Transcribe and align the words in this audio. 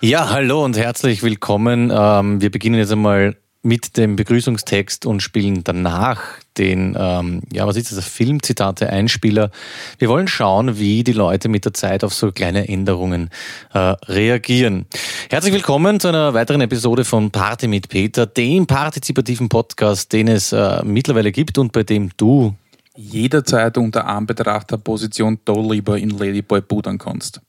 Ja, 0.00 0.30
hallo 0.30 0.64
und 0.64 0.76
herzlich 0.76 1.24
willkommen. 1.24 1.90
Ähm, 1.92 2.40
wir 2.40 2.52
beginnen 2.52 2.78
jetzt 2.78 2.92
einmal 2.92 3.36
mit 3.62 3.96
dem 3.96 4.14
Begrüßungstext 4.14 5.04
und 5.06 5.24
spielen 5.24 5.64
danach 5.64 6.22
den, 6.56 6.96
ähm, 6.96 7.42
ja, 7.52 7.66
was 7.66 7.74
ist 7.76 7.90
das, 7.90 8.06
Filmzitate, 8.06 8.90
Einspieler. 8.90 9.50
Wir 9.98 10.08
wollen 10.08 10.28
schauen, 10.28 10.78
wie 10.78 11.02
die 11.02 11.12
Leute 11.12 11.48
mit 11.48 11.64
der 11.64 11.74
Zeit 11.74 12.04
auf 12.04 12.14
so 12.14 12.30
kleine 12.30 12.68
Änderungen 12.68 13.30
äh, 13.74 13.78
reagieren. 14.06 14.86
Herzlich 15.30 15.52
willkommen 15.52 15.98
zu 15.98 16.06
einer 16.06 16.32
weiteren 16.32 16.60
Episode 16.60 17.04
von 17.04 17.32
Party 17.32 17.66
mit 17.66 17.88
Peter, 17.88 18.24
dem 18.24 18.68
partizipativen 18.68 19.48
Podcast, 19.48 20.12
den 20.12 20.28
es 20.28 20.52
äh, 20.52 20.80
mittlerweile 20.84 21.32
gibt 21.32 21.58
und 21.58 21.72
bei 21.72 21.82
dem 21.82 22.10
du 22.16 22.54
jederzeit 22.94 23.76
unter 23.76 24.06
Anbetracht 24.06 24.70
der 24.70 24.76
Position 24.76 25.40
da 25.44 25.54
lieber 25.54 25.98
in 25.98 26.10
Ladyboy 26.10 26.60
pudern 26.60 26.98
kannst. 26.98 27.40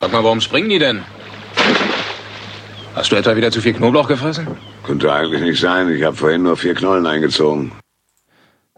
Sag 0.00 0.12
mal, 0.12 0.22
warum 0.22 0.42
springen 0.42 0.68
die 0.68 0.78
denn? 0.78 1.02
Hast 2.94 3.10
du 3.10 3.16
etwa 3.16 3.34
wieder 3.36 3.50
zu 3.50 3.60
viel 3.60 3.72
Knoblauch 3.72 4.06
gefressen? 4.06 4.46
Könnte 4.84 5.12
eigentlich 5.12 5.40
nicht 5.42 5.60
sein. 5.60 5.88
Ich 5.90 6.02
habe 6.02 6.16
vorhin 6.16 6.42
nur 6.42 6.56
vier 6.56 6.74
Knollen 6.74 7.06
eingezogen. 7.06 7.72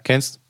kennst. 0.05 0.41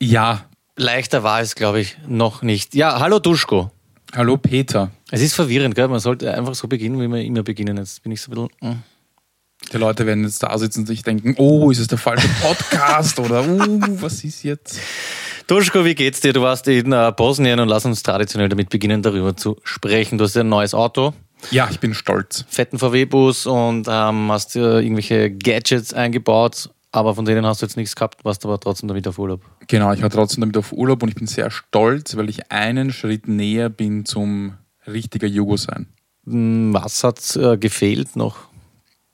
Ja, 0.00 0.44
Leichter 0.76 1.22
war 1.22 1.40
es, 1.40 1.54
glaube 1.54 1.80
ich, 1.80 1.96
noch 2.06 2.42
nicht. 2.42 2.74
Ja, 2.74 2.98
hallo 3.00 3.20
Duschko. 3.20 3.70
hallo 4.14 4.36
Peter. 4.36 4.90
Es 5.10 5.22
ist 5.22 5.34
verwirrend, 5.34 5.74
gell? 5.76 5.88
Man 5.88 6.00
sollte 6.00 6.34
einfach 6.34 6.54
so 6.54 6.68
beginnen, 6.68 7.00
wie 7.00 7.08
wir 7.08 7.22
immer 7.22 7.42
beginnen. 7.42 7.76
Jetzt 7.78 8.02
bin 8.02 8.12
ich 8.12 8.20
so 8.20 8.32
ein 8.32 8.48
bisschen. 8.60 8.74
mm. 8.74 8.82
Die 9.72 9.78
Leute 9.78 10.04
werden 10.04 10.24
jetzt 10.24 10.42
da 10.42 10.58
sitzen 10.58 10.80
und 10.80 10.86
sich 10.86 11.02
denken, 11.04 11.36
oh, 11.38 11.70
ist 11.70 11.78
es 11.78 11.86
der 11.86 11.96
falsche 11.96 12.28
Podcast 12.42 13.18
oder 13.18 13.48
uh, 13.48 13.80
was 14.02 14.22
ist 14.24 14.42
jetzt? 14.42 14.78
Duschko, 15.46 15.84
wie 15.86 15.94
geht's 15.94 16.20
dir? 16.20 16.32
Du 16.34 16.42
warst 16.42 16.68
in 16.68 16.92
äh, 16.92 17.12
Bosnien 17.16 17.60
und 17.60 17.68
lass 17.68 17.86
uns 17.86 18.02
traditionell 18.02 18.48
damit 18.50 18.68
beginnen, 18.68 19.00
darüber 19.00 19.36
zu 19.36 19.56
sprechen. 19.62 20.18
Du 20.18 20.24
hast 20.24 20.34
ja 20.34 20.42
ein 20.42 20.48
neues 20.48 20.74
Auto, 20.74 21.14
Ja, 21.50 21.68
ich 21.70 21.80
bin 21.80 21.94
stolz. 21.94 22.44
fetten 22.48 22.78
VW-Bus 22.78 23.46
und 23.46 23.86
ähm, 23.88 24.30
hast 24.32 24.54
dir 24.54 24.80
irgendwelche 24.80 25.30
Gadgets 25.30 25.92
eingebaut, 25.94 26.70
aber 26.92 27.14
von 27.14 27.24
denen 27.24 27.44
hast 27.46 27.62
du 27.62 27.66
jetzt 27.66 27.76
nichts 27.76 27.94
gehabt, 27.96 28.24
warst 28.24 28.44
aber 28.44 28.58
trotzdem 28.60 28.88
damit 28.88 29.06
auf 29.08 29.18
Urlaub. 29.18 29.42
Genau, 29.66 29.92
ich 29.92 30.02
war 30.02 30.10
trotzdem 30.10 30.40
damit 30.42 30.56
auf 30.56 30.72
Urlaub 30.72 31.02
und 31.02 31.08
ich 31.08 31.14
bin 31.14 31.26
sehr 31.26 31.50
stolz, 31.50 32.16
weil 32.16 32.28
ich 32.28 32.50
einen 32.50 32.92
Schritt 32.92 33.28
näher 33.28 33.68
bin 33.68 34.04
zum 34.04 34.54
richtiger 34.86 35.26
Jugo 35.26 35.56
sein. 35.56 35.86
Hm, 36.26 36.72
Was 36.74 37.04
hat 37.04 37.36
äh, 37.36 37.56
gefehlt 37.56 38.16
noch? 38.16 38.36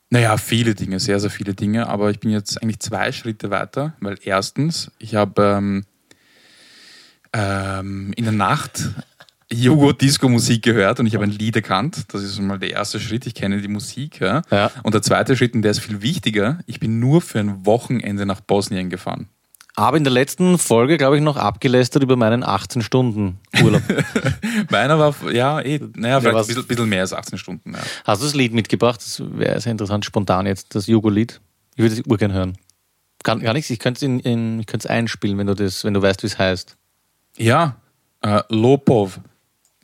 Naja, 0.09 0.35
viele 0.37 0.75
Dinge, 0.75 0.99
sehr, 0.99 1.19
sehr 1.21 1.29
viele 1.29 1.53
Dinge, 1.53 1.87
aber 1.87 2.11
ich 2.11 2.19
bin 2.19 2.31
jetzt 2.31 2.61
eigentlich 2.61 2.79
zwei 2.79 3.11
Schritte 3.13 3.49
weiter, 3.49 3.93
weil 4.01 4.17
erstens, 4.21 4.91
ich 4.99 5.15
habe 5.15 5.41
ähm, 5.57 5.85
ähm, 7.33 8.11
in 8.17 8.25
der 8.25 8.33
Nacht 8.33 8.89
Jugo-Disco-Musik 9.51 10.63
gehört 10.63 10.99
und 10.99 11.05
ich 11.07 11.13
habe 11.15 11.23
ein 11.25 11.31
Lied 11.31 11.55
erkannt. 11.55 12.05
Das 12.13 12.23
ist 12.23 12.39
mal 12.39 12.59
der 12.59 12.71
erste 12.71 12.99
Schritt, 12.99 13.25
ich 13.25 13.33
kenne 13.35 13.61
die 13.61 13.67
Musik. 13.67 14.19
Ja. 14.19 14.41
Ja. 14.51 14.71
Und 14.83 14.93
der 14.93 15.01
zweite 15.01 15.35
Schritt, 15.35 15.53
und 15.53 15.61
der 15.61 15.71
ist 15.71 15.79
viel 15.79 16.01
wichtiger, 16.01 16.59
ich 16.67 16.79
bin 16.79 16.99
nur 16.99 17.21
für 17.21 17.39
ein 17.39 17.65
Wochenende 17.65 18.25
nach 18.25 18.41
Bosnien 18.41 18.89
gefahren. 18.89 19.27
Aber 19.75 19.95
in 19.95 20.03
der 20.03 20.11
letzten 20.11 20.57
Folge, 20.57 20.97
glaube 20.97 21.15
ich, 21.15 21.23
noch 21.23 21.37
abgelästert 21.37 22.03
über 22.03 22.17
meinen 22.17 22.43
18 22.43 22.81
Stunden 22.81 23.39
Urlaub. 23.63 23.81
Meiner 24.69 24.99
war, 24.99 25.15
ja, 25.31 25.61
eh, 25.61 25.79
naja, 25.95 26.19
vielleicht 26.19 26.35
was- 26.35 26.45
ein 26.47 26.55
bisschen, 26.55 26.67
bisschen 26.67 26.89
mehr 26.89 27.01
als 27.01 27.13
18 27.13 27.37
Stunden. 27.37 27.73
Ja. 27.73 27.79
Hast 28.03 28.21
du 28.21 28.25
das 28.25 28.35
Lied 28.35 28.53
mitgebracht? 28.53 28.99
Das 29.01 29.21
wäre 29.25 29.59
sehr 29.61 29.71
interessant, 29.71 30.03
spontan 30.03 30.45
jetzt, 30.45 30.75
das 30.75 30.87
Jugo-Lied. 30.87 31.39
Ich 31.75 31.81
würde 31.83 31.95
es 31.95 32.01
urgern 32.05 32.33
hören. 32.33 32.57
Gar, 33.23 33.39
gar 33.39 33.53
nichts, 33.53 33.69
ich 33.69 33.79
könnte 33.79 33.99
es 33.99 34.01
in, 34.03 34.19
in, 34.19 34.59
ich 34.59 34.65
könnte 34.65 34.87
es 34.87 34.91
einspielen, 34.91 35.37
wenn 35.37 35.47
du, 35.47 35.53
das, 35.55 35.83
wenn 35.85 35.93
du 35.93 36.01
weißt, 36.01 36.21
wie 36.23 36.27
es 36.27 36.37
heißt. 36.37 36.75
Ja, 37.37 37.77
äh, 38.21 38.41
Lopov, 38.49 39.21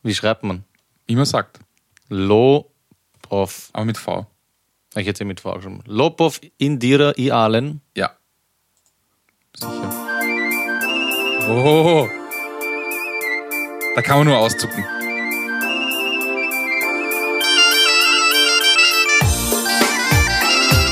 Wie 0.07 0.15
schreibt 0.15 0.43
man? 0.43 0.63
wie 1.05 1.17
man 1.17 1.25
sagt, 1.25 1.59
Lopov. 2.07 3.69
aber 3.73 3.83
mit 3.83 3.97
V. 3.97 4.25
Ich 4.95 5.05
hätte 5.05 5.25
es 5.25 5.27
mit 5.27 5.41
V 5.41 5.59
schon. 5.59 5.83
Lopov 5.85 6.39
Indira 6.57 7.11
Ialen. 7.17 7.81
Ja. 7.93 8.11
Sicher. 9.53 9.91
Oh. 11.49 12.07
Da 13.95 14.01
kann 14.01 14.19
man 14.19 14.27
nur 14.27 14.37
auszucken. 14.37 14.81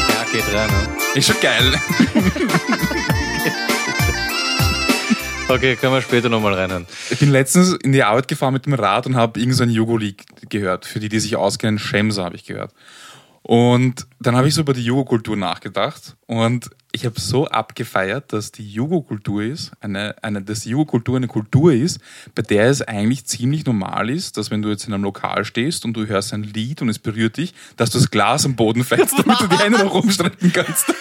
Ja, 0.09 0.25
geht 0.29 0.53
rein. 0.53 0.69
Ne? 0.69 0.97
Ist 1.15 1.27
schon 1.27 1.39
geil. 1.39 1.73
Okay, 5.47 5.75
können 5.75 5.93
wir 5.93 6.01
später 6.01 6.27
nochmal 6.27 6.55
reinhören. 6.55 6.87
Ich 7.11 7.19
bin 7.19 7.29
letztens 7.29 7.73
in 7.73 7.91
die 7.91 8.03
Arbeit 8.03 8.27
gefahren 8.27 8.53
mit 8.53 8.65
dem 8.65 8.73
Rad 8.73 9.05
und 9.05 9.15
habe 9.15 9.39
irgend 9.39 9.55
so 9.55 9.63
Jugo-Lied 9.63 10.49
gehört. 10.49 10.85
Für 10.85 10.99
die, 10.99 11.07
die 11.07 11.19
sich 11.19 11.35
auskennen, 11.35 11.77
Shemsa 11.77 12.23
habe 12.23 12.35
ich 12.35 12.45
gehört. 12.45 12.73
Und 13.43 14.07
dann 14.19 14.35
habe 14.35 14.47
ich 14.47 14.55
so 14.55 14.61
über 14.61 14.73
die 14.73 14.83
Jugo-Kultur 14.83 15.37
nachgedacht 15.37 16.15
und 16.25 16.71
ich 16.91 17.05
habe 17.05 17.19
so 17.19 17.45
abgefeiert, 17.45 18.33
dass 18.33 18.51
die 18.51 18.67
Jugo-Kultur 18.67 19.43
ist, 19.43 19.71
eine, 19.81 20.15
eine, 20.23 20.41
dass 20.41 20.61
die 20.61 20.69
Jugo-Kultur 20.69 21.17
eine 21.17 21.27
Kultur 21.27 21.71
ist, 21.71 21.99
bei 22.33 22.41
der 22.41 22.69
es 22.69 22.81
eigentlich 22.81 23.25
ziemlich 23.25 23.63
normal 23.67 24.09
ist, 24.09 24.37
dass 24.37 24.49
wenn 24.49 24.63
du 24.63 24.69
jetzt 24.69 24.87
in 24.87 24.93
einem 24.95 25.03
Lokal 25.03 25.45
stehst 25.45 25.85
und 25.85 25.93
du 25.93 26.07
hörst 26.07 26.33
ein 26.33 26.41
Lied 26.41 26.81
und 26.81 26.89
es 26.89 26.97
berührt 26.97 27.37
dich, 27.37 27.53
dass 27.77 27.91
du 27.91 27.99
das 27.99 28.09
Glas 28.09 28.45
am 28.45 28.55
Boden 28.55 28.83
fällst, 28.83 29.19
damit 29.19 29.39
du 29.39 29.47
die 29.47 29.59
Hände 29.59 29.77
noch 29.77 29.93
rumstrecken 29.93 30.51
kannst. 30.51 30.91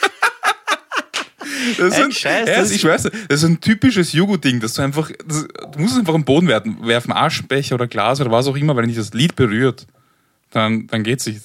Das 1.79 1.89
ist 1.89 2.01
Ein 2.03 2.13
Scheiß, 2.13 2.49
ja, 2.49 2.63
ich 2.65 2.85
weiß, 2.85 3.03
das 3.29 3.43
ist 3.43 3.45
ein 3.45 3.61
typisches 3.61 4.13
Jugo-Ding, 4.13 4.61
dass 4.61 4.75
du 4.75 4.83
einfach, 4.83 5.11
das, 5.27 5.47
du 5.73 5.79
musst 5.79 5.95
es 5.95 5.99
einfach 6.01 6.15
am 6.15 6.25
Boden 6.25 6.49
werfen, 6.49 6.77
werfen, 6.87 7.13
Aschenbecher 7.13 7.75
oder 7.77 7.87
Glas 7.87 8.21
oder 8.21 8.31
was 8.31 8.47
auch 8.47 8.57
immer, 8.57 8.75
weil 8.77 8.87
dich 8.87 8.97
das 8.97 9.13
Lied 9.15 9.37
berührt, 9.37 9.87
dann, 10.51 10.87
dann 10.87 11.03
geht's 11.03 11.27
nicht. 11.27 11.41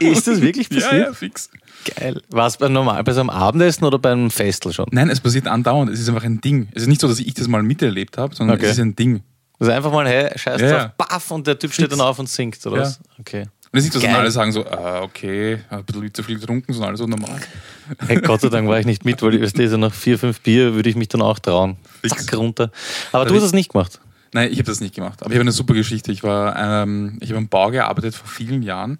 Ist 0.00 0.26
das 0.26 0.40
wirklich 0.40 0.68
Ja, 0.70 0.80
passiert? 0.80 1.06
ja, 1.08 1.12
fix. 1.12 1.50
Geil. 1.96 2.20
War 2.30 2.46
es 2.46 2.56
bei, 2.56 2.68
normal, 2.68 3.04
bei 3.04 3.12
so 3.12 3.20
einem 3.20 3.30
Abendessen 3.30 3.84
oder 3.84 3.98
beim 3.98 4.30
Festel 4.30 4.72
schon? 4.72 4.86
Nein, 4.92 5.10
es 5.10 5.20
passiert 5.20 5.46
andauernd. 5.46 5.90
Es 5.90 6.00
ist 6.00 6.08
einfach 6.08 6.24
ein 6.24 6.40
Ding. 6.40 6.68
Es 6.74 6.82
ist 6.82 6.88
nicht 6.88 7.00
so, 7.00 7.06
dass 7.08 7.20
ich 7.20 7.34
das 7.34 7.48
mal 7.48 7.62
miterlebt 7.62 8.16
habe, 8.18 8.34
sondern 8.34 8.56
Okay. 8.56 8.66
es 8.66 8.72
ist 8.72 8.80
ein 8.80 8.96
Ding. 8.96 9.20
Also 9.58 9.72
einfach 9.72 9.92
mal, 9.92 10.06
hey, 10.08 10.30
scheiß 10.36 10.60
Ja, 10.60 10.68
drauf, 10.70 10.80
ja. 10.82 10.94
baff, 10.96 11.30
und 11.30 11.46
der 11.46 11.58
Typ 11.58 11.72
steht 11.72 11.92
dann 11.92 12.00
auf 12.00 12.18
und 12.18 12.28
singt, 12.28 12.64
oder 12.66 12.76
Ja. 12.76 12.82
was? 12.82 13.00
Okay. 13.18 13.46
Und 13.76 13.80
es 13.80 13.88
ist 13.88 13.94
nicht, 13.94 14.04
dass 14.04 14.10
dann 14.10 14.20
alle 14.20 14.30
sagen 14.30 14.52
so, 14.52 14.66
ah, 14.66 15.02
okay, 15.02 15.58
ein 15.68 15.84
bisschen 15.84 16.14
zu 16.14 16.22
viel 16.22 16.38
getrunken, 16.38 16.72
sondern 16.72 16.88
alles 16.88 17.00
so 17.00 17.06
normal. 17.06 17.38
Hey, 18.06 18.22
Gott 18.22 18.40
sei 18.40 18.48
Dank 18.48 18.66
war 18.68 18.80
ich 18.80 18.86
nicht 18.86 19.04
mit, 19.04 19.20
weil 19.20 19.34
ich 19.34 19.42
weiß, 19.42 19.70
so 19.70 19.76
nach 19.76 19.92
vier, 19.92 20.18
fünf 20.18 20.40
Bier 20.40 20.72
würde 20.74 20.88
ich 20.88 20.96
mich 20.96 21.08
dann 21.08 21.20
auch 21.20 21.38
trauen. 21.38 21.76
Zack, 22.06 22.34
runter. 22.38 22.70
Aber 23.12 23.24
Da 23.24 23.30
du 23.30 23.36
hast 23.36 23.42
es 23.42 23.52
nicht 23.52 23.70
gemacht. 23.70 24.00
Nein, 24.32 24.50
ich 24.50 24.58
habe 24.58 24.66
das 24.66 24.80
nicht 24.80 24.94
gemacht. 24.94 25.20
Aber 25.20 25.30
ich 25.30 25.36
habe 25.36 25.42
eine 25.42 25.52
super 25.52 25.74
Geschichte. 25.74 26.10
Ich 26.10 26.22
war, 26.22 26.56
ähm, 26.56 27.18
ich 27.20 27.28
habe 27.28 27.36
am 27.38 27.48
Bau 27.48 27.70
gearbeitet 27.70 28.14
vor 28.14 28.28
vielen 28.28 28.62
Jahren. 28.62 28.98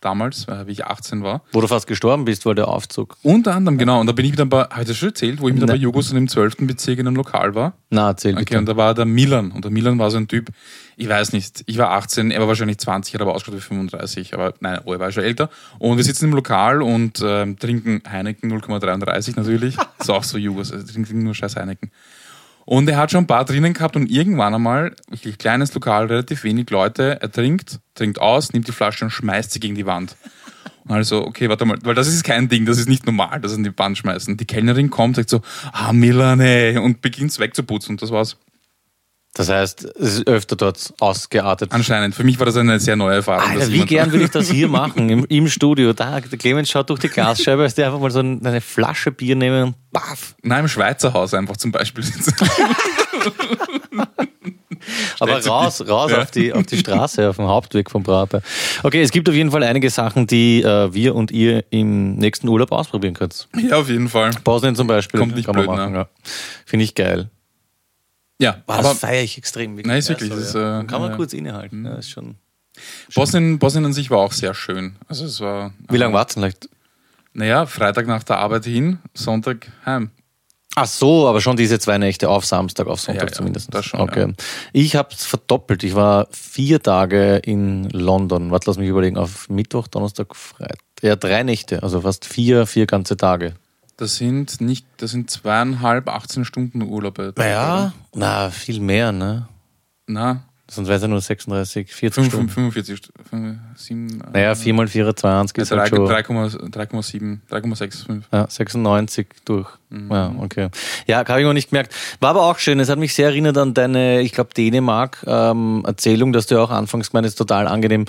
Damals, 0.00 0.48
äh, 0.48 0.66
wie 0.66 0.72
ich 0.72 0.86
18 0.86 1.22
war. 1.22 1.42
Wo 1.52 1.60
du 1.60 1.66
fast 1.66 1.86
gestorben 1.86 2.24
bist, 2.24 2.46
weil 2.46 2.54
der 2.54 2.68
Aufzug. 2.68 3.18
Unter 3.22 3.54
anderem, 3.54 3.76
genau. 3.76 4.00
Und 4.00 4.06
da 4.06 4.12
bin 4.12 4.24
ich 4.24 4.30
mit 4.30 4.40
ein 4.40 4.48
paar, 4.48 4.70
habe 4.70 4.82
ich 4.82 4.88
das 4.88 4.96
schon 4.96 5.10
erzählt, 5.10 5.40
wo 5.42 5.48
ich 5.48 5.54
mit 5.54 5.66
Nein. 5.66 5.78
Jugos 5.78 6.10
im 6.12 6.26
12. 6.26 6.56
Bezirk 6.60 6.98
in 6.98 7.06
einem 7.06 7.16
Lokal 7.16 7.54
war. 7.54 7.74
Na, 7.90 8.08
erzähl 8.08 8.32
Okay, 8.34 8.44
bitte. 8.44 8.58
und 8.58 8.66
da 8.66 8.76
war 8.78 8.94
der 8.94 9.04
Milan. 9.04 9.50
Und 9.52 9.64
der 9.64 9.70
Milan 9.70 9.98
war 9.98 10.10
so 10.10 10.16
ein 10.16 10.26
Typ, 10.26 10.48
ich 10.96 11.08
weiß 11.08 11.34
nicht, 11.34 11.64
ich 11.66 11.76
war 11.76 11.90
18, 11.90 12.30
er 12.30 12.40
war 12.40 12.48
wahrscheinlich 12.48 12.78
20, 12.78 13.12
hat 13.12 13.20
aber 13.20 13.34
ausgeschaut 13.34 13.58
wie 13.58 13.62
35, 13.62 14.32
aber 14.32 14.54
nein, 14.60 14.80
oh, 14.86 14.92
er 14.94 15.00
war 15.00 15.12
schon 15.12 15.22
älter. 15.24 15.50
Und 15.78 15.98
wir 15.98 16.04
sitzen 16.04 16.26
im 16.26 16.32
Lokal 16.34 16.80
und 16.80 17.22
ähm, 17.22 17.58
trinken 17.58 18.02
Heineken 18.10 18.50
0,33 18.50 19.34
natürlich. 19.36 19.76
Das 19.76 19.86
ist 20.00 20.10
auch 20.10 20.24
so 20.24 20.38
Jugos, 20.38 20.72
also 20.72 20.90
trinken 20.90 21.24
nur 21.24 21.34
scheiß 21.34 21.56
Heineken. 21.56 21.90
Und 22.70 22.88
er 22.88 22.98
hat 22.98 23.10
schon 23.10 23.24
ein 23.24 23.26
paar 23.26 23.44
drinnen 23.44 23.74
gehabt 23.74 23.96
und 23.96 24.08
irgendwann 24.08 24.54
einmal, 24.54 24.94
wirklich 25.08 25.38
kleines 25.38 25.74
Lokal, 25.74 26.06
relativ 26.06 26.44
wenig 26.44 26.70
Leute, 26.70 27.20
er 27.20 27.28
trinkt, 27.28 27.80
trinkt 27.96 28.20
aus, 28.20 28.52
nimmt 28.52 28.68
die 28.68 28.72
Flasche 28.72 29.04
und 29.04 29.10
schmeißt 29.10 29.50
sie 29.50 29.58
gegen 29.58 29.74
die 29.74 29.86
Wand. 29.86 30.14
Und 30.84 30.92
also, 30.92 31.26
okay, 31.26 31.48
warte 31.48 31.64
mal, 31.64 31.78
weil 31.82 31.96
das 31.96 32.06
ist 32.06 32.22
kein 32.22 32.48
Ding, 32.48 32.66
das 32.66 32.78
ist 32.78 32.88
nicht 32.88 33.06
normal, 33.06 33.40
das 33.40 33.54
in 33.54 33.64
die 33.64 33.76
Wand 33.76 33.98
schmeißen. 33.98 34.36
Die 34.36 34.44
Kellnerin 34.44 34.88
kommt, 34.88 35.16
sagt 35.16 35.30
so, 35.30 35.40
ah, 35.72 35.92
Milan, 35.92 36.38
und 36.78 37.02
beginnt 37.02 37.32
es 37.32 37.40
wegzuputzen 37.40 37.94
und 37.94 38.02
das 38.02 38.12
war's. 38.12 38.36
Das 39.34 39.48
heißt, 39.48 39.84
es 39.84 40.14
ist 40.18 40.26
öfter 40.26 40.56
dort 40.56 40.92
ausgeartet. 40.98 41.70
Anscheinend. 41.72 42.16
Für 42.16 42.24
mich 42.24 42.38
war 42.40 42.46
das 42.46 42.56
eine 42.56 42.80
sehr 42.80 42.96
neue 42.96 43.14
Erfahrung. 43.16 43.48
Alter, 43.48 43.70
wie 43.72 43.84
gern 43.86 44.10
würde 44.10 44.24
ich 44.24 44.30
das 44.32 44.50
hier 44.50 44.66
machen, 44.80 45.08
im, 45.08 45.24
im 45.26 45.46
Studio. 45.48 45.92
Da, 45.92 46.20
der 46.20 46.36
Clemens 46.38 46.68
schaut 46.68 46.90
durch 46.90 46.98
die 46.98 47.08
Glasscheibe, 47.08 47.62
als 47.62 47.76
der 47.76 47.86
einfach 47.86 48.00
mal 48.00 48.10
so 48.10 48.18
ein- 48.20 48.44
eine 48.44 48.60
Flasche 48.60 49.12
Bier 49.12 49.36
nehmen 49.36 49.62
und 49.68 49.76
baff. 49.92 50.34
Nein, 50.42 50.60
im 50.62 50.68
Schweizer 50.68 51.12
Haus 51.12 51.32
einfach 51.32 51.56
zum 51.56 51.70
Beispiel 51.70 52.02
sitzen. 52.02 52.34
Aber 55.20 55.44
raus, 55.44 55.86
raus 55.86 56.10
Ja. 56.10 56.22
auf, 56.22 56.30
die, 56.30 56.52
auf 56.52 56.64
die 56.66 56.78
Straße, 56.78 57.28
auf 57.28 57.36
dem 57.36 57.46
Hauptweg 57.46 57.90
vom 57.90 58.02
Prater. 58.02 58.42
Okay, 58.82 59.02
es 59.02 59.10
gibt 59.10 59.28
auf 59.28 59.34
jeden 59.34 59.50
Fall 59.50 59.62
einige 59.62 59.90
Sachen, 59.90 60.26
die 60.26 60.62
äh, 60.62 60.92
wir 60.92 61.14
und 61.14 61.30
ihr 61.30 61.64
im 61.70 62.16
nächsten 62.16 62.48
Urlaub 62.48 62.72
ausprobieren 62.72 63.14
könnt. 63.14 63.48
ja, 63.56 63.76
auf 63.76 63.88
jeden 63.88 64.08
Fall. 64.08 64.30
Bosnien 64.42 64.74
zum 64.74 64.86
Beispiel. 64.86 65.20
Kommt 65.20 65.34
nicht 65.36 65.44
kann 65.46 65.54
man 65.54 65.66
blöd, 65.66 65.76
machen, 65.76 65.92
ne? 65.92 65.98
ja. 65.98 66.08
Finde 66.64 66.84
ich 66.84 66.94
geil. 66.94 67.30
Ja, 68.40 68.62
Boah, 68.66 68.74
aber 68.74 68.82
das 68.88 68.98
feiere 68.98 69.22
ich 69.22 69.36
extrem. 69.38 69.74
Nein, 69.76 69.98
ist 69.98 70.08
wirklich, 70.08 70.30
Ja, 70.30 70.36
ist, 70.36 70.54
ja. 70.54 70.80
äh, 70.80 70.84
kann 70.84 71.00
man 71.00 71.10
ja. 71.10 71.16
kurz 71.16 71.32
innehalten. 71.32 71.84
Ja, 71.84 71.94
ist 71.96 72.10
schon. 72.10 72.36
Bosnien, 73.14 73.58
Bosnien 73.58 73.84
an 73.84 73.92
sich 73.92 74.10
war 74.10 74.18
auch 74.18 74.32
sehr 74.32 74.54
schön. 74.54 74.96
Also 75.08 75.26
es 75.26 75.40
war. 75.40 75.72
Wie 75.88 75.96
lange 75.98 76.14
war 76.14 76.26
es 76.26 76.34
denn? 76.34 76.42
Vielleicht? 76.42 76.68
Naja, 77.32 77.66
Freitag 77.66 78.06
nach 78.06 78.22
der 78.24 78.38
Arbeit 78.38 78.64
hin, 78.64 78.98
Sonntag 79.14 79.68
heim. 79.84 80.10
Ach 80.76 80.86
so, 80.86 81.26
aber 81.28 81.40
schon 81.40 81.56
diese 81.56 81.78
zwei 81.80 81.98
Nächte 81.98 82.28
auf 82.28 82.46
Samstag, 82.46 82.86
auf 82.86 83.00
Sonntag 83.00 83.24
Ja, 83.24 83.28
ja, 83.28 83.32
zumindest. 83.34 83.74
das 83.74 83.84
schon, 83.86 84.00
okay. 84.00 84.32
Ich 84.72 84.94
habe 84.96 85.08
es 85.12 85.26
verdoppelt. 85.26 85.82
Ich 85.82 85.94
war 85.96 86.28
vier 86.30 86.80
Tage 86.80 87.36
in 87.38 87.90
London. 87.90 88.50
Warte, 88.52 88.70
lass 88.70 88.78
mich 88.78 88.88
überlegen. 88.88 89.16
Auf 89.18 89.48
Mittwoch, 89.48 89.88
Donnerstag, 89.88 90.34
Freitag. 90.34 90.78
Ja, 91.02 91.16
drei 91.16 91.42
Nächte. 91.42 91.82
Also 91.82 92.00
fast 92.02 92.24
vier, 92.24 92.66
vier 92.66 92.86
ganze 92.86 93.16
Tage. 93.16 93.54
Das 94.00 94.16
sind 94.16 94.62
nicht, 94.62 94.86
das 94.96 95.10
sind 95.10 95.30
zweieinhalb, 95.30 96.08
18 96.08 96.46
Stunden 96.46 96.80
Urlaub. 96.80 97.18
Naja, 97.36 97.92
na, 98.14 98.48
viel 98.48 98.80
mehr, 98.80 99.12
ne? 99.12 99.46
Na, 100.06 100.42
Sonst 100.72 100.86
wäre 100.86 100.96
es 100.96 101.02
ja 101.02 101.08
nur 101.08 101.20
36, 101.20 101.92
40 101.92 102.14
fünf- 102.14 102.28
Stunden. 102.32 102.48
45 102.48 102.96
Stunden. 103.26 103.60
7, 103.74 104.22
Naja, 104.32 104.54
4 104.54 104.72
mal 104.72 104.86
4, 104.86 105.16
22 105.16 105.62
ist 105.62 105.72
halt 105.72 105.88
schon 105.88 106.06
3,7, 106.06 107.40
3,65. 107.50 108.22
ja, 108.32 108.46
96 108.48 109.26
durch. 109.44 109.68
Ja, 110.08 110.32
okay. 110.38 110.68
Ja, 111.08 111.26
habe 111.26 111.40
ich 111.40 111.44
noch 111.46 111.52
nicht 111.52 111.70
gemerkt. 111.70 111.92
War 112.20 112.30
aber 112.30 112.42
auch 112.42 112.58
schön. 112.60 112.78
Es 112.78 112.88
hat 112.88 113.00
mich 113.00 113.14
sehr 113.14 113.26
erinnert 113.26 113.58
an 113.58 113.74
deine, 113.74 114.20
ich 114.20 114.30
glaube, 114.32 114.54
Dänemark-Erzählung, 114.54 116.32
dass 116.32 116.46
du 116.46 116.54
ja 116.54 116.60
auch 116.62 116.70
anfangs 116.70 117.10
gemeint 117.10 117.26
hast, 117.26 117.34
total 117.34 117.66
angenehm, 117.66 118.04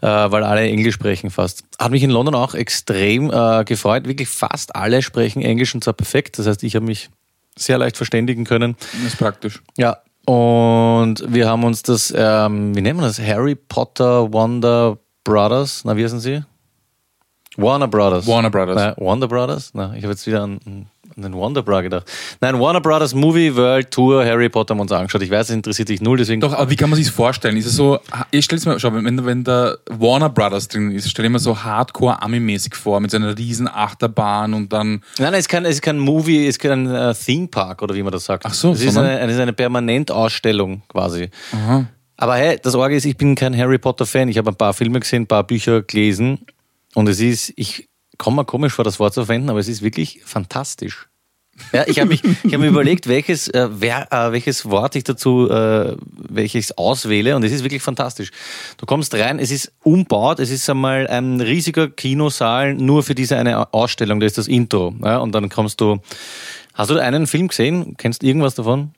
äh, 0.00 0.06
weil 0.06 0.42
alle 0.44 0.62
Englisch 0.62 0.94
sprechen 0.94 1.30
fast. 1.30 1.64
Hat 1.78 1.90
mich 1.90 2.02
in 2.02 2.10
London 2.10 2.34
auch 2.34 2.54
extrem 2.54 3.30
äh, 3.30 3.64
gefreut. 3.64 4.06
Wirklich 4.08 4.28
fast 4.28 4.74
alle 4.74 5.02
sprechen 5.02 5.42
Englisch 5.42 5.74
und 5.74 5.84
zwar 5.84 5.94
perfekt. 5.94 6.38
Das 6.38 6.46
heißt, 6.46 6.62
ich 6.62 6.74
habe 6.76 6.86
mich 6.86 7.10
sehr 7.58 7.78
leicht 7.78 7.96
verständigen 7.96 8.44
können. 8.44 8.76
Das 8.92 9.12
ist 9.12 9.18
praktisch. 9.18 9.62
Ja, 9.76 9.98
und 10.26 11.22
wir 11.26 11.48
haben 11.48 11.64
uns 11.64 11.82
das, 11.82 12.12
ähm, 12.16 12.76
wie 12.76 12.82
nennen 12.82 12.98
wir 12.98 13.06
das? 13.06 13.20
Harry 13.20 13.54
Potter 13.54 14.32
Wonder 14.32 14.98
Brothers, 15.24 15.82
na, 15.84 15.96
wie 15.96 16.04
heißen 16.04 16.20
sie? 16.20 16.42
Warner 17.56 17.88
Brothers. 17.88 18.26
Warner 18.26 18.50
Brothers. 18.50 18.76
Nein, 18.76 18.94
Wonder 18.98 19.28
Brothers? 19.28 19.70
Na, 19.72 19.94
ich 19.94 20.02
habe 20.02 20.12
jetzt 20.12 20.26
wieder 20.26 20.42
an, 20.42 20.88
den 21.22 21.32
Wonder 21.32 21.62
Bra 21.62 21.80
gedacht. 21.80 22.10
Nein, 22.40 22.60
Warner 22.60 22.80
Brothers 22.80 23.14
Movie 23.14 23.56
World 23.56 23.90
Tour 23.90 24.24
Harry 24.24 24.50
Potter 24.50 24.72
haben 24.72 24.78
wir 24.78 24.82
uns 24.82 24.92
angeschaut. 24.92 25.22
Ich 25.22 25.30
weiß, 25.30 25.48
es 25.48 25.54
interessiert 25.54 25.88
dich 25.88 26.02
null, 26.02 26.18
deswegen. 26.18 26.40
Doch, 26.42 26.52
aber 26.52 26.70
wie 26.70 26.76
kann 26.76 26.90
man 26.90 26.98
sich 26.98 27.10
vorstellen? 27.10 27.56
Ist 27.56 27.66
es 27.66 27.74
so, 27.74 27.98
ich 28.30 28.44
stell's 28.44 28.66
mir, 28.66 28.78
schau, 28.78 28.92
wenn, 28.92 29.24
wenn 29.24 29.42
da 29.42 29.76
Warner 29.88 30.28
Brothers 30.28 30.68
drin 30.68 30.90
ist, 30.90 31.08
stell 31.08 31.22
dir 31.22 31.30
mal 31.30 31.38
so 31.38 31.62
Hardcore-Ami-mäßig 31.64 32.74
vor, 32.74 33.00
mit 33.00 33.10
so 33.10 33.16
einer 33.16 33.36
riesen 33.36 33.66
Achterbahn 33.66 34.52
und 34.52 34.72
dann, 34.72 34.88
Nein, 34.88 35.00
nein, 35.18 35.34
es 35.34 35.40
ist 35.40 35.48
kein, 35.48 35.64
es 35.64 35.76
ist 35.76 35.82
kein 35.82 35.98
Movie, 35.98 36.42
es 36.42 36.56
ist 36.56 36.58
kein 36.58 36.86
äh, 36.86 37.14
Theme 37.14 37.48
Park 37.48 37.80
oder 37.80 37.94
wie 37.94 38.02
man 38.02 38.12
das 38.12 38.26
sagt. 38.26 38.44
Ach 38.44 38.54
so, 38.54 38.72
es 38.72 38.82
ist 38.82 38.98
eine, 38.98 39.18
es 39.20 39.32
ist 39.32 39.40
eine 39.40 39.54
Permanentausstellung 39.54 40.82
quasi. 40.88 41.30
Aber 42.18 42.36
hey, 42.36 42.58
das 42.62 42.74
Orge 42.74 42.96
ist, 42.96 43.04
ich 43.04 43.16
bin 43.16 43.34
kein 43.34 43.56
Harry 43.56 43.78
Potter 43.78 44.06
Fan. 44.06 44.28
Ich 44.28 44.38
habe 44.38 44.50
ein 44.50 44.56
paar 44.56 44.74
Filme 44.74 45.00
gesehen, 45.00 45.22
ein 45.22 45.26
paar 45.26 45.44
Bücher 45.44 45.82
gelesen 45.82 46.46
und 46.94 47.08
es 47.08 47.20
ist, 47.20 47.52
ich 47.56 47.88
komme 48.18 48.36
mir 48.36 48.44
komisch 48.44 48.72
vor, 48.72 48.84
das 48.84 48.98
Wort 48.98 49.14
zu 49.14 49.24
verwenden, 49.24 49.50
aber 49.50 49.58
es 49.58 49.68
ist 49.68 49.82
wirklich 49.82 50.20
fantastisch. 50.24 51.08
Ja, 51.72 51.84
ich 51.86 52.00
habe 52.00 52.14
habe 52.14 52.58
mir 52.58 52.68
überlegt, 52.68 53.08
welches, 53.08 53.48
äh, 53.48 53.68
wer, 53.70 54.12
äh, 54.12 54.30
welches 54.30 54.66
Wort 54.66 54.94
ich 54.94 55.04
dazu, 55.04 55.48
äh, 55.48 55.96
welches 56.28 56.76
auswähle 56.76 57.34
und 57.34 57.44
es 57.44 57.52
ist 57.52 57.62
wirklich 57.62 57.82
fantastisch. 57.82 58.30
Du 58.76 58.84
kommst 58.84 59.14
rein, 59.14 59.38
es 59.38 59.50
ist 59.50 59.72
umbaut, 59.82 60.38
es 60.38 60.50
ist 60.50 60.68
einmal 60.68 61.06
ein 61.06 61.40
riesiger 61.40 61.88
Kinosaal 61.88 62.74
nur 62.74 63.02
für 63.02 63.14
diese 63.14 63.38
eine 63.38 63.72
Ausstellung, 63.72 64.20
das 64.20 64.32
ist 64.32 64.38
das 64.38 64.48
Intro. 64.48 64.94
Ja, 65.02 65.18
und 65.18 65.34
dann 65.34 65.48
kommst 65.48 65.80
du, 65.80 65.98
hast 66.74 66.90
du 66.90 66.98
einen 66.98 67.26
Film 67.26 67.48
gesehen? 67.48 67.96
Kennst 67.96 68.22
du 68.22 68.26
irgendwas 68.26 68.54
davon? 68.54 68.92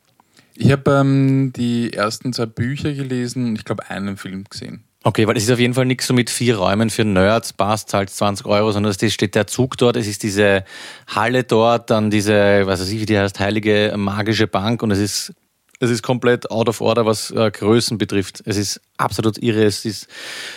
ich 0.59 0.73
habe 0.73 0.91
ähm, 0.91 1.53
die 1.55 1.93
ersten 1.93 2.33
zwei 2.33 2.47
Bücher 2.47 2.93
gelesen 2.93 3.47
und 3.47 3.57
ich 3.57 3.65
glaube 3.65 3.89
einen 3.89 4.17
Film 4.17 4.45
gesehen. 4.51 4.83
Okay, 5.05 5.29
weil 5.29 5.37
es 5.37 5.45
ist 5.45 5.51
auf 5.51 5.61
jeden 5.61 5.75
Fall 5.75 5.87
nichts 5.87 6.09
so 6.09 6.15
mit 6.15 6.29
vier 6.29 6.59
Räumen 6.59 6.91
für 6.91 7.05
Nerds, 7.05 7.53
passt 7.53 7.89
zahlt 7.89 8.11
20 8.11 8.47
Euro, 8.47 8.73
sondern 8.73 8.93
es 8.93 9.13
steht 9.13 9.37
der 9.37 9.47
Zug 9.47 9.77
dort, 9.77 9.97
es 9.97 10.09
ist 10.09 10.25
diese 10.25 10.65
Halle 11.07 11.45
dort, 11.45 11.91
dann 11.91 12.11
diese, 12.11 12.67
was 12.67 12.81
weiß 12.81 12.89
ich, 12.91 13.01
wie 13.01 13.07
die 13.07 13.17
heißt, 13.17 13.39
heilige 13.39 13.95
magische 13.97 14.49
Bank 14.49 14.83
und 14.83 14.91
es 14.91 14.99
ist, 14.99 15.35
es 15.81 15.91
ist 15.91 16.03
komplett 16.03 16.51
out 16.51 16.69
of 16.69 16.81
order, 16.81 17.07
was 17.07 17.31
äh, 17.31 17.51
Größen 17.51 17.99
betrifft. 17.99 18.43
Es 18.45 18.57
ist 18.57 18.81
absolut 18.97 19.39
irre. 19.39 19.65
Es 19.65 19.85
ist, 19.85 20.09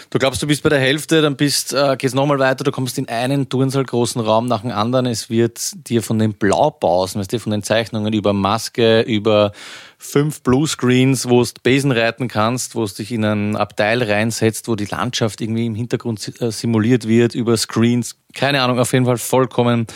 du 0.09 0.18
glaubst, 0.18 0.41
du 0.41 0.47
bist 0.47 0.63
bei 0.63 0.69
der 0.69 0.79
Hälfte, 0.79 1.21
dann 1.21 1.35
bist, 1.35 1.73
äh, 1.73 1.95
gehst 1.97 2.15
nochmal 2.15 2.39
weiter, 2.39 2.63
du 2.63 2.71
kommst 2.71 2.97
in 2.97 3.07
einen 3.07 3.47
Turnsaal 3.47 3.83
großen 3.83 4.19
Raum 4.19 4.47
nach 4.47 4.62
dem 4.62 4.71
anderen. 4.71 5.06
Es 5.06 5.29
wird 5.29 5.88
dir 5.88 6.01
von 6.01 6.18
den 6.18 6.33
Blaupausen, 6.33 7.19
weißt 7.19 7.33
du, 7.33 7.39
von 7.39 7.51
den 7.51 7.62
Zeichnungen 7.62 8.13
über 8.13 8.33
Maske, 8.33 9.01
über 9.01 9.51
fünf 10.00 10.41
Bluescreens, 10.41 11.29
wo 11.29 11.44
du 11.44 11.51
Besen 11.62 11.91
reiten 11.91 12.27
kannst, 12.27 12.74
wo 12.74 12.85
du 12.85 12.94
dich 12.94 13.12
in 13.12 13.24
ein 13.24 13.56
Abteil 13.56 14.01
reinsetzt, 14.01 14.67
wo 14.67 14.75
die 14.75 14.85
Landschaft 14.85 15.41
irgendwie 15.41 15.67
im 15.67 15.75
Hintergrund 15.75 16.41
äh, 16.41 16.51
simuliert 16.51 17.07
wird, 17.07 17.35
über 17.35 17.56
Screens. 17.56 18.15
Keine 18.33 18.62
Ahnung, 18.62 18.80
auf 18.80 18.94
jeden 18.94 19.06
Fall 19.06 19.18
vollkommen 19.18 19.88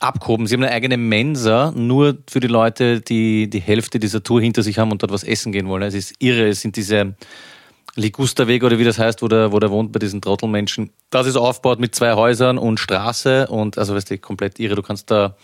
abgehoben. 0.00 0.46
Sie 0.46 0.54
haben 0.54 0.62
eine 0.62 0.72
eigene 0.72 0.96
Mensa, 0.96 1.72
nur 1.74 2.18
für 2.28 2.40
die 2.40 2.46
Leute, 2.46 3.00
die 3.00 3.48
die 3.48 3.60
Hälfte 3.60 3.98
dieser 3.98 4.22
Tour 4.22 4.40
hinter 4.40 4.62
sich 4.62 4.78
haben 4.78 4.90
und 4.90 5.02
dort 5.02 5.12
was 5.12 5.24
essen 5.24 5.52
gehen 5.52 5.68
wollen. 5.68 5.82
Es 5.82 5.94
ist 5.94 6.14
irre, 6.18 6.48
es 6.48 6.60
sind 6.60 6.76
diese 6.76 7.14
Ligusterweg 7.96 8.64
oder 8.64 8.78
wie 8.78 8.84
das 8.84 8.98
heißt, 8.98 9.22
wo 9.22 9.28
der, 9.28 9.52
wo 9.52 9.60
der 9.60 9.70
wohnt 9.70 9.92
bei 9.92 9.98
diesen 9.98 10.20
Trottelmenschen. 10.20 10.90
Das 11.10 11.26
ist 11.26 11.36
aufgebaut 11.36 11.78
mit 11.78 11.94
zwei 11.94 12.14
Häusern 12.14 12.58
und 12.58 12.80
Straße 12.80 13.46
und 13.46 13.78
also 13.78 13.94
weißt 13.94 14.10
du, 14.10 14.18
komplett 14.18 14.58
irre. 14.58 14.74
Du 14.74 14.82
kannst 14.82 15.10
da, 15.10 15.36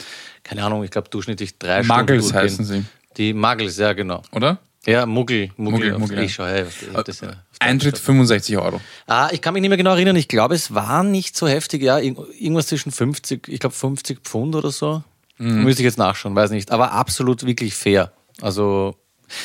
keine 0.42 0.64
Ahnung, 0.64 0.82
ich 0.82 0.90
glaube 0.90 1.08
durchschnittlich 1.10 1.58
drei 1.58 1.82
Muggles 1.82 2.28
Stunden 2.28 2.44
heißen 2.44 2.66
durchgehen. 2.66 2.88
sie, 3.14 3.16
Die 3.16 3.34
Muggles, 3.34 3.78
ja 3.78 3.92
genau. 3.92 4.22
oder? 4.32 4.58
Ja, 4.86 5.04
Muggel, 5.04 5.50
Muggel, 5.56 5.92
Muggel, 5.92 5.98
Muggel. 5.98 6.18
Ich 6.24 6.34
schau, 6.34 6.44
hey, 6.46 6.64
das, 7.04 7.22
Eintritt 7.58 7.98
65 7.98 8.56
Euro. 8.56 8.80
Ah, 9.06 9.28
ich 9.30 9.42
kann 9.42 9.52
mich 9.52 9.60
nicht 9.60 9.68
mehr 9.68 9.76
genau 9.76 9.92
erinnern. 9.92 10.16
Ich 10.16 10.26
glaube, 10.28 10.54
es 10.54 10.72
war 10.74 11.02
nicht 11.04 11.36
so 11.36 11.46
heftig. 11.46 11.82
Ja, 11.82 11.96
irg- 11.98 12.30
irgendwas 12.38 12.68
zwischen 12.68 12.90
50, 12.90 13.48
ich 13.48 13.60
glaube 13.60 13.74
50 13.74 14.20
Pfund 14.22 14.54
oder 14.54 14.70
so. 14.70 15.02
Müsste 15.36 15.82
ich 15.82 15.84
jetzt 15.84 15.98
nachschauen, 15.98 16.34
weiß 16.34 16.50
nicht. 16.50 16.70
Aber 16.70 16.92
absolut 16.92 17.44
wirklich 17.46 17.74
fair. 17.74 18.12
Also 18.40 18.94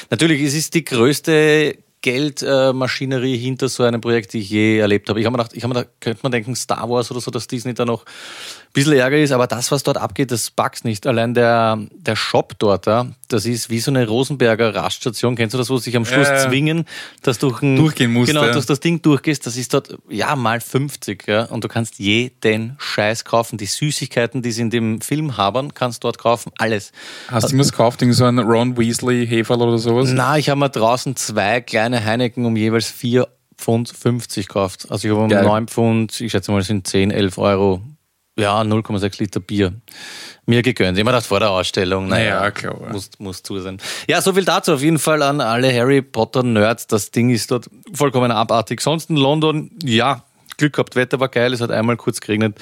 natürlich, 0.10 0.42
es 0.42 0.54
ist 0.54 0.74
die 0.74 0.84
größte 0.86 1.78
Geldmaschinerie 2.02 3.38
hinter 3.38 3.68
so 3.70 3.84
einem 3.84 4.00
Projekt, 4.02 4.34
die 4.34 4.40
ich 4.40 4.50
je 4.50 4.78
erlebt 4.80 5.10
habe. 5.10 5.20
Ich 5.20 5.26
habe 5.26 5.36
mir 5.36 5.44
gedacht, 5.44 5.56
ich 5.58 5.64
habe 5.64 5.74
mir 5.74 5.80
gedacht, 5.82 5.96
könnte 6.02 6.20
man 6.24 6.32
denken, 6.32 6.56
Star 6.56 6.90
Wars 6.90 7.12
oder 7.12 7.20
so, 7.20 7.32
dass 7.32 7.48
Disney 7.48 7.74
da 7.74 7.84
noch 7.86 8.06
bisschen 8.76 8.94
Ärger 8.94 9.18
ist, 9.18 9.32
aber 9.32 9.48
das, 9.48 9.72
was 9.72 9.84
dort 9.84 9.98
abgeht, 9.98 10.32
das 10.32 10.52
packst 10.52 10.86
nicht. 10.86 11.08
Allein 11.08 11.34
der, 11.34 11.80
der 11.92 12.16
Shop 12.16 12.54
dort, 12.60 12.86
ja, 12.86 13.08
das 13.28 13.46
ist 13.46 13.70
wie 13.70 13.80
so 13.80 13.90
eine 13.90 14.08
Rosenberger 14.08 14.76
Raststation. 14.76 15.36
Kennst 15.36 15.54
du 15.54 15.58
das, 15.58 15.70
wo 15.70 15.78
sich 15.78 15.96
am 15.96 16.06
Schluss 16.06 16.28
ja. 16.28 16.38
zwingen, 16.48 16.86
dass 17.24 17.40
du 17.40 17.56
ein, 17.62 17.76
Durchgehen 17.78 18.12
musst, 18.12 18.28
Genau, 18.28 18.44
ja. 18.44 18.52
dass 18.52 18.66
das 18.66 18.80
Ding 18.80 19.02
durchgehst, 19.02 19.46
das 19.48 19.58
ist 19.58 19.74
dort, 19.74 19.98
ja, 20.10 20.36
mal 20.36 20.62
50, 20.62 21.28
ja, 21.28 21.46
und 21.46 21.64
du 21.64 21.68
kannst 21.68 21.98
jeden 21.98 22.76
Scheiß 22.78 23.26
kaufen. 23.26 23.58
Die 23.58 23.66
Süßigkeiten, 23.66 24.42
die 24.42 24.52
sie 24.52 24.62
in 24.62 24.70
dem 24.70 25.02
Film 25.02 25.38
haben, 25.38 25.74
kannst 25.74 26.04
du 26.04 26.08
dort 26.08 26.18
kaufen, 26.18 26.52
alles. 26.58 26.92
Hast 27.30 27.52
du 27.52 27.56
mir 27.56 27.64
das 27.64 27.72
gekauft, 27.72 28.02
irgend 28.02 28.16
so 28.16 28.26
ein 28.26 28.38
Ron 28.40 28.78
Weasley 28.78 29.26
Heferl 29.26 29.62
oder 29.62 29.78
sowas? 29.78 30.12
Na, 30.14 30.38
ich 30.38 30.50
habe 30.50 30.60
mir 30.60 30.70
draußen 30.70 31.16
zwei 31.16 31.62
kleine 31.62 32.04
Heineken 32.04 32.46
um 32.46 32.56
jeweils 32.56 32.90
4 32.90 33.28
Pfund 33.58 33.90
50 33.90 34.48
gekauft. 34.48 34.88
Also 34.90 35.08
ich 35.08 35.14
habe 35.14 35.24
um 35.24 35.30
Geil. 35.30 35.44
9 35.44 35.68
Pfund, 35.68 36.20
ich 36.20 36.32
schätze 36.32 36.52
mal, 36.52 36.60
es 36.60 36.68
sind 36.68 36.88
10, 36.88 37.12
11 37.12 37.38
Euro, 37.38 37.82
ja, 38.38 38.62
0,6 38.62 39.20
Liter 39.20 39.40
Bier. 39.40 39.74
Mir 40.46 40.62
gegönnt. 40.62 40.98
Immer 40.98 41.12
das 41.12 41.28
vor 41.28 41.40
der 41.40 41.52
Ausstellung. 41.52 42.08
Naja, 42.08 42.40
Naja, 42.40 42.52
klar. 42.52 42.92
Muss, 42.92 43.10
muss 43.18 43.42
zu 43.44 43.60
sein. 43.60 43.80
Ja, 44.08 44.22
so 44.22 44.34
viel 44.34 44.46
dazu. 44.46 44.74
Auf 44.74 44.82
jeden 44.82 45.00
Fall 45.00 45.22
an 45.24 45.42
alle 45.42 45.74
Harry 45.74 46.02
Potter 46.02 46.44
Nerds. 46.44 46.88
Das 46.88 47.12
Ding 47.12 47.30
ist 47.30 47.50
dort 47.52 47.70
vollkommen 47.94 48.32
abartig. 48.32 48.82
Sonst 48.82 49.10
in 49.10 49.16
London, 49.18 49.72
ja, 49.84 50.24
Glück 50.58 50.74
gehabt. 50.74 50.96
Wetter 50.96 51.20
war 51.20 51.30
geil. 51.30 51.54
Es 51.54 51.62
hat 51.62 51.72
einmal 51.72 51.98
kurz 51.98 52.22
geregnet. 52.22 52.58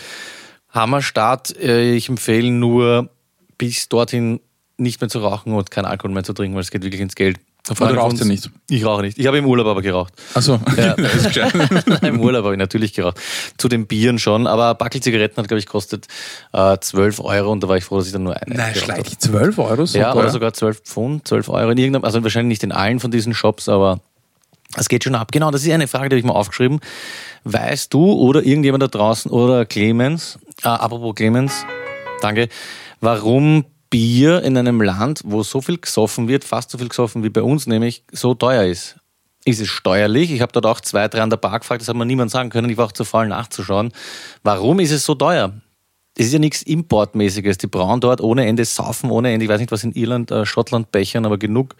Hammerstart. 0.69 1.55
Äh, 1.57 1.93
Ich 1.95 2.09
empfehle 2.09 2.51
nur 2.51 3.09
bis 3.57 3.89
dorthin 3.89 4.39
nicht 4.77 5.01
mehr 5.01 5.09
zu 5.09 5.19
rauchen 5.19 5.53
und 5.53 5.69
kein 5.71 5.85
Alkohol 5.85 6.11
mehr 6.11 6.23
zu 6.23 6.33
trinken, 6.33 6.55
weil 6.55 6.61
es 6.63 6.71
geht 6.71 6.83
wirklich 6.83 7.01
ins 7.01 7.15
Geld. 7.15 7.39
Ein 7.69 7.75
Freund 7.77 7.91
du 7.91 7.95
von 7.95 8.03
rauchst 8.03 8.11
uns- 8.13 8.19
ja 8.21 8.25
nicht. 8.27 8.49
Ich 8.69 8.85
rauche 8.85 9.01
nicht. 9.03 9.17
Ich 9.17 9.25
habe 9.25 9.37
im 9.37 9.45
Urlaub 9.45 9.67
aber 9.67 9.81
geraucht. 9.81 10.13
Achso, 10.33 10.59
Ja. 10.77 10.95
das 10.97 11.15
ist 11.15 11.27
gescheit. 11.27 11.53
Im 12.03 12.19
Urlaub 12.19 12.43
habe 12.43 12.55
ich 12.55 12.59
natürlich 12.59 12.93
geraucht. 12.93 13.17
Zu 13.57 13.69
den 13.69 13.87
Bieren 13.87 14.19
schon, 14.19 14.47
aber 14.47 14.71
ein 14.71 14.77
Backel 14.77 15.01
Zigaretten 15.01 15.37
hat, 15.37 15.47
glaube 15.47 15.59
ich, 15.59 15.65
kostet 15.65 16.07
äh, 16.51 16.77
12 16.77 17.21
Euro 17.21 17.51
und 17.53 17.63
da 17.63 17.69
war 17.69 17.77
ich 17.77 17.85
froh, 17.85 17.97
dass 17.97 18.07
ich 18.07 18.11
dann 18.13 18.23
nur 18.23 18.35
eine 18.35 18.53
Nein, 18.53 18.75
schleich 18.75 19.17
12 19.17 19.57
Euro? 19.59 19.85
So 19.85 19.97
Ja, 19.97 20.11
teuer? 20.11 20.23
oder 20.23 20.29
sogar 20.29 20.51
12 20.53 20.81
Pfund, 20.81 21.25
12 21.27 21.47
Euro 21.49 21.71
in 21.71 21.77
irgendeinem, 21.77 22.03
also 22.03 22.21
wahrscheinlich 22.21 22.49
nicht 22.49 22.63
in 22.63 22.73
allen 22.73 22.99
von 22.99 23.11
diesen 23.11 23.33
Shops, 23.33 23.69
aber 23.69 24.01
es 24.75 24.89
geht 24.89 25.05
schon 25.05 25.15
ab. 25.15 25.31
Genau, 25.31 25.49
das 25.49 25.63
ist 25.63 25.71
eine 25.71 25.87
Frage, 25.87 26.09
die 26.09 26.15
habe 26.15 26.19
ich 26.19 26.25
mal 26.25 26.33
aufgeschrieben. 26.33 26.81
Weißt 27.45 27.93
du 27.93 28.11
oder 28.11 28.43
irgendjemand 28.43 28.83
da 28.83 28.87
draußen 28.87 29.31
oder 29.31 29.65
Clemens, 29.65 30.37
äh, 30.63 30.67
apropos 30.67 31.15
Clemens, 31.15 31.65
danke, 32.21 32.49
warum 32.99 33.63
Bier 33.93 34.41
in 34.41 34.57
einem 34.57 34.81
Land, 34.81 35.21
wo 35.23 35.43
so 35.43 35.61
viel 35.61 35.77
gesoffen 35.77 36.27
wird, 36.27 36.43
fast 36.43 36.71
so 36.71 36.79
viel 36.79 36.89
gesoffen 36.89 37.23
wie 37.23 37.29
bei 37.29 37.43
uns, 37.43 37.67
nämlich 37.67 38.03
so 38.11 38.33
teuer 38.33 38.63
ist? 38.63 38.97
Ist 39.45 39.61
es 39.61 39.67
steuerlich? 39.67 40.31
Ich 40.31 40.41
habe 40.41 40.51
dort 40.51 40.65
auch 40.65 40.81
zwei, 40.81 41.07
drei 41.07 41.21
an 41.21 41.29
der 41.29 41.37
Bar 41.37 41.59
gefragt, 41.59 41.79
das 41.81 41.89
hat 41.89 41.95
mir 41.95 42.03
niemand 42.03 42.31
sagen 42.31 42.49
können, 42.49 42.71
ich 42.71 42.77
war 42.77 42.87
auch 42.87 42.91
zu 42.91 43.05
faul 43.05 43.27
nachzuschauen. 43.27 43.91
Warum 44.41 44.79
ist 44.79 44.89
es 44.89 45.05
so 45.05 45.13
teuer? 45.13 45.53
Es 46.17 46.25
ist 46.25 46.33
ja 46.33 46.39
nichts 46.39 46.63
Importmäßiges. 46.63 47.59
Die 47.59 47.67
brauen 47.67 48.01
dort 48.01 48.19
ohne 48.19 48.47
Ende, 48.47 48.65
saufen 48.65 49.11
ohne 49.11 49.31
Ende. 49.31 49.45
Ich 49.45 49.51
weiß 49.51 49.59
nicht, 49.59 49.71
was 49.71 49.83
in 49.83 49.91
Irland, 49.91 50.31
äh, 50.31 50.43
Schottland 50.43 50.91
bechern, 50.91 51.27
aber 51.27 51.37
genug. 51.37 51.75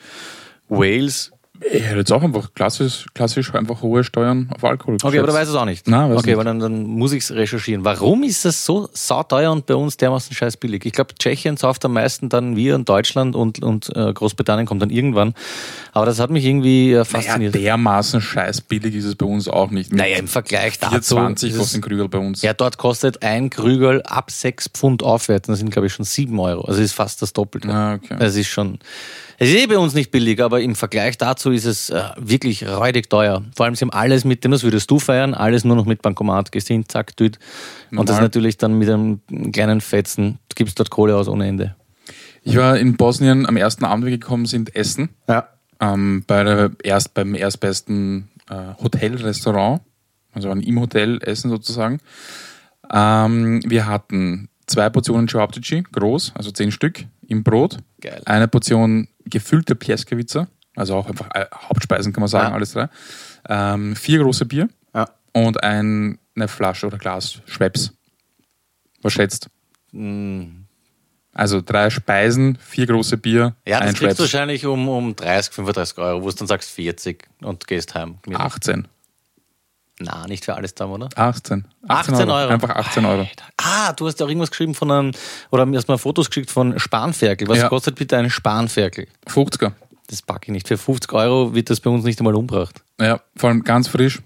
Wales 0.69 1.32
Ich 1.71 1.83
hätte 1.83 1.97
jetzt 1.99 2.11
auch 2.11 2.21
einfach 2.21 2.53
klassisch, 2.53 3.05
klassisch 3.13 3.53
einfach 3.55 3.81
hohe 3.81 4.03
Steuern 4.03 4.49
auf 4.55 4.63
Alkohol. 4.63 4.97
Okay, 5.01 5.17
aber 5.19 5.27
du 5.27 5.33
weißt 5.33 5.49
es 5.49 5.55
auch 5.55 5.65
nicht. 5.65 5.87
Nein, 5.87 6.09
weiß 6.11 6.19
okay, 6.19 6.29
nicht. 6.31 6.37
weil 6.37 6.45
dann, 6.45 6.59
dann 6.59 6.83
muss 6.83 7.13
ich 7.13 7.23
es 7.23 7.31
recherchieren. 7.31 7.83
Warum 7.85 8.23
ist 8.23 8.45
das 8.45 8.65
so 8.65 8.89
sauteuer 8.93 9.51
und 9.51 9.65
bei 9.65 9.75
uns 9.75 9.97
dermaßen 9.97 10.35
scheiß 10.35 10.57
billig? 10.57 10.85
Ich 10.85 10.93
glaube, 10.93 11.13
Tschechien 11.17 11.57
sauft 11.57 11.83
am 11.85 11.93
meisten 11.93 12.29
dann 12.29 12.55
wir 12.55 12.75
und 12.75 12.89
Deutschland 12.89 13.35
und, 13.35 13.61
und 13.63 13.89
äh, 13.95 14.13
Großbritannien 14.13 14.65
kommt 14.67 14.81
dann 14.81 14.89
irgendwann. 14.89 15.33
Aber 15.93 16.05
das 16.05 16.19
hat 16.19 16.29
mich 16.29 16.45
irgendwie 16.45 16.91
äh, 16.91 16.93
Naja, 16.95 17.03
fasziniert. 17.05 17.55
dermaßen 17.55 18.21
scheiß 18.21 18.61
billig 18.61 18.95
ist 18.95 19.05
es 19.05 19.15
bei 19.15 19.25
uns 19.25 19.47
auch 19.47 19.71
nicht. 19.71 19.93
Naja, 19.93 20.17
im 20.17 20.27
Vergleich 20.27 20.79
dazu. 20.79 21.17
4,20 21.17 21.33
ist 21.33 21.43
es- 21.53 21.57
kostet 21.57 21.77
ein 21.77 21.81
Krügel 21.81 22.09
bei 22.09 22.17
uns. 22.19 22.41
Ja, 22.41 22.53
dort 22.53 22.77
kostet 22.77 23.23
ein 23.23 23.49
Krügel 23.49 24.01
ab 24.03 24.31
6 24.31 24.69
Pfund 24.69 25.01
aufwärts. 25.03 25.47
Das 25.47 25.59
sind, 25.59 25.69
glaube 25.71 25.87
ich, 25.87 25.93
schon 25.93 26.05
7 26.05 26.37
Euro. 26.39 26.61
Also 26.65 26.81
ist 26.81 26.93
fast 26.93 27.21
das 27.21 27.33
Doppelte. 27.33 27.69
Ah, 27.69 27.95
okay. 27.95 28.15
Es 28.19 28.35
ist 28.35 28.47
schon. 28.47 28.79
Es 29.39 29.49
ist 29.49 29.55
eh 29.55 29.65
bei 29.65 29.77
uns 29.79 29.93
nicht 29.95 30.11
billig, 30.11 30.41
aber 30.41 30.61
im 30.61 30.75
Vergleich 30.75 31.17
dazu 31.17 31.49
ist 31.53 31.65
es 31.65 31.89
äh, 31.89 32.01
wirklich 32.17 32.67
räudig 32.67 33.09
teuer. 33.09 33.43
Vor 33.55 33.65
allem, 33.65 33.75
sie 33.75 33.85
haben 33.85 33.91
alles 33.91 34.25
mit 34.25 34.43
dem, 34.43 34.51
das 34.51 34.63
würdest 34.63 34.89
du 34.91 34.99
feiern, 34.99 35.33
alles 35.33 35.63
nur 35.63 35.75
noch 35.75 35.85
mit 35.85 36.01
Bankomat, 36.01 36.51
gehst 36.51 36.67
hin, 36.67 36.85
zack, 36.87 37.15
düt. 37.17 37.39
Und 37.91 38.09
das 38.09 38.19
natürlich 38.19 38.57
dann 38.57 38.77
mit 38.77 38.89
einem 38.89 39.21
kleinen 39.51 39.81
Fetzen, 39.81 40.39
du 40.49 40.55
gibst 40.55 40.79
dort 40.79 40.89
Kohle 40.89 41.15
aus 41.15 41.27
ohne 41.27 41.47
Ende. 41.47 41.75
Ich 42.43 42.57
war 42.57 42.77
in 42.77 42.97
Bosnien 42.97 43.45
am 43.45 43.55
ersten 43.55 43.85
Abend, 43.85 44.05
wir 44.05 44.11
gekommen 44.11 44.45
sind, 44.45 44.75
essen. 44.75 45.09
Ja. 45.29 45.47
Ähm, 45.79 46.23
bei 46.27 46.43
der, 46.43 46.71
erst 46.83 47.13
beim 47.13 47.35
erstbesten 47.35 48.29
äh, 48.49 48.81
Hotel-Restaurant. 48.81 49.81
Also 50.33 50.49
waren 50.49 50.61
im 50.61 50.79
Hotel 50.79 51.19
essen 51.21 51.49
sozusagen. 51.49 51.99
Ähm, 52.91 53.61
wir 53.65 53.87
hatten 53.87 54.49
zwei 54.67 54.89
Portionen 54.89 55.27
Cevapcici, 55.27 55.83
groß, 55.91 56.33
also 56.35 56.51
zehn 56.51 56.71
Stück, 56.71 57.05
im 57.27 57.43
Brot. 57.43 57.77
Geil. 58.01 58.21
Eine 58.25 58.47
Portion 58.47 59.07
gefüllte 59.25 59.75
Pljeskavica, 59.75 60.47
also 60.75 60.95
auch 60.95 61.07
einfach 61.07 61.29
äh, 61.33 61.45
Hauptspeisen 61.69 62.13
kann 62.13 62.21
man 62.21 62.27
sagen, 62.29 62.49
Ja. 62.49 62.53
alles 62.55 62.73
drei. 62.73 62.89
Ähm, 63.49 63.95
vier 63.95 64.19
große 64.19 64.45
Bier 64.45 64.69
Ja. 64.95 65.09
und 65.33 65.63
ein, 65.63 66.17
eine 66.35 66.47
Flasche 66.47 66.87
oder 66.87 66.97
Glas 66.97 67.39
Schweppes. 67.45 67.93
Was 69.01 69.13
schätzt? 69.13 69.47
Mm. 69.91 70.63
Also 71.35 71.61
drei 71.61 71.89
Speisen, 71.89 72.57
vier 72.61 72.85
große 72.85 73.17
Bier, 73.17 73.55
Ja, 73.67 73.79
das 73.79 73.89
ein 73.89 73.95
kriegst 73.95 74.19
du 74.19 74.23
wahrscheinlich 74.23 74.65
um, 74.67 74.87
um 74.87 75.15
30, 75.15 75.51
35 75.53 75.97
Euro, 75.97 76.21
wo 76.23 76.29
du 76.29 76.35
dann 76.35 76.47
sagst 76.47 76.69
40 76.69 77.27
und 77.41 77.65
gehst 77.67 77.95
heim. 77.95 78.19
Mit- 78.27 78.39
18. 78.39 78.87
Na, 79.99 80.25
nicht 80.27 80.45
für 80.45 80.55
alles 80.55 80.73
da, 80.75 80.85
oder? 80.85 81.09
18. 81.15 81.65
18 81.87 82.29
Euro. 82.29 82.49
Einfach 82.51 82.69
18 82.71 83.05
Euro. 83.05 83.27
Ah, 83.57 83.93
du 83.93 84.07
hast 84.07 84.19
ja 84.19 84.25
auch 84.25 84.29
irgendwas 84.29 84.49
geschrieben 84.51 84.73
von 84.75 84.89
einem, 84.91 85.11
oder 85.51 85.65
mir 85.65 85.77
hast 85.77 85.87
mal 85.87 85.97
Fotos 85.97 86.29
geschickt 86.29 86.49
von 86.51 86.77
Spanferkel. 86.79 87.47
Was 87.47 87.59
Ja. 87.59 87.67
kostet 87.69 87.95
bitte 87.95 88.17
ein 88.17 88.29
Spanferkel? 88.29 89.07
50er. 89.27 89.71
Das 90.07 90.21
packe 90.21 90.45
ich 90.47 90.51
nicht. 90.51 90.67
Für 90.67 90.77
50 90.77 91.11
Euro 91.13 91.55
wird 91.55 91.69
das 91.69 91.79
bei 91.79 91.89
uns 91.89 92.03
nicht 92.03 92.19
einmal 92.19 92.35
umgebracht. 92.35 92.83
Ja, 92.99 93.21
vor 93.35 93.49
allem 93.49 93.63
ganz 93.63 93.87
frisch. 93.87 94.19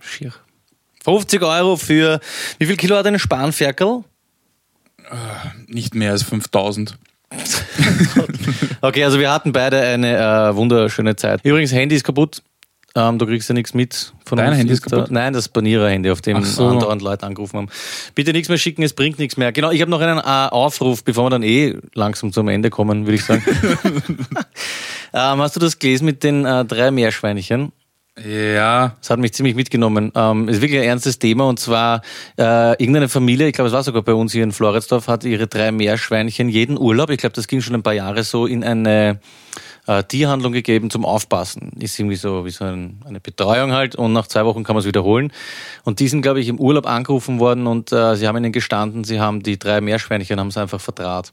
Schier. 0.00 0.32
50 1.02 1.42
Euro 1.42 1.76
für, 1.76 2.20
wie 2.58 2.66
viel 2.66 2.76
Kilo 2.76 2.96
hat 2.96 3.06
ein 3.06 3.18
Spanferkel? 3.18 4.04
Nicht 5.66 5.94
mehr 5.94 6.12
als 6.12 6.22
5000. 6.22 6.98
Okay, 8.80 9.02
also 9.02 9.18
wir 9.18 9.32
hatten 9.32 9.52
beide 9.52 9.80
eine 9.80 10.18
äh, 10.18 10.54
wunderschöne 10.54 11.16
Zeit. 11.16 11.40
Übrigens, 11.42 11.72
Handy 11.72 11.96
ist 11.96 12.04
kaputt. 12.04 12.42
Ähm, 12.96 13.18
du 13.18 13.26
kriegst 13.26 13.48
ja 13.48 13.54
nichts 13.54 13.74
mit 13.74 14.12
von 14.24 14.38
Dein 14.38 14.50
uns. 14.50 14.58
Handy 14.58 14.72
ist 14.72 14.82
kaputt? 14.82 15.10
Nein, 15.10 15.32
das 15.32 15.48
Banierer-Handy, 15.48 16.10
auf 16.10 16.20
dem 16.20 16.44
so. 16.44 16.68
andauernd 16.68 17.02
Leute 17.02 17.26
angerufen 17.26 17.56
haben. 17.56 17.68
Bitte 18.14 18.32
nichts 18.32 18.48
mehr 18.48 18.58
schicken, 18.58 18.82
es 18.84 18.92
bringt 18.92 19.18
nichts 19.18 19.36
mehr. 19.36 19.50
Genau, 19.50 19.72
ich 19.72 19.80
habe 19.80 19.90
noch 19.90 20.00
einen 20.00 20.18
äh, 20.18 20.22
Aufruf, 20.22 21.02
bevor 21.02 21.24
wir 21.24 21.30
dann 21.30 21.42
eh 21.42 21.76
langsam 21.94 22.32
zum 22.32 22.46
Ende 22.48 22.70
kommen, 22.70 23.06
würde 23.06 23.16
ich 23.16 23.24
sagen. 23.24 23.42
ähm, 25.12 25.40
hast 25.40 25.56
du 25.56 25.60
das 25.60 25.78
gelesen 25.78 26.04
mit 26.04 26.22
den 26.22 26.44
äh, 26.44 26.64
drei 26.64 26.92
Meerschweinchen? 26.92 27.72
Ja, 28.24 28.94
Das 29.00 29.10
hat 29.10 29.18
mich 29.18 29.34
ziemlich 29.34 29.56
mitgenommen. 29.56 30.12
Ähm, 30.14 30.48
ist 30.48 30.60
wirklich 30.60 30.80
ein 30.80 30.86
ernstes 30.86 31.18
Thema 31.18 31.48
und 31.48 31.58
zwar 31.58 32.00
äh, 32.38 32.70
irgendeine 32.80 33.08
Familie, 33.08 33.48
ich 33.48 33.54
glaube, 33.54 33.68
es 33.68 33.74
war 33.74 33.82
sogar 33.82 34.02
bei 34.02 34.14
uns 34.14 34.32
hier 34.32 34.44
in 34.44 34.52
Floridsdorf, 34.52 35.08
hat 35.08 35.24
ihre 35.24 35.48
drei 35.48 35.72
Meerschweinchen 35.72 36.48
jeden 36.48 36.78
Urlaub, 36.78 37.10
ich 37.10 37.18
glaube, 37.18 37.34
das 37.34 37.48
ging 37.48 37.60
schon 37.60 37.74
ein 37.74 37.82
paar 37.82 37.92
Jahre 37.92 38.22
so, 38.22 38.46
in 38.46 38.62
eine 38.62 39.18
äh, 39.86 40.02
Tierhandlung 40.04 40.52
gegeben 40.52 40.90
zum 40.90 41.04
Aufpassen. 41.04 41.72
Ist 41.78 41.98
irgendwie 41.98 42.16
so 42.16 42.44
wie 42.44 42.50
so 42.50 42.64
ein, 42.64 43.00
eine 43.04 43.20
Betreuung 43.20 43.72
halt 43.72 43.96
und 43.96 44.12
nach 44.12 44.26
zwei 44.26 44.44
Wochen 44.44 44.64
kann 44.64 44.74
man 44.74 44.80
es 44.80 44.86
wiederholen. 44.86 45.32
Und 45.84 46.00
die 46.00 46.08
sind, 46.08 46.22
glaube 46.22 46.40
ich, 46.40 46.48
im 46.48 46.58
Urlaub 46.58 46.86
angerufen 46.86 47.40
worden 47.40 47.66
und 47.66 47.92
äh, 47.92 48.16
sie 48.16 48.26
haben 48.26 48.36
ihnen 48.36 48.52
gestanden, 48.52 49.04
sie 49.04 49.20
haben 49.20 49.42
die 49.42 49.58
drei 49.58 49.80
Meerschweinchen, 49.80 50.40
haben 50.40 50.50
sie 50.50 50.60
einfach 50.60 50.80
verdraht 50.80 51.32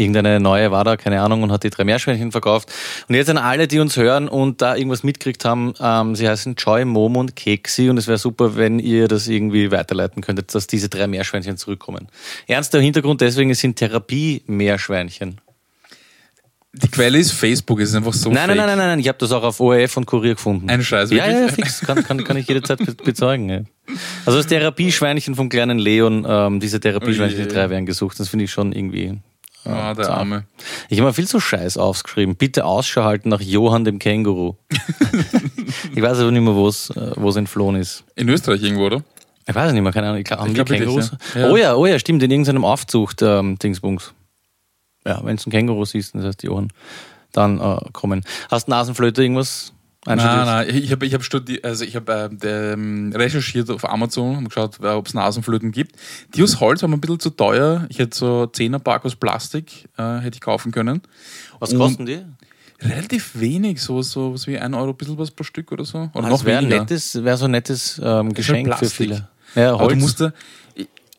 irgendeine 0.00 0.40
neue 0.40 0.70
war 0.70 0.84
da, 0.84 0.96
keine 0.96 1.20
Ahnung, 1.20 1.42
und 1.42 1.52
hat 1.52 1.62
die 1.62 1.70
drei 1.70 1.84
Meerschweinchen 1.84 2.32
verkauft. 2.32 2.72
Und 3.08 3.14
jetzt 3.14 3.30
an 3.30 3.38
alle, 3.38 3.68
die 3.68 3.78
uns 3.78 3.96
hören 3.96 4.28
und 4.28 4.62
da 4.62 4.74
irgendwas 4.74 5.02
mitgekriegt 5.02 5.44
haben, 5.44 5.74
ähm, 5.80 6.16
sie 6.16 6.28
heißen 6.28 6.54
Joy, 6.56 6.84
Momo 6.84 7.20
und 7.20 7.36
Keksi 7.36 7.90
und 7.90 7.98
es 7.98 8.06
wäre 8.06 8.18
super, 8.18 8.56
wenn 8.56 8.78
ihr 8.78 9.08
das 9.08 9.28
irgendwie 9.28 9.70
weiterleiten 9.70 10.22
könntet, 10.22 10.54
dass 10.54 10.66
diese 10.66 10.88
drei 10.88 11.06
Meerschweinchen 11.06 11.56
zurückkommen. 11.56 12.08
Ernster 12.46 12.80
Hintergrund 12.80 13.20
deswegen, 13.20 13.50
es 13.50 13.60
sind 13.60 13.76
Therapie-Meerschweinchen. 13.76 15.40
Die 16.72 16.88
Quelle 16.88 17.18
ist 17.18 17.32
Facebook, 17.32 17.80
es 17.80 17.88
ist 17.90 17.94
einfach 17.96 18.12
so 18.12 18.30
Nein, 18.30 18.46
nein, 18.48 18.56
nein, 18.56 18.66
nein, 18.68 18.78
nein, 18.78 18.98
ich 19.00 19.08
habe 19.08 19.18
das 19.18 19.32
auch 19.32 19.42
auf 19.42 19.58
ORF 19.60 19.96
und 19.96 20.06
Kurier 20.06 20.34
gefunden. 20.34 20.70
Ein 20.70 20.82
Scheiß, 20.82 21.10
Ja, 21.10 21.26
ja, 21.28 21.32
wirklich? 21.40 21.54
fix, 21.66 21.80
kann, 21.80 22.04
kann, 22.04 22.22
kann 22.22 22.36
ich 22.36 22.46
jederzeit 22.46 22.78
be 22.78 22.94
bezeugen. 22.94 23.48
Ja. 23.48 23.60
Also 24.24 24.38
das 24.38 24.46
Therapieschweinchen 24.46 25.34
vom 25.34 25.48
kleinen 25.48 25.78
Leon, 25.78 26.24
ähm, 26.28 26.60
diese 26.60 26.78
Therapieschweinchen, 26.78 27.38
die 27.38 27.44
Oje. 27.44 27.52
drei 27.52 27.70
werden 27.70 27.86
gesucht, 27.86 28.20
das 28.20 28.28
finde 28.28 28.44
ich 28.44 28.52
schon 28.52 28.72
irgendwie 28.72 29.18
Ah, 29.64 29.92
der 29.94 30.04
zart. 30.06 30.18
Arme. 30.20 30.44
Ich 30.88 30.98
habe 30.98 31.08
mir 31.08 31.12
viel 31.12 31.26
zu 31.28 31.38
Scheiß 31.38 31.76
aufgeschrieben. 31.76 32.34
Bitte 32.36 32.64
Ausschau 32.64 33.04
halten 33.04 33.28
nach 33.28 33.42
Johann 33.42 33.84
dem 33.84 33.98
Känguru. 33.98 34.54
ich 35.94 36.00
weiß 36.02 36.18
aber 36.20 36.30
nicht 36.30 36.42
mehr, 36.42 36.54
wo 36.54 36.66
es 36.68 36.90
äh, 36.90 37.38
entflohen 37.38 37.76
ist. 37.76 38.04
In 38.16 38.28
Österreich 38.28 38.62
irgendwo, 38.62 38.86
oder? 38.86 39.02
Ich 39.46 39.54
weiß 39.54 39.68
es 39.68 39.72
nicht 39.74 39.82
mehr, 39.82 39.92
keine 39.92 40.06
Ahnung. 40.08 40.18
Ich 40.18 40.24
glaub, 40.24 40.40
haben 40.40 40.48
Ich 40.48 40.54
glaub 40.54 40.68
wirklich, 40.70 40.86
Kängurus? 40.88 41.12
ja. 41.34 41.40
Ja. 41.40 41.50
Oh 41.50 41.56
ja, 41.56 41.74
oh 41.74 41.84
ja, 41.84 41.98
stimmt, 41.98 42.22
in 42.22 42.30
irgendeinem 42.30 42.64
Aufzucht 42.64 43.20
ähm. 43.22 43.58
Ja, 45.06 45.20
wenn 45.24 45.36
du 45.36 45.42
ein 45.46 45.50
Känguru 45.50 45.84
siehst, 45.84 46.14
das 46.14 46.24
heißt 46.24 46.42
Johann, 46.42 46.68
dann 47.32 47.58
äh, 47.60 47.76
kommen. 47.92 48.22
Hast 48.50 48.68
Nasenflöte 48.68 49.22
irgendwas? 49.22 49.72
Nein, 50.06 50.16
nein, 50.16 50.66
ich 50.74 50.90
habe 50.92 51.04
ich 51.04 51.12
hab 51.12 51.20
studi- 51.20 51.62
also 51.62 51.84
ich 51.84 51.94
hab, 51.94 52.08
äh, 52.08 52.30
ähm, 52.44 53.12
recherchiert 53.14 53.68
auf 53.70 53.84
Amazon 53.86 54.38
und 54.38 54.44
geschaut, 54.48 54.80
ob 54.82 55.06
es 55.06 55.12
Nasenflöten 55.12 55.72
gibt. 55.72 55.94
Die 56.34 56.42
aus 56.42 56.58
Holz 56.58 56.80
waren 56.82 56.92
ein 56.94 57.00
bisschen 57.02 57.20
zu 57.20 57.28
teuer. 57.30 57.84
Ich 57.90 57.98
hätte 57.98 58.16
so 58.16 58.44
10er 58.50 58.78
Pack 58.78 59.04
aus 59.04 59.14
Plastik 59.16 59.88
äh, 59.98 60.18
hätte 60.20 60.36
ich 60.36 60.40
kaufen 60.40 60.72
können. 60.72 61.02
Was 61.58 61.72
Und- 61.72 61.78
kosten 61.80 62.06
die? 62.06 62.20
Relativ 62.82 63.38
wenig, 63.38 63.82
so, 63.82 64.00
so 64.00 64.32
was 64.32 64.46
wie 64.46 64.58
ein 64.58 64.72
Euro, 64.72 64.92
ein 64.92 64.96
bisschen 64.96 65.18
was 65.18 65.30
pro 65.30 65.44
Stück 65.44 65.70
oder 65.70 65.84
so. 65.84 66.08
Oder 66.14 66.30
Das 66.30 66.40
noch 66.40 66.44
wäre 66.46 66.66
wär 66.66 67.36
so 67.36 67.44
ein 67.44 67.50
nettes 67.50 68.00
ähm, 68.02 68.32
Geschenk 68.32 68.74
für 68.78 68.86
viele. 68.88 69.28
Ja, 69.54 69.74
Aber 69.74 69.88
du 69.88 69.90
Holz. 69.90 70.00
musst 70.00 70.20
da, 70.22 70.32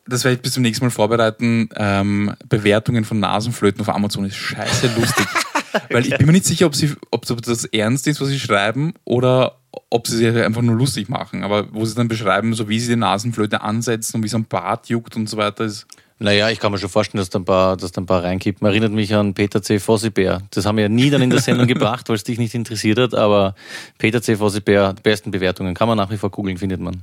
das 0.06 0.24
werde 0.24 0.36
ich 0.36 0.42
bis 0.42 0.52
zum 0.52 0.62
nächsten 0.62 0.84
Mal 0.84 0.90
vorbereiten. 0.90 1.68
Ähm, 1.76 2.34
Bewertungen 2.48 3.04
von 3.04 3.20
Nasenflöten 3.20 3.80
auf 3.80 3.88
Amazon 3.88 4.24
ist 4.24 4.36
scheiße 4.36 4.90
lustig. 4.98 5.26
Weil 5.90 6.06
ich 6.06 6.16
bin 6.16 6.26
mir 6.26 6.32
nicht 6.32 6.44
sicher, 6.44 6.66
ob, 6.66 6.74
sie, 6.74 6.92
ob, 7.10 7.24
das 7.24 7.64
ernst 7.66 8.06
ist, 8.06 8.20
was 8.20 8.28
sie 8.28 8.38
schreiben, 8.38 8.92
oder 9.04 9.58
ob 9.90 10.06
sie 10.06 10.16
sich 10.16 10.36
einfach 10.36 10.62
nur 10.62 10.76
lustig 10.76 11.08
machen. 11.08 11.44
Aber 11.44 11.72
wo 11.72 11.84
sie 11.84 11.94
dann 11.94 12.08
beschreiben, 12.08 12.52
so 12.54 12.68
wie 12.68 12.78
sie 12.78 12.92
die 12.92 12.96
Nasenflöte 12.96 13.62
ansetzen 13.62 14.16
und 14.16 14.22
wie 14.22 14.26
es 14.26 14.34
am 14.34 14.44
Bart 14.44 14.88
juckt 14.88 15.16
und 15.16 15.28
so 15.28 15.36
weiter, 15.36 15.64
ist. 15.64 15.86
Naja, 16.18 16.50
ich 16.50 16.60
kann 16.60 16.70
mir 16.70 16.78
schon 16.78 16.88
vorstellen, 16.88 17.18
dass 17.18 17.30
da 17.30 17.40
ein 17.40 17.44
paar, 17.44 17.76
dass 17.76 17.90
da 17.90 18.00
ein 18.00 18.06
paar 18.06 18.22
reinkippen. 18.22 18.66
Erinnert 18.66 18.92
mich 18.92 19.12
an 19.14 19.34
Peter 19.34 19.60
C. 19.60 19.80
Fossibär. 19.80 20.42
Das 20.50 20.66
haben 20.66 20.76
wir 20.76 20.82
ja 20.82 20.88
nie 20.88 21.10
dann 21.10 21.22
in 21.22 21.30
der 21.30 21.40
Sendung 21.40 21.66
gebracht, 21.66 22.08
weil 22.08 22.16
es 22.16 22.22
dich 22.22 22.38
nicht 22.38 22.54
interessiert 22.54 22.98
hat, 22.98 23.14
aber 23.14 23.56
Peter 23.98 24.22
C. 24.22 24.36
Fossibär, 24.36 24.92
die 24.92 25.02
besten 25.02 25.32
Bewertungen. 25.32 25.74
Kann 25.74 25.88
man 25.88 25.96
nach 25.96 26.10
wie 26.10 26.16
vor 26.16 26.30
googeln, 26.30 26.58
findet 26.58 26.80
man. 26.80 27.02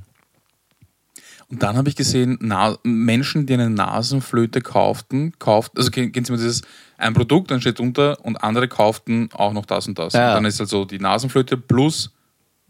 Und 1.50 1.62
dann 1.62 1.76
habe 1.76 1.88
ich 1.88 1.96
gesehen, 1.96 2.38
Na 2.40 2.76
Menschen, 2.84 3.44
die 3.46 3.54
eine 3.54 3.70
Nasenflöte 3.70 4.60
kauften, 4.60 5.32
kauft, 5.38 5.76
also 5.76 5.90
kennen 5.90 6.12
kennen 6.12 6.24
Sie 6.24 6.32
mal 6.32 6.38
dieses, 6.38 6.62
ein 6.96 7.12
Produkt, 7.12 7.50
dann 7.50 7.60
steht 7.60 7.80
unter 7.80 8.24
und 8.24 8.36
andere 8.44 8.68
kauften 8.68 9.28
auch 9.32 9.52
noch 9.52 9.66
das 9.66 9.88
und 9.88 9.98
das. 9.98 10.12
Ja. 10.12 10.28
Und 10.28 10.34
dann 10.36 10.44
ist 10.44 10.60
halt 10.60 10.68
so 10.68 10.84
die 10.84 10.98
Nasenflöte 11.00 11.56
plus 11.56 12.12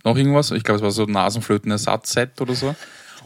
noch 0.03 0.17
irgendwas. 0.17 0.51
Ich 0.53 0.65
glaube, 0.65 0.77
es 0.79 0.83
war 0.83 0.91
so 0.93 1.05
ein 1.05 1.13
Nasenflötenersatzset 1.13 2.41
oder 2.41 2.55
so. 2.55 2.75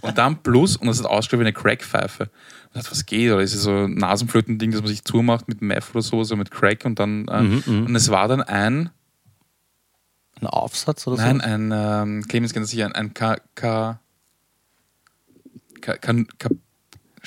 Und 0.01 0.19
dann 0.19 0.43
plus, 0.43 0.77
und 0.77 0.89
das 0.89 0.99
ist 0.99 1.07
ausgeschrieben 1.07 1.45
wie 1.45 1.49
eine 1.49 1.53
Crackpfeife. 1.55 2.25
Und 2.25 2.31
dachte, 2.77 2.91
was 2.91 3.07
geht? 3.07 3.31
Oder 3.31 3.43
ist 3.43 3.55
es 3.55 3.63
so 3.63 3.85
ein 3.85 3.95
Nasenflötending, 3.95 4.73
das 4.73 4.81
man 4.81 4.89
sich 4.89 5.05
zumacht 5.05 5.47
mit 5.47 5.63
Meth 5.63 5.85
oder 5.93 6.03
so, 6.03 6.25
so 6.25 6.35
mit 6.37 6.51
Crack 6.51 6.85
und 6.85 6.99
dann. 6.99 7.29
Äh, 7.29 7.43
Mhm, 7.43 7.87
und 7.87 7.95
es 7.95 8.11
war 8.11 8.27
dann 8.27 8.43
ein, 8.43 8.91
Ein 10.41 10.47
Aufsatz 10.49 11.07
oder 11.07 11.17
so? 11.17 11.23
nein, 11.23 11.41
ein, 11.41 11.71
ähm, 11.73 12.27
Clemens 12.29 12.53
kennt 12.53 12.65
das 12.65 12.71
sicher, 12.71 12.87
ein, 12.87 12.93
ein 12.93 13.15
K. 13.15 13.37
K. 13.55 14.01
K. 15.85 15.99
K. 15.99 16.25
K. 16.39 16.49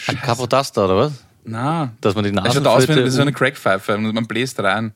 Ein 0.07 0.21
Capotaster 0.21 0.85
oder 0.85 0.97
was? 0.97 1.11
Na, 1.43 1.91
Dass 2.01 2.15
man 2.15 2.23
die 2.23 2.31
es 2.31 2.35
schaut 2.35 2.47
aus 2.47 2.53
wie 2.55 2.61
Nasenflöte... 2.61 3.01
das 3.01 3.09
ist 3.09 3.15
so 3.15 3.21
eine 3.21 3.31
Crackpfeife 3.33 3.95
und 3.95 4.13
man 4.13 4.25
bläst 4.25 4.59
rein. 4.59 4.93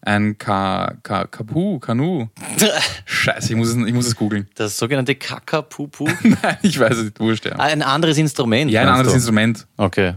Ein 0.00 0.38
Ka, 0.38 0.94
Ka, 1.02 1.26
Kapu, 1.26 1.78
Kanu. 1.78 2.28
Scheiße, 3.04 3.52
ich 3.52 3.56
muss 3.56 3.68
es, 3.68 3.76
ich 3.76 3.92
muss 3.92 4.06
es 4.06 4.16
googeln. 4.16 4.48
das 4.54 4.78
sogenannte 4.78 5.14
Kakapupu. 5.14 6.08
Nein, 6.22 6.56
ich 6.62 6.78
weiß 6.78 6.96
es 6.96 7.04
nicht, 7.04 7.20
wurscht, 7.20 7.44
ja. 7.44 7.52
ah, 7.58 7.64
ein 7.64 7.82
anderes 7.82 8.16
Instrument. 8.16 8.70
Ja, 8.70 8.82
ein 8.82 8.88
anderes 8.88 9.12
du? 9.12 9.16
Instrument. 9.16 9.66
Okay. 9.76 10.14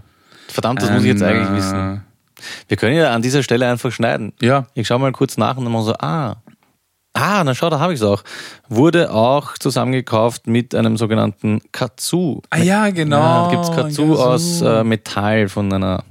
Verdammt, 0.48 0.82
das 0.82 0.90
muss 0.92 1.02
ich 1.02 1.10
jetzt 1.10 1.22
Ein, 1.22 1.36
eigentlich 1.36 1.58
wissen. 1.58 2.04
Wir 2.68 2.78
können 2.78 2.96
ja 2.96 3.14
an 3.14 3.22
dieser 3.22 3.44
Stelle 3.44 3.68
einfach 3.70 3.92
schneiden. 3.92 4.34
Äh, 4.42 4.46
ja, 4.46 4.68
Ich 4.74 4.88
schau 4.88 4.98
mal 5.00 5.12
kurz 5.12 5.38
nach 5.38 5.58
und 5.58 5.66
dann 5.66 5.74
machen 5.74 5.86
so, 5.86 5.96
ah. 5.96 6.38
Ah, 7.20 7.44
na 7.44 7.54
schau, 7.54 7.70
da 7.70 7.80
habe 7.80 7.94
ich 7.94 8.00
es 8.00 8.06
auch. 8.06 8.24
Wurde 8.70 9.12
auch 9.12 9.58
zusammengekauft 9.58 10.48
mit 10.48 10.74
einem 10.74 10.96
sogenannten 10.96 11.62
Katsu. 11.74 12.42
Ah 12.50 12.60
ja, 12.60 12.90
genau. 12.92 13.18
Ja, 13.18 13.50
gibt 13.52 13.64
es 13.64 13.72
Katsu 13.72 14.16
aus 14.16 14.62
äh, 14.62 14.86
Metall 14.86 15.50
von 15.50 15.72
einer 15.74 16.06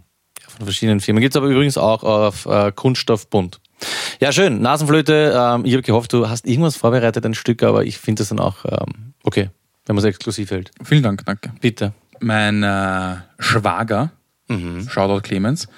von 0.47 0.67
verschiedenen 0.67 1.01
Firmen. 1.01 1.23
Gibt 1.23 1.35
es 1.35 1.37
aber 1.39 1.47
übrigens 1.47 1.79
auch 1.79 2.03
auf 2.03 2.45
äh, 2.45 2.73
Kunststoffbund. 2.73 3.59
Ja, 4.21 4.33
schön. 4.33 4.61
Nasenflöte. 4.61 5.33
Ähm, 5.35 5.65
ich 5.65 5.73
habe 5.73 5.83
gehofft, 5.83 6.13
du 6.13 6.29
hast 6.29 6.47
irgendwas 6.47 6.77
vorbereitet, 6.77 7.25
ein 7.25 7.35
Stück, 7.35 7.63
aber 7.63 7.85
ich 7.85 7.97
finde 7.97 8.21
das 8.21 8.29
dann 8.29 8.41
auch 8.41 8.65
ähm, 8.67 9.15
okay, 9.25 9.49
wenn 9.87 9.97
man 9.97 10.05
es 10.05 10.09
exklusiv 10.09 10.51
hält. 10.51 10.73
Vielen 10.83 11.03
Dank, 11.03 11.25
danke. 11.25 11.53
Bitte. 11.61 11.95
Mein 12.21 12.63
äh, 12.63 13.17
Schwager, 13.39 14.11
Shoutout 14.89 15.21
Clemens, 15.21 15.69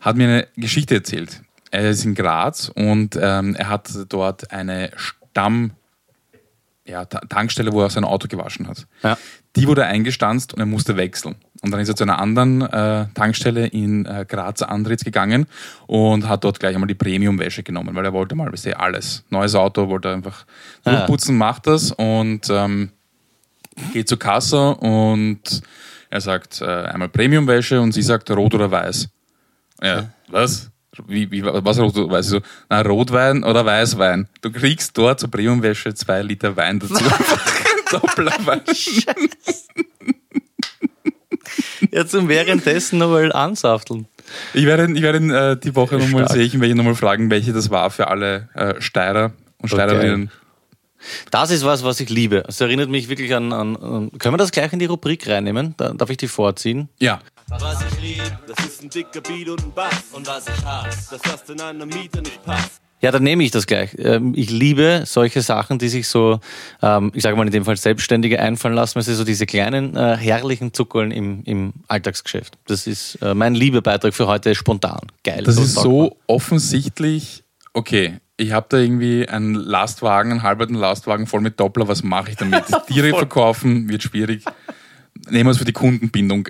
hat 0.00 0.16
mir 0.16 0.28
eine 0.28 0.48
Geschichte 0.56 0.94
erzählt. 0.94 1.40
Er 1.76 1.90
ist 1.90 2.04
in 2.06 2.14
Graz 2.14 2.70
und 2.74 3.18
ähm, 3.20 3.54
er 3.54 3.68
hat 3.68 3.90
dort 4.08 4.50
eine 4.50 4.90
Stamm 4.96 5.72
ja, 6.86 7.04
Ta- 7.04 7.20
Tankstelle, 7.28 7.72
wo 7.72 7.82
er 7.82 7.90
sein 7.90 8.04
Auto 8.04 8.28
gewaschen 8.28 8.66
hat. 8.66 8.86
Ja. 9.02 9.18
Die 9.56 9.66
wurde 9.66 9.84
eingestanzt 9.84 10.54
und 10.54 10.60
er 10.60 10.66
musste 10.66 10.96
wechseln. 10.96 11.34
Und 11.60 11.72
dann 11.72 11.80
ist 11.80 11.88
er 11.88 11.96
zu 11.96 12.04
einer 12.04 12.18
anderen 12.18 12.62
äh, 12.62 13.06
Tankstelle 13.12 13.66
in 13.66 14.06
äh, 14.06 14.24
Graz 14.26 14.62
Andritz 14.62 15.04
gegangen 15.04 15.46
und 15.86 16.28
hat 16.28 16.44
dort 16.44 16.60
gleich 16.60 16.74
einmal 16.74 16.86
die 16.86 16.94
Premium-Wäsche 16.94 17.62
genommen, 17.62 17.94
weil 17.94 18.04
er 18.04 18.12
wollte 18.12 18.34
mal, 18.34 18.50
wisst 18.52 18.66
ihr, 18.66 18.80
alles. 18.80 19.24
Neues 19.30 19.54
Auto, 19.54 19.88
wollte 19.88 20.08
er 20.08 20.14
einfach 20.14 20.46
durchputzen, 20.84 21.36
macht 21.36 21.66
das 21.66 21.90
und 21.92 22.48
ähm, 22.48 22.90
geht 23.92 24.08
zur 24.08 24.18
Kasse 24.18 24.76
und 24.76 25.60
er 26.08 26.20
sagt 26.20 26.62
äh, 26.62 26.64
einmal 26.64 27.08
Premium-Wäsche 27.08 27.80
und 27.80 27.92
sie 27.92 28.02
sagt 28.02 28.30
rot 28.30 28.54
oder 28.54 28.70
weiß. 28.70 29.08
Ja, 29.82 30.08
was? 30.28 30.70
Wie, 31.06 31.30
wie, 31.30 31.44
was 31.44 31.78
rot 31.78 31.96
oder 31.96 32.10
weiß? 32.10 32.26
Ich 32.26 32.30
so, 32.32 32.40
na, 32.68 32.80
Rotwein 32.82 33.44
oder 33.44 33.64
Weißwein. 33.64 34.28
Du 34.40 34.50
kriegst 34.50 34.96
dort 34.96 35.20
zur 35.20 35.30
Premium-Wäsche 35.30 35.94
zwei 35.94 36.22
Liter 36.22 36.56
Wein 36.56 36.78
dazu. 36.78 36.94
Dopplerwein. 37.90 38.62
Ja, 41.92 42.06
zum 42.06 42.28
währenddessen 42.28 42.98
nochmal 42.98 43.32
ansafteln. 43.32 44.06
Ich 44.54 44.66
werde, 44.66 44.92
ich 44.92 45.02
werde 45.02 45.52
äh, 45.52 45.56
die 45.56 45.74
Woche 45.74 45.96
nochmal 45.96 46.24
Stark. 46.24 46.32
sehe 46.32 46.44
ich, 46.44 46.54
werde 46.54 46.68
ich 46.68 46.74
nochmal 46.74 46.94
fragen, 46.94 47.30
welche 47.30 47.52
das 47.52 47.70
war 47.70 47.90
für 47.90 48.08
alle 48.08 48.48
äh, 48.54 48.80
Steirer 48.80 49.32
und 49.62 49.68
Steirerinnen. 49.68 50.30
Das 51.30 51.50
ist 51.50 51.64
was, 51.64 51.84
was 51.84 52.00
ich 52.00 52.10
liebe. 52.10 52.42
Es 52.48 52.60
erinnert 52.60 52.90
mich 52.90 53.08
wirklich 53.08 53.34
an, 53.34 53.52
an, 53.52 53.76
an. 53.76 54.10
Können 54.18 54.34
wir 54.34 54.38
das 54.38 54.50
gleich 54.50 54.72
in 54.72 54.78
die 54.78 54.86
Rubrik 54.86 55.28
reinnehmen? 55.28 55.74
Da, 55.76 55.92
darf 55.92 56.10
ich 56.10 56.16
die 56.16 56.28
vorziehen? 56.28 56.88
Ja, 56.98 57.20
Was 57.48 57.78
ich 57.80 58.00
lieb, 58.00 58.38
das 58.48 58.66
ist 58.66 58.82
ein 58.82 58.90
dicker 58.90 59.20
Beat 59.20 59.48
und 59.48 59.62
ein 59.62 59.72
Bass. 59.72 60.06
Und 60.12 60.26
was 60.26 60.48
ich 60.48 60.64
hasse, 60.64 61.10
dass 61.16 61.22
das 61.22 61.48
in 61.48 61.60
einer 61.60 61.86
Miete 61.86 62.18
nicht 62.20 62.42
passt. 62.44 62.80
Ja, 63.00 63.12
dann 63.12 63.22
nehme 63.22 63.44
ich 63.44 63.52
das 63.52 63.66
gleich. 63.66 63.94
Ähm, 63.98 64.32
Ich 64.34 64.50
liebe 64.50 65.02
solche 65.06 65.42
Sachen, 65.42 65.78
die 65.78 65.88
sich 65.88 66.08
so, 66.08 66.40
ähm, 66.82 67.12
ich 67.14 67.22
sage 67.22 67.36
mal 67.36 67.46
in 67.46 67.52
dem 67.52 67.64
Fall 67.64 67.76
Selbstständige 67.76 68.40
einfallen 68.40 68.74
lassen. 68.74 68.98
Es 68.98 69.06
ist 69.06 69.18
so 69.18 69.24
diese 69.24 69.46
kleinen, 69.46 69.94
äh, 69.96 70.16
herrlichen 70.16 70.72
Zuckerln 70.74 71.12
im, 71.12 71.44
im 71.44 71.72
Alltagsgeschäft. 71.86 72.58
Das 72.66 72.88
ist 72.88 73.16
äh, 73.22 73.32
mein 73.34 73.54
Lieberbeitrag 73.54 74.12
für 74.12 74.26
heute, 74.26 74.54
spontan. 74.56 75.02
Geil. 75.22 75.44
das 75.44 75.56
ist 75.56 75.74
so 75.74 76.16
offensichtlich, 76.26 77.44
okay, 77.74 78.18
ich 78.38 78.52
habe 78.52 78.66
da 78.70 78.78
irgendwie 78.78 79.28
einen 79.28 79.54
Lastwagen, 79.54 80.32
einen 80.32 80.42
halberten 80.42 80.74
Lastwagen 80.74 81.28
voll 81.28 81.42
mit 81.42 81.60
Doppler, 81.60 81.86
was 81.86 82.02
mache 82.02 82.30
ich 82.30 82.36
damit? 82.36 82.64
Tiere 82.88 83.10
verkaufen 83.10 83.88
wird 83.88 84.02
schwierig. 84.02 84.42
Nehmen 85.28 85.46
wir 85.46 85.50
es 85.52 85.58
für 85.58 85.64
die 85.64 85.72
Kundenbindung. 85.72 86.48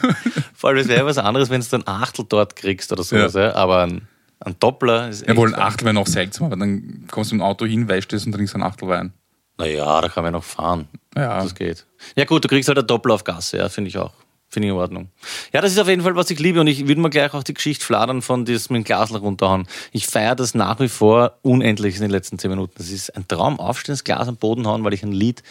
Vor 0.54 0.70
allem, 0.70 0.78
es 0.78 0.88
wäre 0.88 1.04
was 1.04 1.18
anderes, 1.18 1.50
wenn 1.50 1.60
du 1.60 1.76
ein 1.76 1.86
Achtel 1.86 2.24
dort 2.28 2.56
kriegst 2.56 2.92
oder 2.92 3.02
sowas. 3.02 3.34
Ja. 3.34 3.54
Aber 3.54 3.82
ein, 3.82 4.08
ein 4.40 4.56
Doppler 4.58 5.08
ist. 5.08 5.26
Jawohl, 5.26 5.54
ein 5.54 5.60
Achtel 5.60 5.84
wäre 5.84 5.94
noch 5.94 6.06
seltsam, 6.06 6.46
aber 6.46 6.56
dann 6.56 7.04
kommst 7.10 7.30
du 7.30 7.36
im 7.36 7.42
Auto 7.42 7.66
hin, 7.66 7.88
wäschst 7.88 8.12
es 8.12 8.26
und 8.26 8.32
trinkst 8.32 8.54
ein 8.54 8.62
Achtel 8.62 8.88
Wein. 8.88 9.12
Naja, 9.58 10.00
da 10.00 10.08
kann 10.08 10.24
man 10.24 10.32
noch 10.32 10.44
fahren. 10.44 10.88
Ja. 11.14 11.42
Das 11.42 11.54
geht. 11.54 11.86
Ja 12.16 12.24
gut, 12.24 12.44
du 12.44 12.48
kriegst 12.48 12.68
halt 12.68 12.78
ein 12.78 12.86
Doppel 12.86 13.12
auf 13.12 13.24
Gasse, 13.24 13.58
ja, 13.58 13.68
finde 13.68 13.88
ich 13.88 13.98
auch. 13.98 14.12
Finde 14.48 14.68
ich 14.68 14.72
in 14.72 14.78
Ordnung. 14.78 15.08
Ja, 15.52 15.60
das 15.60 15.72
ist 15.72 15.78
auf 15.78 15.88
jeden 15.88 16.02
Fall, 16.02 16.14
was 16.14 16.30
ich 16.30 16.38
liebe 16.38 16.60
und 16.60 16.66
ich 16.66 16.86
würde 16.86 17.00
mir 17.00 17.10
gleich 17.10 17.34
auch 17.34 17.42
die 17.42 17.54
Geschichte 17.54 17.84
fladern 17.84 18.22
von 18.22 18.44
diesem 18.44 18.74
mit 18.74 18.82
dem 18.82 18.84
Glasl 18.84 19.16
runterhauen. 19.16 19.66
Ich 19.90 20.06
feiere 20.06 20.36
das 20.36 20.54
nach 20.54 20.78
wie 20.80 20.88
vor 20.88 21.38
unendlich 21.42 21.96
in 21.96 22.02
den 22.02 22.10
letzten 22.10 22.38
zehn 22.38 22.50
Minuten. 22.50 22.74
Das 22.76 22.90
ist 22.90 23.16
ein 23.16 23.26
Traum, 23.26 23.58
aufstehen, 23.58 23.94
das 23.94 24.04
Glas 24.04 24.28
am 24.28 24.36
Boden 24.36 24.66
hauen, 24.66 24.84
weil 24.84 24.94
ich 24.94 25.02
ein 25.02 25.12
Lied 25.12 25.42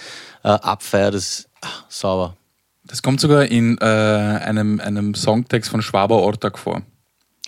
äh, 0.44 0.50
abfeiere, 0.50 1.12
das 1.12 1.24
ist 1.24 1.50
ach, 1.62 1.84
sauber. 1.90 2.38
Das 2.86 3.02
kommt 3.02 3.22
sogar 3.22 3.46
in 3.46 3.78
äh, 3.80 3.86
einem, 3.86 4.80
einem 4.80 5.16
Songtext 5.16 5.70
von 5.70 5.82
Schwaber 5.82 6.18
Ortag 6.18 6.60
vor. 6.60 6.82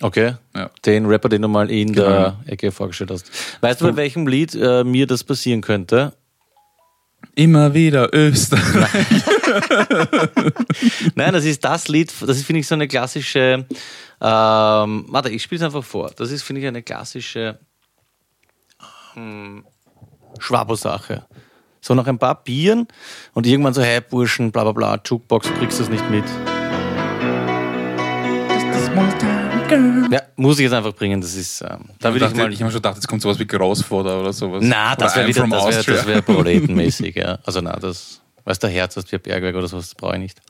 Okay. 0.00 0.34
Ja. 0.54 0.70
Den 0.84 1.06
Rapper, 1.06 1.28
den 1.28 1.42
du 1.42 1.48
mal 1.48 1.70
in 1.70 1.92
Genau. 1.92 2.08
der 2.08 2.36
Ecke 2.46 2.72
vorgestellt 2.72 3.10
hast. 3.10 3.30
Weißt 3.62 3.80
du, 3.80 3.86
bei 3.86 3.96
welchem 3.96 4.26
Lied 4.26 4.54
äh, 4.54 4.84
mir 4.84 5.06
das 5.06 5.24
passieren 5.24 5.60
könnte? 5.60 6.14
Immer 7.34 7.74
wieder 7.74 8.14
Österreich. 8.14 9.06
Nein, 11.14 11.32
das 11.32 11.44
ist 11.44 11.64
das 11.64 11.88
Lied, 11.88 12.12
das 12.20 12.36
ist, 12.36 12.46
finde 12.46 12.60
ich, 12.60 12.66
so 12.66 12.74
eine 12.74 12.88
klassische. 12.88 13.66
Ähm, 14.20 15.04
warte, 15.08 15.30
ich 15.30 15.42
spiele 15.42 15.58
es 15.60 15.64
einfach 15.64 15.84
vor. 15.84 16.10
Das 16.16 16.30
ist, 16.30 16.42
finde 16.42 16.60
ich, 16.62 16.66
eine 16.66 16.82
klassische 16.82 17.58
ähm, 19.16 19.64
Schwabo-Sache. 20.38 21.26
So 21.86 21.94
nach 21.94 22.08
ein 22.08 22.18
paar 22.18 22.42
Bieren 22.42 22.88
und 23.32 23.46
irgendwann 23.46 23.72
so, 23.72 23.80
hey 23.80 24.00
Burschen, 24.00 24.50
bla 24.50 24.64
bla 24.64 24.72
bla, 24.72 25.00
Jukebox, 25.04 25.46
du 25.46 25.54
kriegst 25.54 25.78
das 25.78 25.88
nicht 25.88 26.02
mit. 26.10 26.24
Ja, 30.10 30.22
muss 30.34 30.58
ich 30.58 30.64
jetzt 30.64 30.72
einfach 30.72 30.94
bringen, 30.94 31.20
das 31.20 31.36
ist, 31.36 31.60
ähm, 31.60 31.90
da 32.00 32.08
Ich, 32.08 32.14
würde 32.16 32.26
ich 32.26 32.34
mal. 32.34 32.52
ich 32.52 32.60
habe 32.60 32.72
schon 32.72 32.82
gedacht, 32.82 32.96
jetzt 32.96 33.06
kommt 33.06 33.22
sowas 33.22 33.38
wie 33.38 33.46
Großvater 33.46 34.20
oder 34.20 34.32
sowas. 34.32 34.64
Na, 34.66 34.96
das 34.96 35.14
wäre 35.14 35.28
wieder, 35.28 35.46
das 35.46 35.86
wäre 35.86 36.06
wär 36.08 36.22
proletenmäßig, 36.22 37.14
ja. 37.14 37.38
Also 37.44 37.60
na, 37.60 37.76
das, 37.76 38.20
weißt 38.42 38.64
du, 38.64 38.66
Herz 38.66 38.96
hast 38.96 39.12
wie 39.12 39.16
ein 39.16 39.22
Bergwerk 39.22 39.54
oder 39.54 39.68
sowas, 39.68 39.84
das 39.90 39.94
brauche 39.94 40.14
ich 40.14 40.22
nicht. 40.22 40.40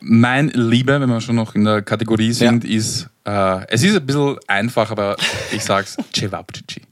Mein 0.00 0.48
Liebe, 0.48 1.00
wenn 1.00 1.08
wir 1.08 1.22
schon 1.22 1.36
noch 1.36 1.54
in 1.54 1.64
der 1.64 1.80
Kategorie 1.80 2.34
sind, 2.34 2.62
ist, 2.62 3.08
äh, 3.24 3.64
es 3.68 3.82
ist 3.82 3.96
ein 3.96 4.04
bisschen 4.04 4.36
einfach, 4.48 4.90
aber 4.90 5.16
ich 5.50 5.64
sag's, 5.64 5.96
Cevapcici. 6.14 6.82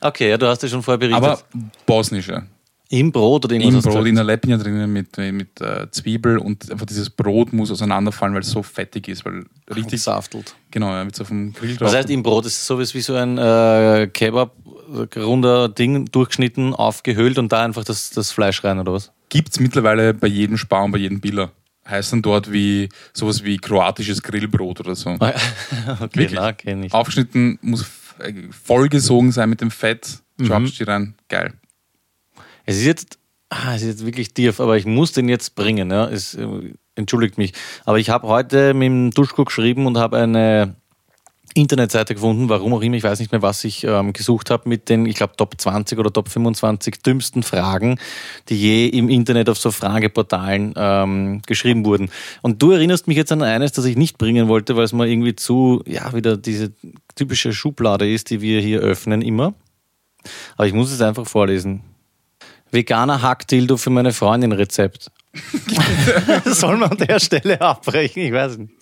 Okay, 0.00 0.30
ja, 0.30 0.36
du 0.36 0.48
hast 0.48 0.64
ja 0.64 0.68
schon 0.68 0.82
vorher 0.82 0.98
berichtet. 0.98 1.24
Aber 1.24 1.38
bosnische. 1.86 2.42
Im 2.90 3.12
Brot 3.12 3.44
oder 3.44 3.54
irgendwas 3.54 3.84
Im 3.84 3.92
Brot, 3.92 4.06
in 4.06 4.14
der 4.14 4.24
Lepnia 4.24 4.56
drinnen 4.56 4.90
mit, 4.90 5.16
mit 5.18 5.60
äh, 5.60 5.90
Zwiebel 5.90 6.38
und 6.38 6.70
einfach 6.70 6.86
dieses 6.86 7.10
Brot 7.10 7.52
muss 7.52 7.70
auseinanderfallen, 7.70 8.34
weil 8.34 8.40
es 8.40 8.50
so 8.50 8.62
fettig 8.62 9.08
ist, 9.08 9.26
weil 9.26 9.44
richtig, 9.74 10.00
Saftelt. 10.00 10.54
genau, 10.70 10.88
ja, 10.92 11.04
wird 11.04 11.14
so 11.14 11.24
vom 11.24 11.52
Grill 11.52 11.76
Das 11.76 11.94
heißt, 11.94 12.08
im 12.08 12.22
Brot 12.22 12.46
ist 12.46 12.56
es 12.56 12.66
so 12.66 12.78
wie 12.78 13.00
so 13.00 13.14
ein 13.14 13.36
äh, 13.36 14.08
Kebab, 14.10 14.56
äh, 15.14 15.18
runder 15.20 15.68
Ding, 15.68 16.06
durchgeschnitten, 16.06 16.74
aufgehöhlt 16.74 17.36
und 17.36 17.52
da 17.52 17.62
einfach 17.62 17.84
das, 17.84 18.08
das 18.08 18.32
Fleisch 18.32 18.64
rein, 18.64 18.78
oder 18.78 18.94
was? 18.94 19.12
Gibt 19.28 19.50
es 19.50 19.60
mittlerweile 19.60 20.14
bei 20.14 20.28
jedem 20.28 20.56
Spar 20.56 20.84
und 20.84 20.92
bei 20.92 20.98
jedem 20.98 21.20
Biller. 21.20 21.52
Heißt 21.86 22.12
dann 22.12 22.22
dort 22.22 22.50
wie 22.50 22.88
sowas 23.12 23.44
wie 23.44 23.58
kroatisches 23.58 24.22
Grillbrot 24.22 24.80
oder 24.80 24.94
so. 24.94 25.10
okay, 25.10 25.34
Wirklich? 26.00 26.32
na, 26.32 26.52
kenn 26.52 26.82
ich. 26.82 26.92
Aufgeschnitten, 26.94 27.58
muss 27.60 27.84
äh, 28.18 28.32
vollgesogen 28.50 29.30
sein 29.30 29.50
mit 29.50 29.60
dem 29.60 29.70
Fett. 29.70 30.20
Mhm. 30.38 30.44
Cevapcici 30.46 30.84
rein, 30.84 31.14
geil. 31.28 31.52
Es 32.68 32.76
ist 32.76 32.84
jetzt, 32.84 33.18
ah, 33.48 33.74
es 33.74 33.80
ist 33.80 33.88
jetzt 33.88 34.04
wirklich 34.04 34.34
tief, 34.34 34.60
aber 34.60 34.76
ich 34.76 34.84
muss 34.84 35.12
den 35.12 35.26
jetzt 35.26 35.54
bringen. 35.54 35.90
Ja. 35.90 36.06
Es, 36.06 36.34
äh, 36.34 36.74
entschuldigt 36.96 37.38
mich. 37.38 37.54
Aber 37.86 37.98
ich 37.98 38.10
habe 38.10 38.28
heute 38.28 38.74
mit 38.74 38.86
dem 38.88 39.10
Duschko 39.10 39.46
geschrieben 39.46 39.86
und 39.86 39.96
habe 39.96 40.18
eine 40.18 40.74
Internetseite 41.54 42.14
gefunden, 42.14 42.50
warum 42.50 42.74
auch 42.74 42.82
immer, 42.82 42.96
ich 42.96 43.04
weiß 43.04 43.20
nicht 43.20 43.32
mehr, 43.32 43.40
was 43.40 43.64
ich 43.64 43.84
ähm, 43.84 44.12
gesucht 44.12 44.50
habe, 44.50 44.68
mit 44.68 44.90
den, 44.90 45.06
ich 45.06 45.16
glaube, 45.16 45.34
Top 45.34 45.58
20 45.58 45.98
oder 45.98 46.12
Top 46.12 46.28
25 46.28 47.00
dümmsten 47.02 47.42
Fragen, 47.42 47.98
die 48.50 48.56
je 48.56 48.86
im 48.88 49.08
Internet 49.08 49.48
auf 49.48 49.56
so 49.56 49.70
Frageportalen 49.70 50.74
ähm, 50.76 51.40
geschrieben 51.46 51.86
wurden. 51.86 52.10
Und 52.42 52.60
du 52.62 52.72
erinnerst 52.72 53.08
mich 53.08 53.16
jetzt 53.16 53.32
an 53.32 53.42
eines, 53.42 53.72
das 53.72 53.86
ich 53.86 53.96
nicht 53.96 54.18
bringen 54.18 54.46
wollte, 54.48 54.76
weil 54.76 54.84
es 54.84 54.92
mal 54.92 55.08
irgendwie 55.08 55.34
zu, 55.34 55.82
ja, 55.86 56.12
wieder 56.12 56.36
diese 56.36 56.74
typische 57.14 57.54
Schublade 57.54 58.12
ist, 58.12 58.28
die 58.28 58.42
wir 58.42 58.60
hier 58.60 58.80
öffnen 58.80 59.22
immer. 59.22 59.54
Aber 60.58 60.66
ich 60.66 60.74
muss 60.74 60.92
es 60.92 61.00
einfach 61.00 61.26
vorlesen. 61.26 61.82
Veganer 62.70 63.22
Hackdildo 63.22 63.76
für 63.76 63.90
meine 63.90 64.12
Freundin 64.12 64.52
Rezept. 64.52 65.10
Soll 66.44 66.76
man 66.78 66.90
an 66.90 66.98
der 66.98 67.20
Stelle 67.20 67.60
abbrechen? 67.60 68.22
Ich 68.22 68.32
weiß 68.32 68.58
nicht. 68.58 68.72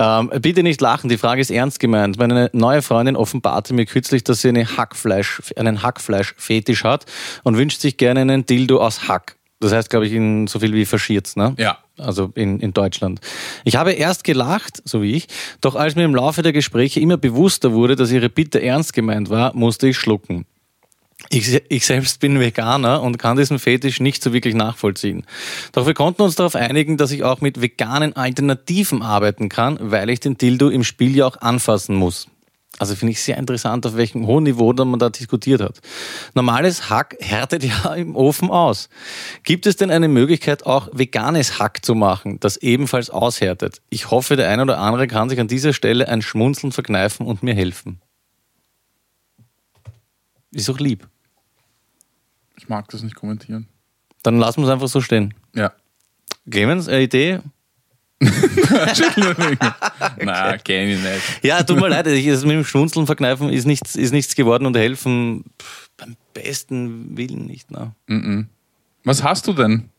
Ähm, 0.00 0.30
bitte 0.40 0.62
nicht 0.62 0.80
lachen, 0.80 1.08
die 1.08 1.18
Frage 1.18 1.40
ist 1.40 1.50
ernst 1.50 1.80
gemeint. 1.80 2.18
Meine 2.18 2.50
neue 2.52 2.82
Freundin 2.82 3.16
offenbarte 3.16 3.74
mir 3.74 3.84
kürzlich, 3.84 4.22
dass 4.22 4.42
sie 4.42 4.48
eine 4.50 4.76
Hackfleisch, 4.76 5.42
einen 5.56 5.82
Hackfleisch-Fetisch 5.82 6.84
hat 6.84 7.04
und 7.42 7.56
wünscht 7.56 7.80
sich 7.80 7.96
gerne 7.96 8.20
einen 8.20 8.46
Dildo 8.46 8.80
aus 8.80 9.08
Hack. 9.08 9.36
Das 9.60 9.72
heißt, 9.72 9.90
glaube 9.90 10.06
ich, 10.06 10.12
in 10.12 10.46
so 10.46 10.60
viel 10.60 10.72
wie 10.72 10.86
verschiert, 10.86 11.36
ne? 11.36 11.54
Ja. 11.58 11.78
Also 11.96 12.30
in, 12.36 12.60
in 12.60 12.72
Deutschland. 12.72 13.20
Ich 13.64 13.74
habe 13.74 13.90
erst 13.90 14.22
gelacht, 14.22 14.80
so 14.84 15.02
wie 15.02 15.16
ich, 15.16 15.26
doch 15.60 15.74
als 15.74 15.96
mir 15.96 16.04
im 16.04 16.14
Laufe 16.14 16.42
der 16.42 16.52
Gespräche 16.52 17.00
immer 17.00 17.16
bewusster 17.16 17.72
wurde, 17.72 17.96
dass 17.96 18.12
ihre 18.12 18.28
Bitte 18.28 18.62
ernst 18.62 18.92
gemeint 18.92 19.30
war, 19.30 19.52
musste 19.56 19.88
ich 19.88 19.98
schlucken. 19.98 20.46
Ich, 21.30 21.62
ich 21.68 21.84
selbst 21.84 22.20
bin 22.20 22.38
Veganer 22.38 23.02
und 23.02 23.18
kann 23.18 23.36
diesen 23.36 23.58
Fetisch 23.58 24.00
nicht 24.00 24.22
so 24.22 24.32
wirklich 24.32 24.54
nachvollziehen. 24.54 25.26
Doch 25.72 25.86
wir 25.86 25.94
konnten 25.94 26.22
uns 26.22 26.36
darauf 26.36 26.54
einigen, 26.54 26.96
dass 26.96 27.10
ich 27.10 27.24
auch 27.24 27.40
mit 27.40 27.60
veganen 27.60 28.14
Alternativen 28.14 29.02
arbeiten 29.02 29.48
kann, 29.48 29.78
weil 29.80 30.10
ich 30.10 30.20
den 30.20 30.38
Dildo 30.38 30.68
im 30.68 30.84
Spiel 30.84 31.14
ja 31.16 31.26
auch 31.26 31.40
anfassen 31.40 31.96
muss. 31.96 32.28
Also 32.78 32.94
finde 32.94 33.12
ich 33.12 33.22
sehr 33.22 33.36
interessant, 33.36 33.84
auf 33.86 33.96
welchem 33.96 34.26
hohen 34.26 34.44
Niveau 34.44 34.72
dann 34.72 34.88
man 34.88 35.00
da 35.00 35.10
diskutiert 35.10 35.60
hat. 35.60 35.80
Normales 36.34 36.88
Hack 36.88 37.16
härtet 37.18 37.64
ja 37.64 37.94
im 37.96 38.14
Ofen 38.14 38.50
aus. 38.50 38.88
Gibt 39.42 39.66
es 39.66 39.76
denn 39.76 39.90
eine 39.90 40.08
Möglichkeit, 40.08 40.64
auch 40.64 40.88
veganes 40.92 41.58
Hack 41.58 41.84
zu 41.84 41.96
machen, 41.96 42.38
das 42.38 42.56
ebenfalls 42.56 43.10
aushärtet? 43.10 43.82
Ich 43.90 44.10
hoffe, 44.12 44.36
der 44.36 44.48
eine 44.48 44.62
oder 44.62 44.78
andere 44.78 45.08
kann 45.08 45.28
sich 45.28 45.40
an 45.40 45.48
dieser 45.48 45.72
Stelle 45.72 46.08
ein 46.08 46.22
Schmunzeln 46.22 46.70
verkneifen 46.70 47.26
und 47.26 47.42
mir 47.42 47.54
helfen. 47.54 48.00
Ist 50.52 50.70
auch 50.70 50.78
lieb. 50.78 51.06
Ich 52.56 52.68
mag 52.68 52.88
das 52.88 53.02
nicht 53.02 53.14
kommentieren. 53.14 53.68
Dann 54.22 54.38
lassen 54.38 54.60
wir 54.62 54.66
es 54.66 54.72
einfach 54.72 54.88
so 54.88 55.00
stehen. 55.00 55.34
Ja. 55.54 55.72
Clemens, 56.50 56.88
eine 56.88 57.02
Idee? 57.02 57.40
Na, 60.20 60.58
kenn 60.58 60.88
ich 60.88 61.00
nicht. 61.00 61.44
Ja, 61.44 61.62
tut 61.62 61.78
mir 61.78 61.88
leid, 61.88 62.08
ich, 62.08 62.26
das 62.26 62.44
mit 62.44 62.56
dem 62.56 62.64
Schmunzeln 62.64 63.06
verkneifen 63.06 63.48
ist 63.50 63.64
nichts, 63.64 63.94
ist 63.94 64.12
nichts 64.12 64.34
geworden 64.34 64.66
und 64.66 64.76
helfen 64.76 65.44
pff, 65.62 65.88
beim 65.96 66.16
besten 66.34 67.16
Willen 67.16 67.46
nicht. 67.46 67.70
Na. 67.70 67.94
Was 69.04 69.22
hast 69.22 69.46
du 69.46 69.52
denn? 69.52 69.90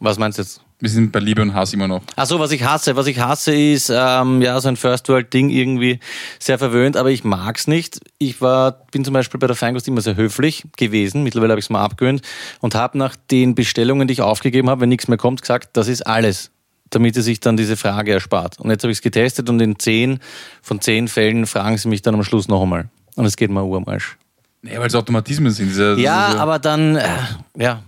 Was 0.00 0.18
meinst 0.18 0.38
du 0.38 0.42
jetzt? 0.42 0.60
Wir 0.80 0.90
sind 0.90 1.12
bei 1.12 1.20
Liebe 1.20 1.40
und 1.42 1.54
Hass 1.54 1.72
immer 1.72 1.86
noch. 1.86 2.02
Ach 2.16 2.26
so, 2.26 2.40
was 2.40 2.50
ich 2.50 2.64
hasse. 2.64 2.96
Was 2.96 3.06
ich 3.06 3.20
hasse 3.20 3.54
ist, 3.54 3.88
ähm, 3.94 4.42
ja, 4.42 4.60
so 4.60 4.66
ein 4.66 4.76
First-World-Ding 4.76 5.48
irgendwie 5.48 6.00
sehr 6.40 6.58
verwöhnt, 6.58 6.96
aber 6.96 7.10
ich 7.12 7.22
mag's 7.22 7.68
nicht. 7.68 8.00
Ich 8.18 8.40
war, 8.40 8.72
bin 8.90 9.04
zum 9.04 9.14
Beispiel 9.14 9.38
bei 9.38 9.46
der 9.46 9.54
Feinkost 9.54 9.86
immer 9.86 10.00
sehr 10.00 10.16
höflich 10.16 10.64
gewesen. 10.76 11.22
Mittlerweile 11.22 11.52
habe 11.52 11.60
ich 11.60 11.66
es 11.66 11.70
mal 11.70 11.84
abgewöhnt 11.84 12.22
und 12.60 12.74
habe 12.74 12.98
nach 12.98 13.14
den 13.30 13.54
Bestellungen, 13.54 14.08
die 14.08 14.12
ich 14.12 14.22
aufgegeben 14.22 14.68
habe, 14.70 14.80
wenn 14.80 14.88
nichts 14.88 15.06
mehr 15.06 15.18
kommt, 15.18 15.42
gesagt, 15.42 15.76
das 15.76 15.86
ist 15.86 16.04
alles, 16.04 16.50
damit 16.90 17.16
er 17.16 17.22
sich 17.22 17.38
dann 17.38 17.56
diese 17.56 17.76
Frage 17.76 18.12
erspart. 18.12 18.58
Und 18.58 18.68
jetzt 18.70 18.82
habe 18.82 18.90
ich 18.90 18.98
es 18.98 19.02
getestet 19.02 19.48
und 19.48 19.60
in 19.60 19.78
zehn 19.78 20.18
von 20.62 20.80
zehn 20.80 21.06
Fällen 21.06 21.46
fragen 21.46 21.78
sie 21.78 21.86
mich 21.86 22.02
dann 22.02 22.16
am 22.16 22.24
Schluss 22.24 22.48
noch 22.48 22.60
einmal. 22.62 22.88
Und 23.14 23.24
es 23.24 23.36
geht 23.36 23.50
mal 23.52 23.62
Uhr 23.62 23.76
am 23.76 23.86
Arsch. 23.86 24.16
Nee, 24.62 24.76
weil 24.78 24.88
es 24.88 24.96
Automatismen 24.96 25.52
sind. 25.52 25.68
Diese, 25.68 25.94
Ja, 26.00 26.30
diese, 26.30 26.40
aber 26.40 26.58
dann, 26.58 26.96
äh, 26.96 27.08
ja. 27.56 27.82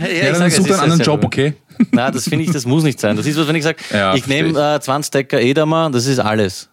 Ja, 0.00 0.08
Ja, 0.08 0.38
dann 0.38 0.50
such 0.50 0.64
dir 0.64 0.74
einen 0.74 0.92
anderen 0.92 1.02
Job, 1.02 1.24
okay? 1.24 1.54
Na, 1.90 2.10
das 2.10 2.24
finde 2.24 2.44
ich, 2.44 2.50
das 2.50 2.66
muss 2.66 2.84
nicht 2.84 3.00
sein. 3.00 3.16
Das 3.16 3.26
ist 3.26 3.36
was, 3.36 3.48
wenn 3.48 3.56
ich 3.56 3.64
sage, 3.64 3.78
Ja, 3.92 4.14
ich 4.14 4.26
nehme 4.26 4.76
äh, 4.76 4.80
20 4.80 5.10
Decker 5.10 5.40
Edamer, 5.40 5.90
das 5.90 6.06
ist 6.06 6.18
alles. 6.18 6.68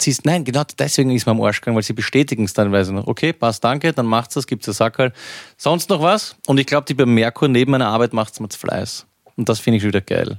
Siehst, 0.00 0.24
nein, 0.24 0.44
genau 0.44 0.62
deswegen 0.78 1.10
ist 1.10 1.26
man 1.26 1.36
am 1.36 1.42
Arsch 1.42 1.60
gegangen, 1.60 1.76
weil 1.76 1.82
sie 1.82 1.92
bestätigen 1.92 2.44
es 2.44 2.54
teilweise 2.54 2.94
noch. 2.94 3.06
Okay, 3.06 3.34
passt, 3.34 3.62
danke, 3.62 3.92
dann 3.92 4.06
macht's 4.06 4.34
das, 4.34 4.46
gibt's 4.46 4.66
das 4.66 4.78
Sackerl. 4.78 5.12
Sonst 5.58 5.90
noch 5.90 6.00
was? 6.00 6.36
Und 6.46 6.58
ich 6.58 6.66
glaube, 6.66 6.86
die 6.86 6.94
bei 6.94 7.04
Merkur 7.04 7.48
neben 7.48 7.72
meiner 7.72 7.88
Arbeit 7.88 8.14
macht's 8.14 8.40
mir 8.40 8.48
zu 8.48 8.58
Fleiß. 8.58 9.06
Und 9.36 9.48
das 9.48 9.60
finde 9.60 9.76
ich 9.78 9.84
wieder 9.84 10.00
geil. 10.00 10.38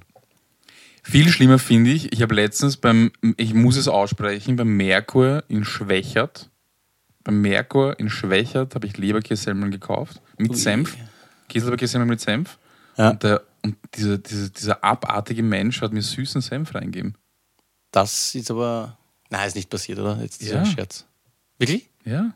Viel 1.04 1.30
schlimmer 1.30 1.60
finde 1.60 1.91
ich, 1.91 2.12
ich 2.12 2.21
habe 2.21 2.36
letztens 2.36 2.78
beim, 2.78 3.12
ich 3.38 3.54
muss 3.54 3.76
es 3.76 3.88
aussprechen, 3.88 4.56
beim 4.56 4.78
Merkur 4.78 5.43
in 5.47 5.63
Schwächert, 5.63 6.50
beim 7.24 7.41
Merkur 7.41 8.00
in 8.00 8.10
Schwächert 8.10 8.76
habe 8.76 8.88
ich 8.88 8.97
Leberkässemmeln 8.97 9.71
gekauft. 9.71 10.21
Mit 10.38 10.58
Senf. 10.58 10.95
Käseleberkässemmeln 11.52 12.10
mit 12.10 12.22
Senf. 12.22 12.58
Ja. 12.98 13.12
Und, 13.12 13.24
der, 13.24 13.42
und 13.64 13.76
dieser, 13.96 14.18
dieser, 14.18 14.50
dieser 14.50 14.84
abartige 14.84 15.44
Mensch 15.44 15.82
hat 15.82 15.94
mir 15.94 16.02
süßen 16.02 16.42
Senf 16.42 16.74
reingegeben. 16.76 17.16
Das 17.92 18.36
ist 18.36 18.50
aber, 18.52 18.98
nein, 19.30 19.48
ist 19.48 19.56
nicht 19.56 19.70
passiert, 19.70 20.00
oder? 20.00 20.20
Jetzt 20.22 20.42
dieser 20.42 20.56
Ja. 20.58 20.66
Scherz. 20.66 21.06
Wirklich? 21.58 21.90
Ja. 22.06 22.34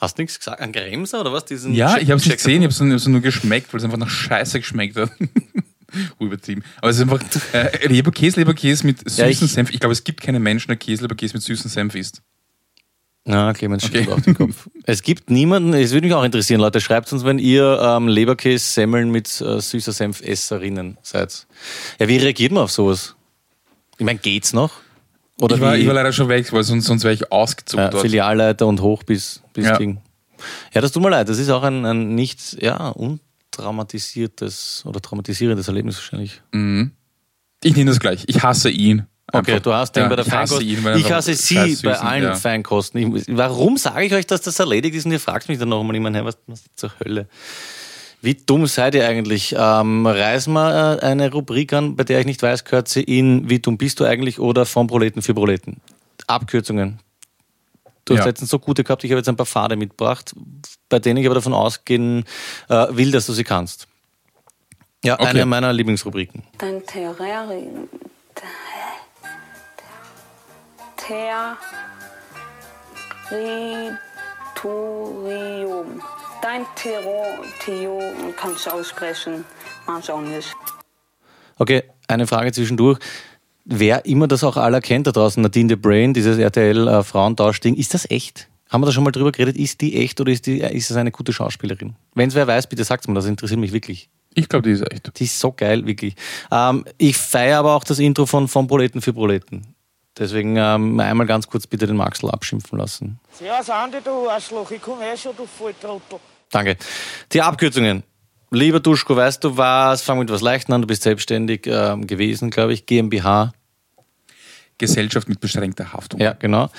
Hast 0.00 0.16
du 0.16 0.22
nichts 0.22 0.38
gesagt? 0.38 0.60
An 0.60 0.72
Gremser 0.72 1.20
oder 1.20 1.32
was? 1.32 1.44
Diesen 1.44 1.74
Ja, 1.74 1.94
Check- 1.94 2.02
ich 2.02 2.10
habe 2.10 2.20
es 2.20 2.26
nicht 2.26 2.36
gesehen, 2.36 2.62
ich 2.62 2.72
habe 2.78 2.92
es 2.94 3.04
nur, 3.04 3.12
nur 3.14 3.20
geschmeckt, 3.20 3.72
weil 3.72 3.78
es 3.78 3.84
einfach 3.84 3.98
nach 3.98 4.08
Scheiße 4.10 4.60
geschmeckt 4.60 4.96
hat. 4.96 5.10
Übertrieben. 6.20 6.62
Aber 6.78 6.90
es 6.90 6.96
ist 6.96 7.02
einfach 7.02 7.20
äh, 7.54 7.86
Leberkäse, 7.88 8.38
Leberkäse 8.40 8.86
mit 8.86 8.98
süßen 9.00 9.24
Ja, 9.24 9.28
ich- 9.30 9.38
Senf. 9.38 9.70
Ich 9.70 9.80
glaube, 9.80 9.92
es 9.94 10.04
gibt 10.04 10.20
keinen 10.20 10.42
Menschen, 10.42 10.68
der 10.68 10.76
Käse, 10.76 11.02
Leberkäse 11.02 11.34
mit 11.34 11.42
süßen 11.42 11.70
Senf 11.70 11.94
isst. 11.94 12.22
Na, 13.28 13.52
Clemens 13.52 13.84
okay. 13.84 14.08
auf 14.08 14.22
den 14.22 14.34
Kopf. 14.34 14.68
Es 14.84 15.02
gibt 15.02 15.28
niemanden, 15.28 15.74
es 15.74 15.92
würde 15.92 16.06
mich 16.06 16.14
auch 16.14 16.24
interessieren, 16.24 16.62
Leute, 16.62 16.80
schreibt 16.80 17.12
uns, 17.12 17.26
wenn 17.26 17.38
ihr 17.38 17.78
ähm, 17.82 18.08
Leberkäse-Semmeln 18.08 19.10
mit 19.10 19.42
äh, 19.42 19.60
süßer 19.60 19.92
Senf-Esserinnen 19.92 20.96
seid. 21.02 21.46
Ja, 22.00 22.08
wie 22.08 22.16
reagiert 22.16 22.52
man 22.52 22.62
auf 22.62 22.70
sowas? 22.70 23.16
Ich 23.98 24.06
meine, 24.06 24.18
geht's 24.18 24.54
noch? 24.54 24.72
Oder 25.42 25.56
ich, 25.56 25.60
war, 25.60 25.74
wie 25.74 25.80
ich 25.80 25.86
war 25.86 25.92
leider 25.92 26.12
schon 26.12 26.30
weg, 26.30 26.50
weil 26.54 26.62
sonst, 26.64 26.86
sonst 26.86 27.04
wäre 27.04 27.12
ich 27.12 27.30
ausgezogen 27.30 27.84
ja, 27.84 27.90
dort. 27.90 28.02
Filialleiter 28.02 28.66
und 28.66 28.80
hoch 28.80 29.02
bis, 29.02 29.42
bis 29.52 29.66
Ja. 29.66 29.76
Ding. 29.76 30.00
Ja, 30.72 30.80
das 30.80 30.92
tut 30.92 31.02
mir 31.02 31.10
leid, 31.10 31.28
das 31.28 31.38
ist 31.38 31.50
auch 31.50 31.64
ein, 31.64 31.84
ein 31.84 32.14
nicht, 32.14 32.62
ja, 32.62 32.88
untraumatisiertes 32.88 34.84
oder 34.86 35.02
traumatisierendes 35.02 35.68
Erlebnis 35.68 35.96
wahrscheinlich. 35.96 36.40
Ich 37.62 37.76
nehme 37.76 37.90
das 37.90 38.00
gleich. 38.00 38.24
Ich 38.26 38.42
hasse 38.42 38.70
ihn. 38.70 39.06
Okay, 39.30 39.52
Einfach. 39.52 39.62
du 39.62 39.74
hast 39.74 39.92
den 39.94 40.04
Ja, 40.04 40.08
bei 40.08 40.16
der 40.16 40.26
ich 40.26 40.32
hasse 40.32 40.54
Feinkost. 40.56 40.62
ihn, 40.78 40.84
weil 40.84 40.92
er 40.94 40.98
ich 40.98 41.12
hasse 41.12 41.34
sie 41.34 41.76
bei 41.82 41.98
allen 41.98 42.22
ja. 42.22 42.34
Feinkosten. 42.34 43.16
Ich, 43.16 43.24
warum 43.28 43.76
sage 43.76 44.06
ich 44.06 44.14
euch, 44.14 44.26
dass 44.26 44.40
das 44.40 44.58
erledigt 44.58 44.94
ist 44.96 45.04
und 45.04 45.12
ihr 45.12 45.20
fragt 45.20 45.48
mich 45.50 45.58
dann 45.58 45.68
noch 45.68 45.80
einmal, 45.80 45.94
ich 45.96 46.00
meine, 46.02 46.18
hey, 46.18 46.24
was, 46.24 46.38
was 46.46 46.62
zur 46.76 46.92
Hölle? 46.98 47.28
Wie 48.22 48.34
dumm 48.34 48.66
seid 48.66 48.94
ihr 48.94 49.06
eigentlich? 49.06 49.54
Ähm, 49.56 50.06
reißen 50.06 50.50
wir 50.52 50.98
äh, 51.02 51.04
eine 51.06 51.30
Rubrik 51.30 51.72
an, 51.74 51.94
bei 51.94 52.04
der 52.04 52.20
ich 52.20 52.26
nicht 52.26 52.42
weiß, 52.42 52.64
gehört 52.64 52.88
sie 52.88 53.02
in 53.02 53.48
Wie 53.50 53.58
dumm 53.58 53.76
bist 53.76 54.00
du 54.00 54.04
eigentlich 54.06 54.40
oder 54.40 54.64
von 54.64 54.86
Proleten 54.86 55.20
für 55.20 55.34
Proleten? 55.34 55.80
Abkürzungen. 56.26 56.98
Du 58.06 58.14
hast 58.14 58.20
Ja. 58.20 58.26
letztens 58.26 58.48
so 58.50 58.58
gute 58.58 58.82
gehabt, 58.82 59.04
ich 59.04 59.10
habe 59.10 59.18
jetzt 59.18 59.28
ein 59.28 59.36
paar 59.36 59.44
Pfade 59.46 59.76
mitgebracht, 59.76 60.34
bei 60.88 60.98
denen 60.98 61.18
ich 61.18 61.26
aber 61.26 61.34
davon 61.34 61.52
ausgehen 61.52 62.24
äh, 62.70 62.86
will, 62.92 63.10
dass 63.10 63.26
du 63.26 63.34
sie 63.34 63.44
kannst. 63.44 63.86
Ja, 65.04 65.14
Okay. 65.14 65.26
eine 65.26 65.44
meiner 65.46 65.70
Lieblingsrubriken. 65.74 66.42
Dein 66.56 66.84
Terrarium. 66.86 67.88
Territorium. 74.54 76.02
Dein 76.42 76.66
Territorium 76.76 78.34
kannst 78.36 78.66
du 78.66 78.70
aussprechen, 78.70 79.44
manche 79.86 80.12
auch 80.12 80.20
nicht. 80.20 80.54
Okay, 81.56 81.84
eine 82.08 82.26
Frage 82.26 82.52
zwischendurch. 82.52 82.98
Wer 83.64 84.04
immer 84.04 84.28
das 84.28 84.44
auch 84.44 84.58
alle 84.58 84.82
kennt 84.82 85.06
da 85.06 85.12
draußen, 85.12 85.42
Nadine 85.42 85.68
de 85.68 85.76
Brain, 85.76 86.12
dieses 86.12 86.38
RTL-Frauentausch-Ding, 86.38 87.74
ist 87.74 87.94
das 87.94 88.10
echt? 88.10 88.48
Haben 88.68 88.82
wir 88.82 88.86
da 88.86 88.92
schon 88.92 89.04
mal 89.04 89.10
drüber 89.10 89.32
geredet? 89.32 89.56
Ist 89.56 89.80
die 89.80 89.96
echt 89.96 90.20
oder 90.20 90.30
ist, 90.30 90.46
die, 90.46 90.60
ist 90.60 90.90
das 90.90 90.98
eine 90.98 91.10
gute 91.10 91.32
Schauspielerin? 91.32 91.96
Wenn 92.14 92.28
es 92.28 92.34
wer 92.34 92.46
weiß, 92.46 92.66
bitte 92.66 92.84
sagt 92.84 93.08
mir, 93.08 93.14
das 93.14 93.24
interessiert 93.24 93.60
mich 93.60 93.72
wirklich. 93.72 94.10
Ich 94.34 94.48
glaube, 94.48 94.68
die 94.68 94.72
ist 94.72 94.92
echt. 94.92 95.18
Die 95.18 95.24
ist 95.24 95.40
so 95.40 95.52
geil, 95.52 95.86
wirklich. 95.86 96.14
Ähm, 96.52 96.84
ich 96.98 97.16
feiere 97.16 97.60
aber 97.60 97.74
auch 97.74 97.84
das 97.84 97.98
Intro 97.98 98.26
von 98.26 98.46
Von 98.46 98.66
Proleten 98.66 99.00
für 99.00 99.14
Proleten. 99.14 99.74
Deswegen 100.18 100.56
ähm, 100.56 100.98
einmal 100.98 101.26
ganz 101.26 101.46
kurz 101.46 101.66
bitte 101.66 101.86
den 101.86 101.96
Maxel 101.96 102.30
abschimpfen 102.30 102.78
lassen. 102.78 103.20
Ja, 103.44 103.62
Sandi, 103.62 103.98
du 104.04 104.28
Arschloch, 104.28 104.70
ich 104.70 104.82
komme 104.82 105.04
eh 105.12 105.16
schon, 105.16 105.36
du 105.36 105.46
Volltrottel. 105.46 106.18
Danke. 106.50 106.76
Die 107.32 107.40
Abkürzungen. 107.40 108.02
Lieber 108.50 108.80
Duschko, 108.80 109.14
weißt 109.14 109.44
du 109.44 109.56
was? 109.56 110.02
Fang 110.02 110.18
mit 110.18 110.30
was 110.30 110.40
Leichtem 110.40 110.74
an. 110.74 110.80
Du 110.80 110.86
bist 110.88 111.02
selbstständig 111.02 111.66
ähm, 111.66 112.06
gewesen, 112.06 112.50
glaube 112.50 112.72
ich. 112.72 112.86
GmbH. 112.86 113.52
Gesellschaft 114.78 115.28
mit 115.28 115.40
beschränkter 115.40 115.92
Haftung. 115.92 116.20
Ja, 116.20 116.32
genau. 116.32 116.70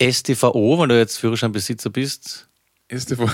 STVO, 0.00 0.78
weil 0.78 0.88
du 0.88 0.98
jetzt 0.98 1.16
Führerscheinbesitzer 1.18 1.90
bist. 1.90 2.48
STV. 2.88 3.28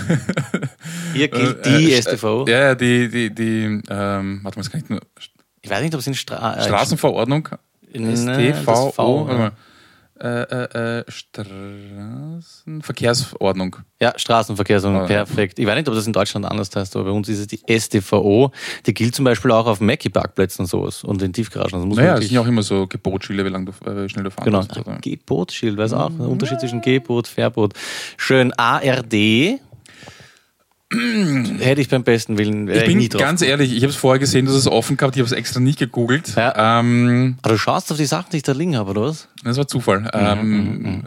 Hier 1.12 1.28
gilt 1.28 1.66
die 1.66 1.92
Äh, 1.92 1.98
äh, 1.98 2.02
STVO. 2.02 2.46
Ja, 2.48 2.60
ja, 2.60 2.74
die, 2.74 3.08
die, 3.10 3.34
die, 3.34 3.82
ähm, 3.90 4.40
warte 4.42 4.58
mal, 4.58 4.62
das 4.62 4.70
kann 4.70 4.80
ich 4.80 4.88
nur. 4.88 5.00
Ich 5.60 5.70
weiß 5.70 5.82
nicht, 5.82 5.94
ob 5.94 6.00
es 6.00 6.06
in 6.06 6.14
Stra 6.14 6.56
äh, 6.56 6.64
Straßenverordnung. 6.64 7.48
Das 7.92 8.20
STVO. 8.20 9.24
Mal. 9.24 9.52
Äh, 10.20 10.42
äh, 10.42 10.98
äh, 11.00 11.04
Straßenverkehrsordnung. 11.08 13.76
Ja, 14.00 14.12
Straßenverkehrsordnung, 14.16 15.02
Ah, 15.02 15.10
ja. 15.10 15.24
perfekt. 15.24 15.58
Ich 15.58 15.66
weiß 15.66 15.74
nicht, 15.74 15.88
ob 15.88 15.94
das 15.94 16.06
in 16.06 16.12
Deutschland 16.12 16.46
anders 16.46 16.70
heißt, 16.74 16.94
aber 16.94 17.06
bei 17.06 17.10
uns 17.10 17.28
ist 17.28 17.40
es 17.40 17.46
die 17.48 17.58
STVO. 17.68 18.52
Die 18.86 18.94
gilt 18.94 19.16
zum 19.16 19.24
Beispiel 19.24 19.50
auch 19.50 19.66
auf 19.66 19.80
Mackie-Parkplätzen 19.80 20.62
und 20.62 20.66
sowas 20.68 21.02
und 21.02 21.20
in 21.22 21.32
Tiefgaragen. 21.32 21.74
Also 21.74 21.86
muss 21.86 21.96
Naja, 21.96 22.14
es 22.18 22.26
sind 22.26 22.34
ja 22.34 22.40
auch 22.40 22.46
immer 22.46 22.62
so 22.62 22.86
Gebotsschilder, 22.86 23.44
wie, 23.44 23.48
lang 23.48 23.66
du, 23.66 23.72
äh, 23.90 24.08
schnell 24.08 24.22
du 24.24 24.30
fahren 24.30 24.44
Genau. 24.44 24.62
darfst. 24.62 24.78
oder? 24.78 24.98
Gebootsschild, 25.00 25.76
weiß 25.76 25.92
auch. 25.94 26.10
Der 26.16 26.28
Unterschied 26.28 26.60
zwischen 26.60 26.80
Geboot, 26.82 27.26
Verboot. 27.26 27.72
Schön. 28.16 28.52
ARD. 28.52 29.58
Hätte 31.58 31.80
ich 31.80 31.88
beim 31.88 32.04
besten 32.04 32.38
Willen. 32.38 32.68
Ich 32.68 32.84
bin 32.84 32.98
nie 32.98 33.08
drauf 33.08 33.20
ganz 33.20 33.42
ehrlich, 33.42 33.72
ich 33.72 33.82
habe 33.82 33.90
es 33.90 33.96
vorher 33.96 34.18
gesehen, 34.18 34.46
dass 34.46 34.54
es 34.54 34.66
offen 34.66 34.96
gehabt, 34.96 35.16
ich 35.16 35.20
habe 35.20 35.26
es 35.26 35.32
extra 35.32 35.60
nicht 35.60 35.78
gegoogelt. 35.78 36.34
Ja. 36.36 36.80
Ähm, 36.80 37.38
Aber 37.42 37.54
du 37.54 37.58
schaust 37.58 37.90
auf 37.90 37.98
die 37.98 38.06
Sachen, 38.06 38.30
die 38.32 38.38
ich 38.38 38.42
da 38.42 38.52
liegen 38.52 38.76
habe, 38.76 38.90
oder 38.90 39.02
was? 39.02 39.28
das 39.44 39.56
war 39.56 39.66
Zufall. 39.66 40.10
Ähm, 40.12 41.04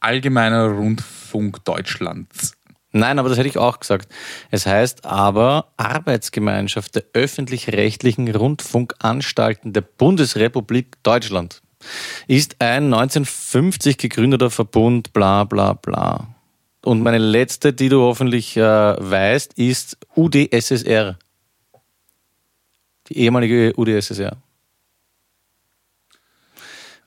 Allgemeiner 0.00 0.68
Rundfunk 0.68 1.64
Deutschlands. 1.64 2.52
Nein, 2.92 3.18
aber 3.18 3.28
das 3.28 3.36
hätte 3.36 3.48
ich 3.48 3.58
auch 3.58 3.80
gesagt. 3.80 4.08
Es 4.50 4.64
heißt 4.64 5.04
aber 5.04 5.72
Arbeitsgemeinschaft 5.76 6.94
der 6.94 7.04
öffentlich-rechtlichen 7.12 8.28
Rundfunkanstalten 8.34 9.72
der 9.72 9.82
Bundesrepublik 9.82 11.02
Deutschland 11.02 11.60
ist 12.26 12.56
ein 12.60 12.84
1950 12.84 13.98
gegründeter 13.98 14.50
Verbund, 14.50 15.12
bla 15.12 15.44
bla 15.44 15.74
bla. 15.74 16.28
Und 16.86 17.02
meine 17.02 17.18
letzte, 17.18 17.72
die 17.72 17.88
du 17.88 18.00
hoffentlich 18.02 18.56
äh, 18.56 18.62
weißt, 18.62 19.54
ist 19.54 19.98
UdSSR. 20.14 21.18
Die 23.08 23.18
ehemalige 23.18 23.72
UdSSR. 23.76 24.36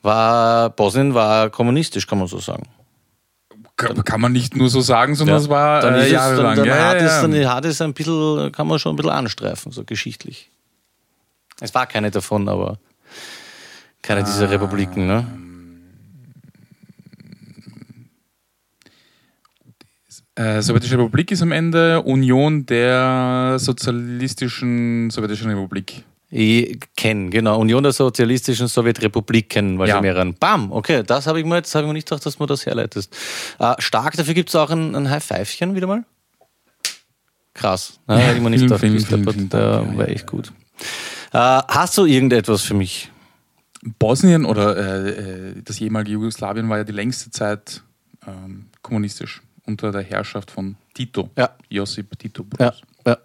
war 0.01 0.69
Bosnien 0.71 1.13
war 1.13 1.49
kommunistisch, 1.49 2.07
kann 2.07 2.19
man 2.19 2.27
so 2.27 2.39
sagen. 2.39 2.63
Kann, 3.77 4.03
kann 4.03 4.19
man 4.19 4.33
nicht 4.33 4.53
nur 4.53 4.69
so 4.69 4.81
sagen, 4.81 5.15
sondern 5.15 5.37
es 5.37 5.47
war 5.47 5.79
dann, 5.79 5.95
äh, 5.95 5.99
ist 5.99 6.05
es, 6.07 6.11
dann, 6.11 6.19
jahrelang. 6.19 6.55
dann, 6.57 6.65
ja, 6.65 6.73
hat 6.73 6.99
ja, 6.99 7.05
es, 7.05 7.21
ja. 7.21 7.27
dann 7.29 7.49
hat 7.49 7.65
es 7.65 7.81
ein 7.81 7.93
bisschen, 7.93 8.51
kann 8.51 8.67
man 8.67 8.79
schon 8.79 8.91
ein 8.91 8.95
bisschen 8.97 9.11
anstreifen, 9.11 9.71
so 9.71 9.85
geschichtlich. 9.85 10.51
Es 11.61 11.73
war 11.73 11.87
keine 11.87 12.11
davon, 12.11 12.49
aber 12.49 12.79
keine 14.01 14.21
Ah. 14.21 14.23
dieser 14.23 14.49
Republiken, 14.49 15.07
ne? 15.07 15.25
Äh, 20.39 20.61
Sowjetische 20.61 20.97
Republik 20.97 21.31
ist 21.31 21.41
am 21.41 21.51
Ende 21.51 22.01
Union 22.01 22.65
der 22.65 23.57
Sozialistischen 23.59 25.09
Sowjetischen 25.09 25.49
Republik. 25.49 26.05
Ich 26.29 26.79
kenne, 26.95 27.29
genau. 27.29 27.59
Union 27.59 27.83
der 27.83 27.91
Sozialistischen 27.91 28.69
Sowjetrepubliken, 28.69 29.77
weil 29.77 29.89
Ja. 29.89 29.99
mehreren. 29.99 30.35
Bam, 30.35 30.71
okay, 30.71 31.03
das 31.03 31.27
habe 31.27 31.41
ich 31.41 31.45
mir 31.45 31.55
jetzt 31.55 31.75
habe 31.75 31.83
ich 31.83 31.87
mir 31.89 31.93
nicht 31.93 32.07
gedacht, 32.07 32.25
dass 32.25 32.37
du 32.37 32.45
das 32.45 32.65
herleitest. 32.65 33.13
Äh, 33.59 33.73
stark, 33.79 34.15
dafür 34.15 34.33
gibt 34.33 34.47
es 34.47 34.55
auch 34.55 34.69
ein, 34.69 34.95
ein 34.95 35.09
High-Fivchen 35.09 35.75
wieder 35.75 35.87
mal. 35.87 36.05
Krass. 37.53 37.99
Ja, 38.07 38.15
hätte 38.15 38.37
ich 38.37 38.41
mir 38.41 38.49
nicht 38.49 38.61
gedacht, 38.61 38.81
der 38.81 39.17
Dank, 39.17 39.53
ja, 39.53 39.97
war 39.97 40.07
ja. 40.07 40.13
echt 40.13 40.25
gut. 40.25 40.53
Äh, 41.33 41.37
hast 41.67 41.97
du 41.97 42.05
irgendetwas 42.05 42.61
für 42.61 42.75
mich? 42.75 43.11
Bosnien 43.97 44.45
oder 44.45 44.77
äh, 44.77 45.09
äh, 45.09 45.61
das 45.65 45.81
ehemalige 45.81 46.13
Jugoslawien 46.13 46.69
war 46.69 46.77
ja 46.77 46.83
die 46.85 46.93
längste 46.93 47.29
Zeit 47.29 47.83
ähm, 48.25 48.67
kommunistisch 48.81 49.41
unter 49.69 49.91
der 49.91 50.01
Herrschaft 50.01 50.51
von 50.51 50.75
Tito. 50.93 51.29
Ja. 51.37 51.51
Josip 51.69 52.17
Tito. 52.17 52.45
Ja, 52.59 52.73
ja. 53.05 53.17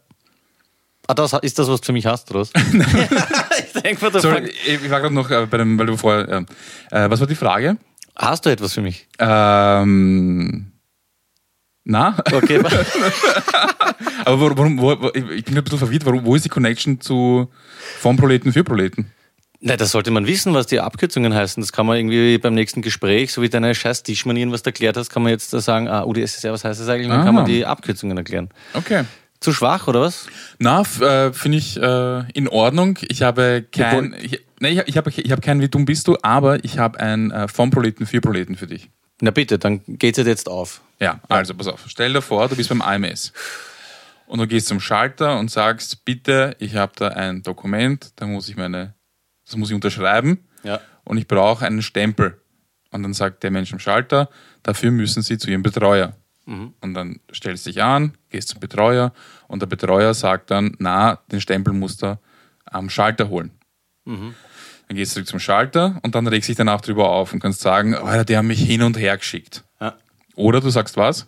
Ah, 1.07 1.14
das, 1.14 1.33
ist 1.42 1.59
das, 1.59 1.68
was 1.68 1.80
du 1.80 1.87
für 1.87 1.92
mich 1.92 2.07
hast, 2.07 2.33
was? 2.33 2.50
ich 2.54 3.83
denke 3.83 4.11
da 4.11 4.20
Sorry, 4.20 4.50
ich 4.66 4.83
ich 4.83 4.90
war 4.90 5.00
gerade 5.00 5.14
noch 5.14 5.30
äh, 5.30 5.46
bei 5.46 5.59
dem, 5.59 5.78
weil 5.78 5.87
du 5.87 5.96
vorher. 5.96 6.44
Äh, 6.90 7.11
was 7.11 7.20
war 7.20 7.26
die 7.26 7.35
Frage? 7.35 7.76
hast 8.16 8.46
du 8.46 8.50
etwas 8.50 8.72
für 8.72 8.80
mich? 8.80 9.09
Ähm, 9.18 10.70
na? 11.85 12.16
Okay, 12.33 12.59
Aber 14.24 14.40
warum, 14.40 14.57
warum, 14.57 14.78
wo, 14.78 15.09
ich 15.12 15.44
bin 15.44 15.59
ein 15.59 15.64
bisschen 15.64 15.78
verwirrt, 15.78 16.07
warum, 16.07 16.24
wo 16.24 16.37
ist 16.37 16.44
die 16.44 16.48
Connection 16.48 17.00
zu 17.00 17.50
von 17.98 18.16
Proleten 18.16 18.52
für 18.52 18.64
Proleten? 18.64 19.12
Na, 19.66 19.77
das 19.79 19.92
sollte 19.92 20.11
man 20.11 20.27
wissen, 20.27 20.53
was 20.53 20.66
die 20.66 20.79
Abkürzungen 20.81 21.33
heißen. 21.35 21.62
Das 21.62 21.72
kann 21.72 21.87
man 21.87 21.96
irgendwie 21.96 22.37
beim 22.37 22.53
nächsten 22.53 22.83
Gespräch, 22.83 23.33
so 23.33 23.40
wie 23.40 23.48
deine 23.48 23.74
scheiß 23.74 24.03
Tischmanieren, 24.03 24.53
was 24.53 24.62
du 24.62 24.68
erklärt 24.68 24.98
hast, 24.98 25.09
kann 25.09 25.22
man 25.22 25.31
jetzt 25.33 25.55
da 25.55 25.61
sagen, 25.61 25.88
ah, 25.88 26.05
UdSSR, 26.05 26.53
was 26.53 26.64
heißt 26.64 26.81
das 26.81 26.88
eigentlich? 26.88 27.09
Dann 27.09 27.20
Ah. 27.20 27.24
kann 27.24 27.35
man 27.35 27.46
die 27.46 27.64
Abkürzungen 27.64 28.16
erklären. 28.18 28.50
Okay. 28.74 29.05
Zu 29.40 29.55
schwach, 29.55 29.88
oder 29.88 30.03
was? 30.03 30.27
Na, 30.59 30.83
äh, 31.00 31.33
finde 31.33 31.57
ich 31.59 31.79
äh, 31.81 32.31
in 32.33 32.46
Ordnung. 32.48 32.98
Ich 33.09 33.22
habe 33.22 33.64
kein, 33.72 34.14
ich, 34.20 34.40
nee, 34.61 34.68
ich, 34.68 34.83
ich 34.88 34.96
habe 34.98 35.11
ich 35.11 35.33
hab 35.33 35.40
kein 35.40 35.61
Wie 35.62 35.68
dumm 35.68 35.87
bist 35.87 36.09
du, 36.09 36.18
aber 36.20 36.62
ich 36.62 36.77
habe 36.79 37.00
ein 37.00 37.31
äh, 37.31 37.48
von 37.48 37.70
Proleten 37.70 38.05
für 38.07 38.20
Proleten 38.20 38.57
für 38.57 38.66
dich. 38.66 38.90
Na 39.22 39.31
bitte, 39.31 39.59
dann 39.59 39.81
geht's 39.87 40.18
halt 40.18 40.29
jetzt 40.29 40.46
auf. 40.48 40.83
Ja, 41.00 41.20
also 41.31 41.55
pass 41.55 41.68
auf. 41.68 41.85
Stell 41.87 42.12
dir 42.12 42.20
vor, 42.20 42.48
du 42.48 42.57
bist 42.57 42.68
beim 42.68 42.83
AMS 42.83 43.33
und 44.27 44.40
du 44.40 44.46
gehst 44.46 44.66
zum 44.68 44.81
Schalter 44.81 45.38
und 45.38 45.50
sagst, 45.50 46.05
bitte, 46.05 46.55
ich 46.59 46.77
habe 46.77 46.92
da 46.96 47.09
ein 47.09 47.42
Dokument, 47.42 48.12
da 48.16 48.27
muss 48.27 48.48
ich 48.50 48.57
meine, 48.57 48.92
das 49.46 49.57
muss 49.57 49.70
ich 49.70 49.74
unterschreiben 49.74 50.46
Ja. 50.62 50.80
und 51.04 51.18
ich 51.18 51.26
brauche 51.28 51.64
einen 51.66 51.83
Stempel. 51.83 52.40
Und 52.90 53.02
dann 53.02 53.12
sagt 53.14 53.42
der 53.42 53.50
Mensch 53.50 53.72
am 53.72 53.78
Schalter, 53.80 54.28
dafür 54.62 54.90
müssen 54.92 55.22
Sie 55.22 55.37
zu 55.38 55.50
Ihrem 55.50 55.62
Betreuer. 55.62 56.14
Und 56.46 56.74
dann 56.94 57.20
stellst 57.35 57.64
du 57.66 57.70
dich 57.70 57.83
an, 57.83 58.18
gehst 58.28 58.48
zum 58.50 58.61
Betreuer 58.61 59.12
und 59.48 59.61
der 59.62 59.66
Betreuer 59.66 60.12
sagt 60.12 60.50
dann, 60.50 60.76
na, 60.78 61.16
den 61.33 61.40
Stempel 61.40 61.72
musst 61.72 62.02
du 62.02 62.18
am 62.66 62.90
Schalter 62.90 63.30
holen. 63.30 63.50
Dann 64.04 64.35
gehst 64.90 65.12
du 65.12 65.14
zurück 65.14 65.28
zum 65.28 65.38
Schalter 65.40 65.98
und 66.02 66.14
dann 66.14 66.26
regst 66.26 66.50
dich 66.50 66.57
danach 66.57 66.83
drüber 66.83 67.09
auf 67.09 67.33
und 67.33 67.40
kannst 67.40 67.62
sagen, 67.62 67.94
Alter, 67.94 68.26
die 68.26 68.37
haben 68.37 68.46
mich 68.48 68.61
hin 68.62 68.83
und 68.83 68.98
her 68.98 69.16
geschickt. 69.16 69.64
Ja. 69.80 69.96
Oder 70.35 70.61
du 70.61 70.68
sagst 70.68 70.98
was? 70.98 71.26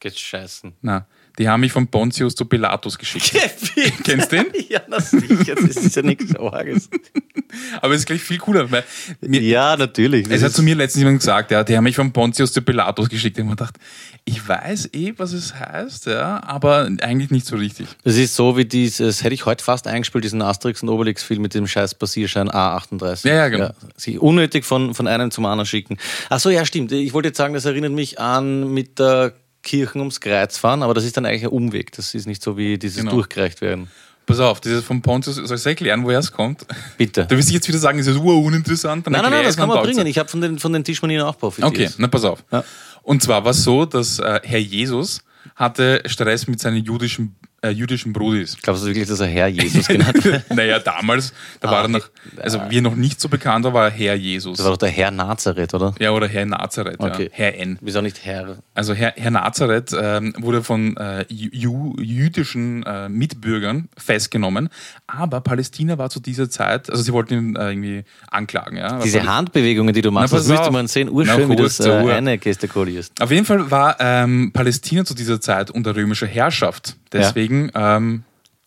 Geht's 0.00 0.18
scheißen. 0.18 0.74
Na, 0.82 1.06
die 1.38 1.48
haben 1.48 1.60
mich 1.60 1.72
von 1.72 1.88
Pontius 1.88 2.34
zu 2.34 2.44
Pilatus 2.44 2.96
geschickt. 2.96 3.32
Kennst 4.04 4.32
du 4.32 4.36
den? 4.36 4.46
Ja, 4.68 4.80
na 4.88 5.00
sicher, 5.00 5.54
das 5.54 5.76
ist 5.76 5.96
ja 5.96 6.02
nichts 6.02 6.34
Arges. 6.36 6.88
Aber 7.80 7.92
es 7.94 8.00
ist 8.00 8.06
gleich 8.06 8.22
viel 8.22 8.38
cooler. 8.38 8.70
Weil 8.70 8.84
mir, 9.20 9.40
Ja, 9.42 9.76
natürlich. 9.76 10.26
Es 10.28 10.42
hat 10.42 10.52
zu 10.52 10.62
mir 10.62 10.74
letztens 10.74 11.00
jemand 11.00 11.20
gesagt, 11.20 11.50
ja, 11.50 11.62
die 11.62 11.76
haben 11.76 11.84
mich 11.84 11.96
von 11.96 12.12
Pontius 12.12 12.52
zu 12.52 12.62
Pilatus 12.62 13.08
geschickt. 13.08 13.36
Ich 13.36 13.42
habe 13.42 13.50
mir 13.50 13.56
gedacht, 13.56 13.78
ich 14.24 14.46
weiß 14.46 14.90
eh, 14.94 15.12
was 15.16 15.32
es 15.32 15.54
heißt, 15.54 16.06
ja, 16.06 16.42
aber 16.44 16.88
eigentlich 17.02 17.30
nicht 17.30 17.46
so 17.46 17.56
richtig. 17.56 17.88
Das 18.04 18.16
ist 18.16 18.34
so 18.34 18.56
wie 18.56 18.64
dieses, 18.64 19.22
hätte 19.22 19.34
ich 19.34 19.44
heute 19.44 19.62
fast 19.62 19.86
eingespielt, 19.86 20.24
diesen 20.24 20.40
Asterix 20.42 20.82
und 20.82 20.88
Obelix-Film 20.88 21.42
mit 21.42 21.54
dem 21.54 21.66
scheiß 21.66 21.94
Passierschein 21.96 22.48
A38. 22.48 23.28
Ja, 23.28 23.34
ja, 23.34 23.48
genau. 23.48 23.70
sich 23.96 24.18
unnötig 24.18 24.64
von, 24.64 24.94
von 24.94 25.06
einem 25.06 25.30
zum 25.30 25.44
anderen 25.46 25.66
schicken. 25.66 25.98
Ach 26.30 26.40
so, 26.40 26.50
ja, 26.50 26.64
stimmt. 26.64 26.90
Ich 26.92 27.12
wollte 27.12 27.28
jetzt 27.28 27.38
sagen, 27.38 27.54
das 27.54 27.64
erinnert 27.64 27.92
mich 27.92 28.18
an 28.18 28.72
mit 28.72 28.98
der 28.98 29.34
Kirchen 29.64 29.98
ums 30.00 30.20
Kreuz 30.20 30.58
fahren, 30.58 30.82
aber 30.82 30.94
das 30.94 31.04
ist 31.04 31.16
dann 31.16 31.26
eigentlich 31.26 31.42
ein 31.42 31.48
Umweg. 31.48 31.90
Das 31.92 32.14
ist 32.14 32.26
nicht 32.26 32.42
so 32.42 32.56
wie 32.56 32.78
dieses 32.78 32.98
Genau. 32.98 33.12
durchgereicht 33.12 33.60
werden. 33.60 33.88
Pass 34.26 34.40
auf, 34.40 34.60
dieses 34.60 34.84
von 34.84 35.02
Pontius, 35.02 35.36
soll 35.36 35.56
ich 35.56 35.62
dir 35.62 35.70
erklären, 35.70 36.04
woher 36.04 36.18
es 36.18 36.32
kommt? 36.32 36.64
Bitte. 36.96 37.26
Du 37.26 37.36
wirst 37.36 37.50
jetzt 37.50 37.68
wieder 37.68 37.78
sagen, 37.78 37.98
es 37.98 38.06
ist 38.06 38.16
uninteressant. 38.16 39.06
dann 39.06 39.12
Nein, 39.12 39.22
nein, 39.22 39.30
nein, 39.32 39.44
das 39.44 39.56
kann 39.56 39.68
man 39.68 39.82
bringen. 39.82 40.06
Ich 40.06 40.18
habe 40.18 40.28
von 40.28 40.40
den, 40.40 40.58
von 40.58 40.72
den 40.72 40.82
Tischmanieren 40.82 41.26
auch 41.26 41.36
profitiert. 41.36 41.70
Okay, 41.70 41.90
na 41.98 42.08
pass 42.08 42.24
auf. 42.24 42.42
Ja. 42.50 42.64
Und 43.02 43.22
zwar 43.22 43.44
war 43.44 43.50
es 43.50 43.62
so, 43.64 43.84
dass 43.84 44.18
äh, 44.20 44.40
Herr 44.42 44.58
Jesus 44.58 45.20
hatte 45.56 46.02
Stress 46.06 46.46
mit 46.46 46.58
seinen 46.58 46.82
jüdischen, 46.82 47.36
äh, 47.64 47.70
jüdischen 47.70 48.12
Brudis. 48.12 48.56
Glaubst 48.62 48.82
du 48.82 48.86
wirklich, 48.86 49.08
dass 49.08 49.20
er 49.20 49.26
Herr 49.26 49.48
Jesus 49.48 49.88
genannt 49.88 50.24
wird? 50.24 50.48
naja, 50.54 50.78
damals, 50.78 51.32
da 51.60 51.68
Ah, 51.68 51.72
war 51.72 51.82
er 51.82 51.88
noch, 51.88 52.00
okay. 52.00 52.42
also 52.42 52.60
wie 52.68 52.78
er 52.78 52.82
noch 52.82 52.94
nicht 52.96 53.20
so 53.20 53.28
bekannt 53.28 53.64
war, 53.64 53.72
war 53.74 53.84
er 53.86 53.90
Herr 53.90 54.14
Jesus. 54.14 54.56
Das 54.56 54.64
war 54.64 54.72
doch 54.72 54.78
der 54.78 54.90
Herr 54.90 55.10
Nazareth, 55.10 55.74
oder? 55.74 55.94
Ja, 55.98 56.10
oder 56.12 56.28
Herr 56.28 56.46
Nazareth, 56.46 57.00
Okay. 57.00 57.24
ja. 57.24 57.28
Herr 57.32 57.58
N. 57.58 57.78
Wieso 57.80 58.00
nicht 58.00 58.24
Herr? 58.24 58.58
Also 58.74 58.94
Herr, 58.94 59.14
Herr 59.16 59.30
Nazareth 59.30 59.94
ähm, 59.98 60.34
wurde 60.38 60.62
von 60.62 60.96
äh, 60.96 61.24
ju 61.28 61.94
jüdischen 61.98 62.82
äh, 62.84 63.08
Mitbürgern 63.08 63.88
festgenommen, 63.96 64.68
aber 65.06 65.40
Palästina 65.40 65.98
war 65.98 66.10
zu 66.10 66.20
dieser 66.20 66.48
Zeit, 66.50 66.90
also 66.90 67.02
sie 67.02 67.12
wollten 67.12 67.34
ihn 67.34 67.56
äh, 67.56 67.68
irgendwie 67.70 68.04
anklagen. 68.30 68.76
Ja? 68.76 68.98
Diese 69.00 69.20
Aber- 69.22 69.34
Handbewegungen, 69.36 69.94
die 69.94 70.02
du 70.02 70.10
machst, 70.10 70.32
Na, 70.32 70.38
das 70.38 70.48
müsste 70.48 70.70
man 70.70 70.86
sehen. 70.86 71.08
Na, 71.10 71.14
Urschön, 71.14 71.48
wie 71.50 71.56
du 71.56 71.62
kurz 71.62 71.76
das 71.78 71.86
zur 71.86 72.10
äh, 72.10 72.12
eine 72.12 72.38
gestikulierst. 72.38 73.20
Auf 73.20 73.30
jeden 73.30 73.44
Fall 73.46 73.70
war 73.70 73.96
ähm, 74.00 74.50
Palästina 74.52 75.04
zu 75.04 75.14
dieser 75.14 75.40
Zeit 75.40 75.70
unter 75.70 75.94
römischer 75.96 76.26
Herrschaft. 76.26 76.96
Deswegen, 77.18 77.70
ähm, 77.74 78.24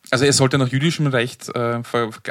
also 0.10 0.23
er 0.25 0.33
sollte 0.33 0.57
nach 0.57 0.69
jüdischem 0.69 1.07
Recht 1.07 1.49
äh, 1.53 1.81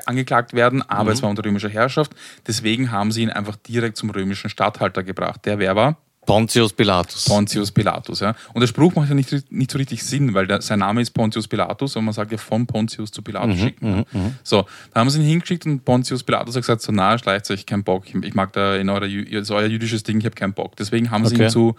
angeklagt 0.06 0.54
werden, 0.54 0.82
aber 0.88 1.04
Mhm. 1.04 1.08
es 1.10 1.22
war 1.22 1.30
unter 1.30 1.44
römischer 1.44 1.68
Herrschaft. 1.68 2.12
Deswegen 2.46 2.90
haben 2.90 3.12
sie 3.12 3.22
ihn 3.22 3.30
einfach 3.30 3.56
direkt 3.56 3.96
zum 3.98 4.10
römischen 4.10 4.48
Statthalter 4.50 5.02
gebracht. 5.02 5.44
Der 5.44 5.58
wer 5.58 5.76
war? 5.76 5.96
Pontius 6.24 6.72
Pilatus. 6.72 7.26
Pontius 7.26 7.70
Pilatus. 7.70 8.18
Ja. 8.18 8.34
Und 8.52 8.60
der 8.60 8.66
Spruch 8.66 8.92
macht 8.96 9.08
ja 9.08 9.14
nicht, 9.14 9.52
nicht 9.52 9.70
so 9.70 9.78
richtig 9.78 10.02
Sinn, 10.02 10.34
weil 10.34 10.48
der, 10.48 10.60
sein 10.60 10.80
Name 10.80 11.00
ist 11.00 11.10
Pontius 11.10 11.46
Pilatus 11.46 11.94
und 11.94 12.04
man 12.04 12.14
sagt 12.14 12.32
ja 12.32 12.38
von 12.38 12.66
Pontius 12.66 13.12
zu 13.12 13.20
Mhm, 13.20 13.24
Pilatus 13.24 13.58
schicken. 13.60 14.04
ja. 14.12 14.20
So, 14.42 14.66
da 14.92 15.00
haben 15.00 15.10
sie 15.10 15.20
ihn 15.20 15.24
hingeschickt 15.28 15.66
und 15.66 15.84
Pontius 15.84 16.24
Pilatus 16.24 16.56
hat 16.56 16.62
gesagt, 16.62 16.82
so 16.82 16.90
na, 16.90 17.16
schleicht 17.16 17.48
euch 17.52 17.64
keinen 17.64 17.84
Bock, 17.84 18.06
ich, 18.12 18.34
mag 18.34 18.52
da 18.54 18.74
in 18.74 18.88
das 18.88 19.04
ist 19.08 19.50
euer 19.52 19.68
jüdisches 19.68 20.02
Ding, 20.02 20.18
ich 20.18 20.24
habe 20.24 20.34
keinen 20.34 20.52
Bock. 20.54 20.74
Deswegen 20.74 21.12
haben 21.12 21.24
sie 21.26 21.34
Okay. 21.36 21.44
ihn 21.44 21.50
zu 21.50 21.76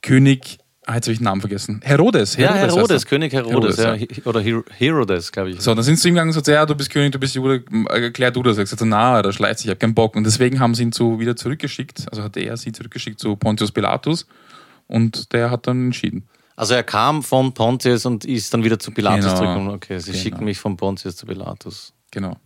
König, 0.00 0.58
ah, 0.86 0.94
jetzt 0.96 1.06
habe 1.06 1.12
ich 1.12 1.18
den 1.18 1.24
Namen 1.24 1.40
vergessen, 1.40 1.80
Herodes. 1.84 2.36
ja, 2.36 2.52
heißt 2.54 2.74
Herodes, 2.76 3.04
er. 3.04 3.08
König 3.08 3.32
Herodes. 3.32 3.78
Herodes, 3.78 4.16
ja. 4.16 4.26
Oder 4.26 4.40
Her- 4.40 4.64
Herodes, 4.78 5.32
glaube 5.32 5.50
ich. 5.50 5.60
So, 5.60 5.74
dann 5.74 5.84
sind 5.84 5.98
sie 5.98 6.08
ihm 6.08 6.14
gegangen 6.14 6.28
und 6.30 6.34
gesagt, 6.34 6.48
ja, 6.48 6.64
du 6.66 6.74
bist 6.74 6.90
König, 6.90 7.12
du 7.12 7.18
bist 7.18 7.34
Jude, 7.34 7.64
erklär 7.88 8.30
du 8.30 8.42
das. 8.42 8.56
Er 8.56 8.62
hat 8.62 8.70
gesagt, 8.70 8.82
na, 8.84 9.22
da 9.22 9.32
schleicht 9.32 9.58
sich, 9.58 9.66
ich 9.66 9.70
habe 9.70 9.78
keinen 9.78 9.94
Bock. 9.94 10.16
Und 10.16 10.24
deswegen 10.24 10.60
haben 10.60 10.74
sie 10.74 10.82
ihn 10.84 10.92
zu, 10.92 11.18
wieder 11.20 11.36
zurückgeschickt, 11.36 12.06
also 12.10 12.22
hat 12.22 12.36
er 12.36 12.56
sie 12.56 12.72
zurückgeschickt 12.72 13.18
zu 13.20 13.36
Pontius 13.36 13.72
Pilatus 13.72 14.26
und 14.86 15.32
der 15.32 15.50
hat 15.50 15.66
dann 15.66 15.86
entschieden. 15.86 16.26
Also 16.56 16.74
er 16.74 16.82
kam 16.82 17.22
von 17.22 17.54
Pontius 17.54 18.04
und 18.04 18.24
ist 18.24 18.52
dann 18.52 18.62
wieder 18.62 18.78
zu 18.78 18.90
Pilatus 18.90 19.24
Genau. 19.24 19.36
zurückgekommen. 19.36 19.70
Okay, 19.70 19.98
sie 19.98 20.12
Genau. 20.12 20.22
schicken 20.22 20.44
mich 20.44 20.58
von 20.58 20.76
Pontius 20.76 21.16
zu 21.16 21.26
Pilatus. 21.26 21.92
Genau. 22.10 22.36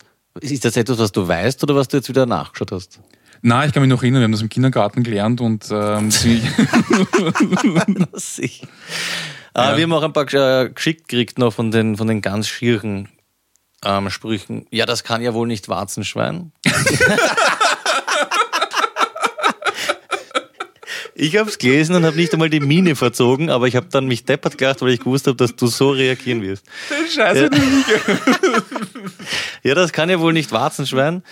Ist 0.40 0.64
das 0.64 0.76
etwas, 0.76 0.98
was 0.98 1.10
du 1.12 1.26
weißt 1.26 1.62
oder 1.64 1.74
was 1.74 1.88
du 1.88 1.96
jetzt 1.96 2.08
wieder 2.08 2.26
nachgeschaut 2.26 2.70
hast? 2.70 3.00
Na, 3.42 3.66
ich 3.66 3.72
kann 3.72 3.82
mich 3.82 3.90
noch 3.90 4.02
erinnern, 4.02 4.20
wir 4.20 4.24
haben 4.24 4.32
das 4.32 4.42
im 4.42 4.48
Kindergarten 4.48 5.02
gelernt 5.02 5.40
und 5.40 5.66
ähm, 5.70 6.10
sie, 6.10 6.42
Sicher. 8.14 8.66
Äh, 9.54 9.76
wir 9.76 9.82
haben 9.84 9.92
auch 9.92 10.02
ein 10.02 10.12
paar 10.12 10.32
äh, 10.32 10.70
geschickt 10.70 11.08
gekriegt 11.08 11.38
noch 11.38 11.52
von 11.52 11.70
den, 11.70 11.96
von 11.96 12.06
den 12.06 12.22
ganz 12.22 12.48
schieren 12.48 13.08
ähm, 13.84 14.10
Sprüchen. 14.10 14.66
Ja, 14.70 14.86
das 14.86 15.04
kann 15.04 15.22
ja 15.22 15.34
wohl 15.34 15.46
nicht 15.46 15.68
Warzenschwein. 15.68 16.52
ich 21.14 21.36
habe 21.36 21.48
es 21.48 21.58
gelesen 21.58 21.94
und 21.96 22.04
habe 22.04 22.16
nicht 22.16 22.32
einmal 22.32 22.50
die 22.50 22.60
Miene 22.60 22.94
verzogen, 22.96 23.48
aber 23.48 23.66
ich 23.66 23.76
habe 23.76 23.86
dann 23.90 24.06
mich 24.06 24.24
deppert 24.24 24.58
gelacht, 24.58 24.82
weil 24.82 24.90
ich 24.90 25.00
gewusst 25.00 25.26
habe, 25.26 25.36
dass 25.36 25.56
du 25.56 25.66
so 25.66 25.90
reagieren 25.90 26.42
wirst. 26.42 26.64
Scheiße, 27.14 27.44
Ja, 27.44 27.50
das 29.74 29.92
kann 29.92 30.10
ja 30.10 30.20
wohl 30.20 30.32
nicht 30.32 30.52
Warzenschwein. 30.52 31.22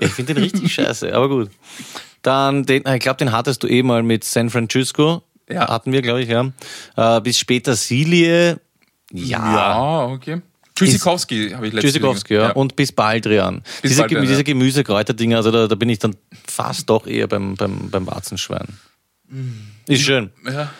Ich 0.00 0.12
finde 0.12 0.34
den 0.34 0.42
richtig 0.42 0.72
scheiße, 0.72 1.14
aber 1.14 1.28
gut. 1.28 1.50
Dann, 2.22 2.64
den, 2.64 2.84
ich 2.86 3.00
glaube, 3.00 3.18
den 3.18 3.32
hattest 3.32 3.62
du 3.62 3.68
eh 3.68 3.82
mal 3.82 4.02
mit 4.02 4.24
San 4.24 4.50
Francisco. 4.50 5.22
Ja. 5.48 5.68
Hatten 5.68 5.92
wir, 5.92 6.02
glaube 6.02 6.22
ich, 6.22 6.28
ja. 6.28 6.50
Äh, 6.96 7.20
bis 7.20 7.38
später 7.38 7.76
Silie. 7.76 8.60
Ja. 9.12 9.54
ja, 9.54 10.04
okay. 10.06 10.42
Tschüssikowski 10.74 11.50
habe 11.52 11.68
ich 11.68 11.72
letztens 11.72 11.94
Tschüssikowski, 11.94 12.34
ja. 12.34 12.50
Und 12.50 12.76
bis 12.76 12.92
Baldrian. 12.92 13.62
Bis 13.80 13.92
diese, 13.92 14.02
Baldrian, 14.02 14.22
diese 14.22 14.36
ja. 14.36 14.42
Gemüsekräuterdinger, 14.42 15.38
also 15.38 15.50
da, 15.50 15.68
da 15.68 15.74
bin 15.74 15.88
ich 15.88 15.98
dann 15.98 16.16
fast 16.46 16.90
doch 16.90 17.06
eher 17.06 17.28
beim, 17.28 17.54
beim, 17.54 17.90
beim 17.90 18.06
Warzenschwein. 18.06 18.66
Ist 19.86 20.02
schön. 20.02 20.30
Ja. 20.44 20.70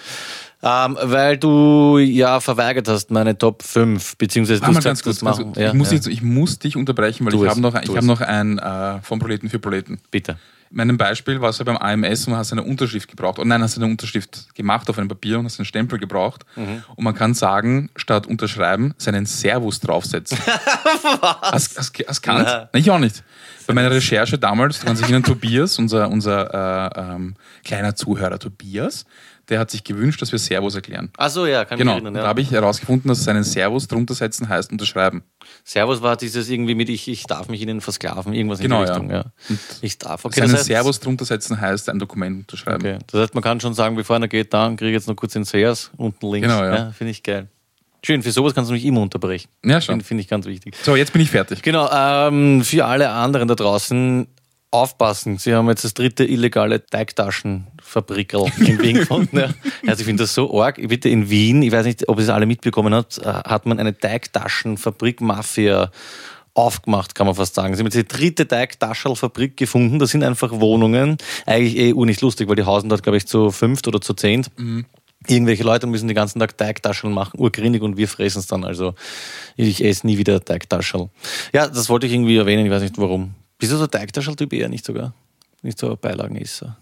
Ähm, 0.66 0.98
weil 1.00 1.36
du 1.36 1.98
ja 1.98 2.40
verweigert 2.40 2.88
hast, 2.88 3.12
meine 3.12 3.38
Top 3.38 3.62
5, 3.62 4.16
beziehungsweise 4.16 4.60
du 4.60 4.66
Warte 4.66 4.74
mal 4.74 4.82
ganz 4.82 5.02
kurz. 5.02 5.22
Also, 5.22 5.44
machen. 5.44 5.52
Ja, 5.56 5.68
ich, 5.68 5.74
muss 5.74 5.90
ja. 5.90 5.94
Jetzt, 5.94 6.08
ich 6.08 6.22
muss 6.22 6.58
dich 6.58 6.76
unterbrechen, 6.76 7.24
weil 7.24 7.32
Tu 7.32 7.44
ich 7.44 7.50
habe 7.50 7.60
noch, 7.60 7.80
ich 7.80 7.96
hab 7.96 8.02
noch 8.02 8.20
ein 8.20 8.58
äh, 8.58 9.00
von 9.02 9.20
Proleten 9.20 9.48
für 9.48 9.60
Proleten. 9.60 10.00
Bitte. 10.10 10.38
In 10.70 10.78
meinem 10.78 10.96
Beispiel 10.96 11.40
war 11.40 11.50
es 11.50 11.58
ja 11.58 11.64
beim 11.64 11.76
AMS 11.76 12.26
und 12.26 12.32
man 12.32 12.40
hast 12.40 12.50
eine 12.50 12.64
Unterschrift 12.64 13.08
gebraucht. 13.08 13.38
Und 13.38 13.46
nein, 13.46 13.62
hast 13.62 13.76
eine 13.76 13.86
Unterschrift 13.86 14.52
gemacht 14.56 14.90
auf 14.90 14.98
einem 14.98 15.06
Papier 15.08 15.38
und 15.38 15.44
hast 15.44 15.60
einen 15.60 15.66
Stempel 15.66 16.00
gebraucht. 16.00 16.44
Mhm. 16.56 16.82
Und 16.96 17.04
man 17.04 17.14
kann 17.14 17.34
sagen, 17.34 17.88
statt 17.94 18.26
unterschreiben, 18.26 18.92
seinen 18.98 19.26
Servus 19.26 19.78
draufsetzen. 19.78 20.36
Was? 21.20 21.76
Hast, 21.76 22.04
hast, 22.08 22.22
kannt? 22.22 22.44
Na. 22.44 22.68
Nein, 22.72 22.82
ich 22.82 22.90
auch 22.90 22.98
nicht. 22.98 23.22
Bei 23.68 23.74
meiner 23.74 23.90
Recherche 23.90 24.38
damals, 24.38 24.80
da 24.80 24.86
kann 24.86 24.96
sich 24.96 25.04
erinnern, 25.04 25.22
Tobias, 25.22 25.78
unser, 25.78 26.08
unser 26.10 26.92
äh, 26.94 27.00
ähm, 27.14 27.34
kleiner 27.64 27.94
Zuhörer 27.94 28.38
Tobias, 28.38 29.06
der 29.48 29.58
hat 29.60 29.70
sich 29.70 29.84
gewünscht, 29.84 30.20
dass 30.22 30.32
wir 30.32 30.38
Servus 30.38 30.74
erklären. 30.74 31.10
Achso, 31.16 31.46
ja, 31.46 31.64
kann 31.64 31.78
Genau, 31.78 31.92
mich 31.92 32.02
erinnern. 32.02 32.14
da 32.14 32.20
Ja. 32.22 32.26
habe 32.26 32.40
ich 32.40 32.50
herausgefunden, 32.50 33.08
dass 33.08 33.24
seinen 33.24 33.44
Servus 33.44 33.86
drunter 33.88 34.14
setzen 34.14 34.48
heißt 34.48 34.72
unterschreiben. 34.72 35.22
Servus 35.64 36.02
war 36.02 36.16
dieses 36.16 36.48
irgendwie 36.48 36.74
mit 36.74 36.88
ich, 36.88 37.06
ich 37.08 37.24
darf 37.24 37.48
mich 37.48 37.60
ihnen 37.62 37.80
versklaven, 37.80 38.32
irgendwas 38.32 38.58
Genau, 38.58 38.80
in 38.80 38.86
die 38.86 38.90
ja. 38.90 38.94
Richtung. 38.96 39.10
Ja. 39.10 39.56
Ich 39.82 39.98
darf. 39.98 40.24
Okay, 40.24 40.40
seinen 40.40 40.50
das 40.50 40.60
heißt, 40.60 40.66
Servus 40.66 41.00
drunter 41.00 41.24
setzen 41.24 41.60
heißt 41.60 41.88
ein 41.88 41.98
Dokument 41.98 42.38
unterschreiben. 42.40 42.82
Okay. 42.84 42.98
Das 43.06 43.20
heißt, 43.20 43.34
man 43.34 43.42
kann 43.42 43.60
schon 43.60 43.74
sagen, 43.74 43.94
bevor 43.96 44.16
einer 44.16 44.28
geht, 44.28 44.52
da 44.52 44.68
kriege 44.70 44.88
ich 44.88 44.94
jetzt 44.94 45.08
noch 45.08 45.16
kurz 45.16 45.32
den 45.34 45.44
Sears 45.44 45.90
unten 45.96 46.30
links. 46.32 46.48
Genau, 46.48 46.64
ja. 46.64 46.90
Finde 46.92 47.10
ich 47.12 47.22
geil. 47.22 47.48
Schön, 48.04 48.22
für 48.22 48.30
sowas 48.30 48.54
kannst 48.54 48.70
du 48.70 48.74
mich 48.74 48.84
immer 48.84 49.00
unterbrechen. 49.00 49.48
Ja, 49.64 49.80
schon. 49.80 49.94
Finde 49.94 50.04
find 50.04 50.20
ich 50.20 50.28
ganz 50.28 50.46
wichtig. 50.46 50.76
So, 50.82 50.94
jetzt 50.94 51.12
bin 51.12 51.22
ich 51.22 51.30
fertig. 51.30 51.62
Genau, 51.62 51.88
ähm, 51.92 52.62
für 52.62 52.84
alle 52.84 53.10
anderen 53.10 53.48
da 53.48 53.54
draußen 53.56 54.28
aufpassen. 54.70 55.38
Sie 55.38 55.54
haben 55.54 55.68
jetzt 55.68 55.84
das 55.84 55.94
dritte 55.94 56.24
illegale 56.24 56.84
Teigtaschenfabrikerl 56.84 58.50
in 58.58 58.80
Wien 58.80 58.96
gefunden. 58.96 59.38
Ja. 59.38 59.50
Also 59.86 60.00
ich 60.00 60.06
finde 60.06 60.24
das 60.24 60.34
so 60.34 60.60
arg. 60.60 60.76
Bitte 60.88 61.08
in 61.08 61.30
Wien, 61.30 61.62
ich 61.62 61.72
weiß 61.72 61.86
nicht, 61.86 62.08
ob 62.08 62.18
ihr 62.18 62.24
es 62.24 62.28
alle 62.28 62.46
mitbekommen 62.46 62.94
habt, 62.94 63.18
äh, 63.18 63.24
hat 63.24 63.66
man 63.66 63.78
eine 63.78 63.96
Teigtaschenfabrik-Mafia 63.96 65.90
aufgemacht, 66.54 67.14
kann 67.14 67.26
man 67.26 67.34
fast 67.34 67.54
sagen. 67.54 67.74
Sie 67.74 67.80
haben 67.80 67.86
jetzt 67.86 67.96
die 67.96 68.08
dritte 68.08 68.48
Teigtaschelfabrik 68.48 69.56
gefunden. 69.56 69.98
Das 69.98 70.10
sind 70.10 70.22
einfach 70.22 70.52
Wohnungen. 70.52 71.18
Eigentlich 71.44 71.76
eh 71.76 71.92
nicht 71.92 72.22
lustig, 72.22 72.48
weil 72.48 72.56
die 72.56 72.64
hausen 72.64 72.88
dort, 72.88 73.02
glaube 73.02 73.18
ich, 73.18 73.26
zu 73.26 73.50
fünft 73.50 73.86
oder 73.88 74.00
zu 74.00 74.14
zehnt. 74.14 74.50
Irgendwelche 75.28 75.64
Leute 75.64 75.86
müssen 75.86 76.08
den 76.08 76.14
ganzen 76.14 76.38
Tag 76.38 76.56
Teigtascheln 76.56 77.12
machen, 77.12 77.38
urgrinnig 77.38 77.82
und 77.82 77.96
wir 77.96 78.08
fressen 78.08 78.38
es 78.38 78.46
dann. 78.46 78.64
Also 78.64 78.94
ich 79.56 79.84
esse 79.84 80.06
nie 80.06 80.18
wieder 80.18 80.42
Teigtaschel. 80.42 81.10
Ja, 81.52 81.66
das 81.66 81.88
wollte 81.88 82.06
ich 82.06 82.12
irgendwie 82.12 82.36
erwähnen, 82.36 82.64
ich 82.64 82.72
weiß 82.72 82.82
nicht 82.82 82.98
warum. 82.98 83.34
Bist 83.58 83.72
du 83.72 83.76
so 83.76 83.84
ein 83.84 83.90
Teigtaschel-Typ 83.90 84.52
eher 84.52 84.68
nicht 84.68 84.84
sogar? 84.84 85.14
Nicht 85.62 85.78
so 85.78 85.90
ein 85.92 85.98
Beilagenesser. 86.00 86.76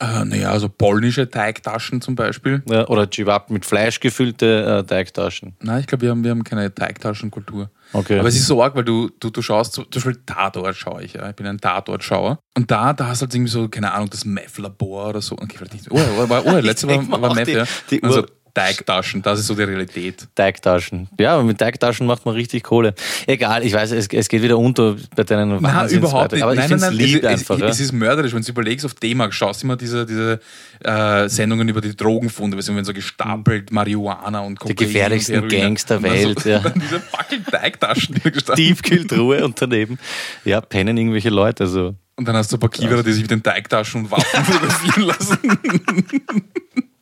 Äh, 0.00 0.24
naja, 0.24 0.50
also 0.50 0.68
polnische 0.68 1.28
Teigtaschen 1.30 2.00
zum 2.00 2.16
Beispiel. 2.16 2.62
Ja, 2.68 2.88
oder 2.88 3.06
Chibab 3.08 3.50
mit 3.50 3.64
Fleisch 3.64 4.00
gefüllte 4.00 4.80
äh, 4.82 4.86
Teigtaschen. 4.86 5.54
Nein, 5.60 5.80
ich 5.80 5.86
glaube, 5.86 6.02
wir 6.02 6.10
haben, 6.10 6.24
wir 6.24 6.30
haben 6.30 6.42
keine 6.42 6.74
Teigtaschenkultur. 6.74 7.70
Okay. 7.92 8.18
Aber 8.18 8.28
es 8.28 8.34
ist 8.36 8.46
so 8.46 8.62
arg, 8.62 8.74
weil 8.74 8.84
du, 8.84 9.10
du, 9.20 9.30
du 9.30 9.42
schaust, 9.42 9.74
zum 9.74 9.86
Beispiel 9.92 10.20
Tatort 10.26 10.74
schaue 10.76 11.02
ich, 11.04 11.12
ja. 11.12 11.28
Ich 11.28 11.36
bin 11.36 11.46
ein 11.46 11.58
Tatort-Schauer. 11.58 12.38
Und 12.56 12.70
da, 12.70 12.94
da 12.94 13.08
hast 13.08 13.20
du 13.22 13.26
halt 13.26 13.34
irgendwie 13.34 13.50
so, 13.52 13.68
keine 13.68 13.92
Ahnung, 13.92 14.08
das 14.10 14.24
Meth-Labor 14.24 15.10
oder 15.10 15.20
so. 15.20 15.34
Okay, 15.36 15.56
vielleicht 15.58 15.74
nicht. 15.74 15.90
Oh, 15.90 15.96
war, 15.96 16.28
war, 16.28 16.46
oh 16.46 16.58
letzte 16.60 16.88
war, 16.88 17.02
mal 17.02 17.20
war 17.20 17.30
auch 17.30 17.34
Meth, 17.36 17.48
die- 17.48 17.52
ja. 17.52 17.64
die 17.90 18.02
also 18.02 18.20
Ur- 18.22 18.26
Teigtaschen, 18.54 19.22
das 19.22 19.40
ist 19.40 19.46
so 19.46 19.54
die 19.54 19.62
Realität. 19.62 20.28
Teigtaschen. 20.34 21.08
Ja, 21.18 21.34
aber 21.34 21.44
mit 21.44 21.58
Teigtaschen 21.58 22.06
macht 22.06 22.26
man 22.26 22.34
richtig 22.34 22.62
Kohle. 22.62 22.94
Egal, 23.26 23.64
ich 23.64 23.72
weiß, 23.72 23.92
es, 23.92 24.08
es 24.08 24.28
geht 24.28 24.42
wieder 24.42 24.58
unter 24.58 24.96
bei 25.16 25.24
deinen 25.24 25.60
Nein, 25.62 25.88
überhaupt 25.88 26.32
nicht. 26.32 26.42
Aber 26.42 26.52
ich 26.52 26.58
nein, 26.58 26.68
finde 26.68 26.82
nein, 26.82 26.92
es 26.92 26.98
nein, 26.98 27.06
lieb 27.06 27.22
es, 27.22 27.28
einfach. 27.28 27.54
Es, 27.54 27.60
ja. 27.60 27.68
es 27.68 27.80
ist 27.80 27.92
mörderisch, 27.92 28.34
wenn 28.34 28.42
du 28.42 28.50
überlegst, 28.50 28.84
auf 28.84 28.94
D-Mark 28.94 29.32
schaust 29.32 29.62
immer 29.64 29.76
diese, 29.76 30.04
diese 30.04 30.40
äh, 30.80 31.28
Sendungen 31.28 31.68
über 31.68 31.80
die 31.80 31.96
Drogenfunde, 31.96 32.56
du, 32.56 32.76
wenn 32.76 32.84
so 32.84 32.92
gestapelt 32.92 33.72
Marihuana 33.72 34.40
und 34.40 34.58
Kokain 34.58 34.76
Die 34.76 34.84
gefährlichsten. 34.84 35.48
Gangs 35.48 35.86
der 35.86 36.02
Welt, 36.02 36.40
So, 36.40 36.48
ja. 36.48 36.58
dann 36.58 36.74
diese 36.80 37.00
fucking 37.00 37.44
Teigtaschen, 37.44 38.20
die 38.24 38.30
Tiefkühltruhe 38.30 39.44
und 39.44 39.60
daneben, 39.60 39.98
ja, 40.44 40.60
pennen 40.60 40.96
irgendwelche 40.96 41.30
Leute. 41.30 41.66
So. 41.66 41.94
Und 42.16 42.28
dann 42.28 42.36
hast 42.36 42.52
du 42.52 42.56
ein 42.56 42.60
paar 42.60 42.70
Kiewerer, 42.70 43.02
die 43.02 43.12
sich 43.12 43.22
mit 43.22 43.30
den 43.30 43.42
Teigtaschen 43.42 44.02
und 44.02 44.10
Waffen 44.10 44.44
fotografieren 44.44 45.02
lassen. 45.02 45.38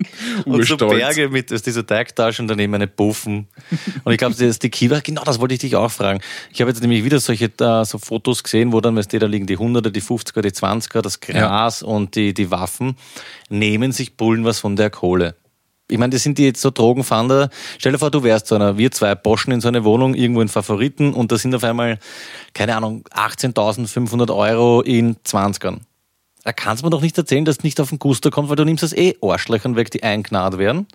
Und 0.45 0.65
so. 0.67 0.77
Berge 0.77 1.29
mit 1.29 1.51
dieser 1.51 1.87
Teigtasche 1.87 2.43
und 2.43 2.49
daneben 2.49 2.75
eine 2.75 2.87
Puffen. 2.87 3.49
Und 4.05 4.13
ich 4.13 4.19
glaube, 4.19 4.35
das 4.35 4.41
ist 4.41 4.63
die 4.63 4.71
Kiva, 4.71 5.01
genau 5.01 5.23
das 5.25 5.41
wollte 5.41 5.55
ich 5.55 5.61
dich 5.61 5.77
auch 5.77 5.91
fragen. 5.91 6.21
Ich 6.53 6.61
habe 6.61 6.71
jetzt 6.71 6.81
nämlich 6.81 7.05
wieder 7.05 7.21
solche 7.21 7.47
äh, 7.47 7.85
so 7.85 7.99
Fotos 7.99 8.43
gesehen, 8.43 8.73
wo 8.73 8.81
dann, 8.81 8.97
weißt 8.97 9.13
du, 9.13 9.19
da 9.19 9.27
liegen 9.27 9.47
die 9.47 9.59
100er, 9.59 9.91
die 9.91 10.03
50er, 10.03 10.41
die 10.41 10.51
20er, 10.51 11.03
das 11.03 11.21
Gras 11.21 11.83
und 11.83 12.15
die, 12.15 12.33
die 12.33 12.51
Waffen. 12.51 12.97
Nehmen 13.49 13.93
sich 13.93 14.17
Bullen 14.17 14.45
was 14.45 14.59
von 14.59 14.77
der 14.77 14.91
Kohle. 14.91 15.35
Ich 15.91 15.99
meine, 15.99 16.13
das 16.13 16.23
sind 16.23 16.39
die 16.39 16.45
jetzt 16.45 16.61
so 16.61 16.71
Drogenfander. 16.71 17.51
Stell 17.79 17.93
dir 17.93 17.99
vor, 17.99 18.11
du 18.11 18.23
wärst 18.23 18.47
so 18.47 18.55
einer, 18.55 18.79
wir 18.79 18.91
zwei 18.93 19.15
Boschen 19.15 19.53
in 19.53 19.61
so 19.61 19.69
eine 19.69 19.85
Wohnung, 19.85 20.15
irgendwo 20.15 20.41
in 20.41 20.49
Favoriten 20.49 21.13
und 21.13 21.33
da 21.33 21.37
sind 21.37 21.55
auf 21.55 21.65
einmal, 21.65 21.99
keine 22.55 22.77
Ahnung, 22.77 23.05
18.500 23.11 24.35
Euro 24.35 24.83
in 24.83 25.17
20ern. 25.17 25.81
Da 26.45 26.53
kannst 26.53 26.83
du 26.83 26.87
mir 26.87 26.91
doch 26.91 27.03
nicht 27.03 27.17
erzählen, 27.19 27.45
dass 27.45 27.59
du 27.59 27.67
nicht 27.67 27.81
auf 27.81 27.91
den 27.91 27.99
Guster 27.99 28.31
kommt, 28.31 28.49
weil 28.49 28.57
du 28.57 28.65
nimmst 28.65 28.83
das 28.83 28.93
eh 28.95 29.17
Arschlöchern 29.21 29.77
weg, 29.77 29.91
die 29.91 30.03
eingnad 30.03 30.59
werden. 30.59 30.87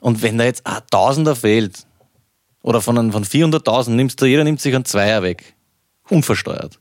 Und 0.00 0.22
wenn 0.22 0.38
da 0.38 0.44
jetzt 0.44 0.66
ein 0.66 0.78
Tausender 0.90 1.36
fehlt, 1.36 1.86
oder 2.62 2.80
von, 2.80 3.12
von 3.12 3.24
400.000 3.24 3.90
nimmst 3.90 4.20
du, 4.20 4.26
jeder 4.26 4.44
nimmt 4.44 4.60
sich 4.60 4.74
einen 4.74 4.84
Zweier 4.84 5.22
weg. 5.22 5.54
Unversteuert. 6.08 6.78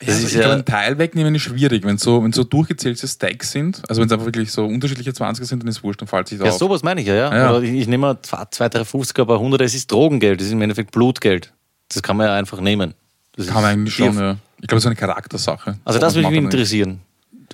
Ja, 0.00 0.06
Das 0.06 0.14
also 0.16 0.26
ist 0.28 0.34
ich 0.34 0.40
ja- 0.40 0.52
einen 0.52 0.64
Teil 0.64 0.98
wegnehmen 0.98 1.34
ist 1.34 1.42
schwierig. 1.42 1.84
Wenn 1.84 1.98
so, 1.98 2.22
wenn 2.22 2.32
so 2.32 2.44
durchgezählte 2.44 3.06
Stacks 3.08 3.50
sind, 3.50 3.82
also 3.88 4.00
wenn 4.00 4.06
es 4.06 4.12
einfach 4.12 4.26
wirklich 4.26 4.52
so 4.52 4.64
unterschiedliche 4.64 5.10
20er 5.10 5.44
sind, 5.44 5.62
dann 5.62 5.68
ist 5.68 5.78
es 5.78 5.82
wurscht, 5.82 6.00
dann 6.00 6.06
fällt 6.08 6.28
sich 6.28 6.38
Ja, 6.38 6.46
auf. 6.46 6.58
sowas 6.58 6.82
meine 6.84 7.00
ich 7.00 7.08
ja, 7.08 7.14
ja. 7.16 7.34
Ja. 7.36 7.50
Oder 7.50 7.62
ich, 7.62 7.72
ich 7.72 7.88
nehme 7.88 8.16
zwei, 8.22 8.44
zwei, 8.52 8.68
drei 8.68 8.82
50er, 8.82 9.22
aber 9.22 9.34
100, 9.34 9.60
das 9.60 9.74
ist 9.74 9.90
Drogengeld, 9.90 10.40
das 10.40 10.46
ist 10.46 10.52
im 10.52 10.62
Endeffekt 10.62 10.92
Blutgeld. 10.92 11.52
Das 11.88 12.02
kann 12.02 12.16
man 12.16 12.28
ja 12.28 12.34
einfach 12.34 12.60
nehmen. 12.60 12.94
Das 13.34 13.46
Kann 13.48 13.56
man 13.56 13.64
eigentlich 13.64 13.94
schon, 13.94 14.16
ja. 14.16 14.36
Ich 14.60 14.66
glaube, 14.66 14.76
das 14.76 14.84
ist 14.84 14.86
eine 14.86 14.96
Charaktersache. 14.96 15.78
Also 15.84 15.98
das 15.98 16.14
würde 16.14 16.28
mich 16.28 16.40
nicht. 16.40 16.52
interessieren. 16.52 17.00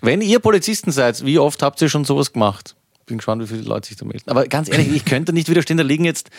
Wenn 0.01 0.21
ihr 0.21 0.39
Polizisten 0.39 0.91
seid, 0.91 1.25
wie 1.25 1.39
oft 1.39 1.63
habt 1.63 1.81
ihr 1.81 1.89
schon 1.89 2.05
sowas 2.05 2.33
gemacht? 2.33 2.75
Bin 3.07 3.19
gespannt, 3.19 3.43
wie 3.43 3.47
viele 3.47 3.63
Leute 3.63 3.89
sich 3.89 3.97
da 3.97 4.05
melden. 4.05 4.31
Aber 4.31 4.47
ganz 4.47 4.71
ehrlich, 4.71 4.89
ich 4.89 5.05
könnte 5.05 5.33
nicht 5.33 5.49
widerstehen, 5.49 5.77
da 5.77 5.83
liegen 5.83 6.05
jetzt, 6.05 6.31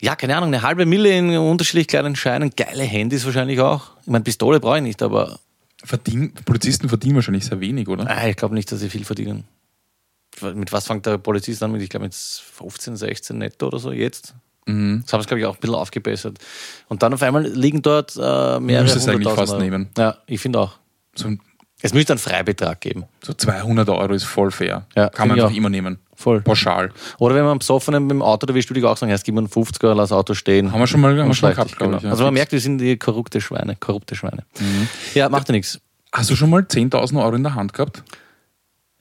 ja, 0.00 0.16
keine 0.16 0.36
Ahnung, 0.36 0.48
eine 0.48 0.62
halbe 0.62 0.84
Mille 0.84 1.16
in 1.16 1.36
unterschiedlich 1.36 1.88
kleinen 1.88 2.14
Scheinen, 2.16 2.50
geile 2.56 2.84
Handys 2.84 3.24
wahrscheinlich 3.24 3.60
auch. 3.60 3.92
Ich 4.02 4.08
meine, 4.08 4.24
Pistole 4.24 4.60
brauche 4.60 4.76
ich 4.76 4.82
nicht, 4.82 5.02
aber 5.02 5.38
Verdien, 5.84 6.32
Polizisten 6.44 6.88
verdienen 6.88 7.16
wahrscheinlich 7.16 7.44
sehr 7.44 7.60
wenig, 7.60 7.88
oder? 7.88 8.08
ah, 8.08 8.28
ich 8.28 8.36
glaube 8.36 8.54
nicht, 8.54 8.70
dass 8.70 8.80
sie 8.80 8.90
viel 8.90 9.04
verdienen. 9.04 9.44
Mit 10.40 10.72
was 10.72 10.86
fängt 10.86 11.06
der 11.06 11.18
Polizist 11.18 11.62
an? 11.62 11.72
Mit, 11.72 11.82
ich 11.82 11.90
glaube, 11.90 12.04
mit 12.04 12.14
15, 12.14 12.96
16 12.96 13.36
netto 13.38 13.66
oder 13.66 13.78
so 13.78 13.92
jetzt. 13.92 14.34
Mhm. 14.66 15.02
Das 15.04 15.12
haben 15.12 15.20
sie, 15.22 15.26
glaube 15.28 15.40
ich, 15.40 15.46
auch 15.46 15.54
ein 15.54 15.60
bisschen 15.60 15.74
aufgebessert. 15.76 16.38
Und 16.88 17.02
dann 17.02 17.12
auf 17.14 17.22
einmal 17.22 17.42
liegen 17.46 17.82
dort 17.82 18.14
äh, 18.16 18.60
mehrere 18.60 18.84
Müsste 18.84 18.98
es 18.98 19.08
eigentlich 19.08 19.28
fast 19.34 19.52
Euro. 19.54 19.62
nehmen. 19.62 19.88
Ja, 19.98 20.16
ich 20.26 20.40
finde 20.40 20.60
auch. 20.60 20.78
So, 21.16 21.30
Es 21.80 21.92
müsste 21.92 22.12
einen 22.12 22.20
Freibetrag 22.20 22.80
geben. 22.80 23.04
so 23.24 23.32
200 23.32 23.88
Euro 23.88 24.12
ist 24.12 24.24
voll 24.24 24.50
fair. 24.50 24.86
Ja, 24.94 25.08
Kann 25.08 25.28
man 25.28 25.40
einfach 25.40 25.54
immer 25.56 25.68
nehmen. 25.68 25.98
Voll. 26.14 26.40
Pauschal. 26.42 26.90
Oder 27.18 27.34
wenn 27.34 27.44
man 27.44 27.58
besoffen 27.58 28.00
mit 28.00 28.10
dem 28.12 28.22
Auto 28.22 28.46
erwischt, 28.46 28.70
würde 28.70 28.78
ich 28.78 28.86
auch 28.86 28.96
sagen, 28.96 29.10
erst 29.10 29.24
gib 29.24 29.34
mir 29.34 29.40
einen 29.40 29.48
50er, 29.48 29.92
lass 29.94 30.10
das 30.10 30.16
Auto 30.16 30.34
stehen. 30.34 30.70
Haben 30.70 30.78
wir 30.78 30.86
schon 30.86 31.00
mal- 31.00 31.18
haben 31.18 31.26
wir 31.28 31.34
schon 31.34 31.48
mal 31.48 31.54
gehabt, 31.54 31.70
dich, 31.70 31.76
glaub 31.78 31.96
ich, 31.96 32.02
ja. 32.02 32.10
Also 32.10 32.22
man 32.22 32.34
merkt, 32.34 32.52
wir 32.52 32.60
sind 32.60 32.78
die 32.78 32.96
korrupte 32.96 33.40
Schweine, 33.40 33.74
korrupte 33.74 34.14
Schweine. 34.14 34.44
Mhm. 34.60 34.88
Ja, 35.14 35.28
macht 35.28 35.48
ja 35.48 35.52
nichts. 35.52 35.80
Hast 36.12 36.30
du 36.30 36.36
schon 36.36 36.50
mal 36.50 36.60
10.000 36.62 37.20
Euro 37.20 37.34
in 37.34 37.42
der 37.42 37.56
Hand 37.56 37.72
gehabt? 37.72 38.04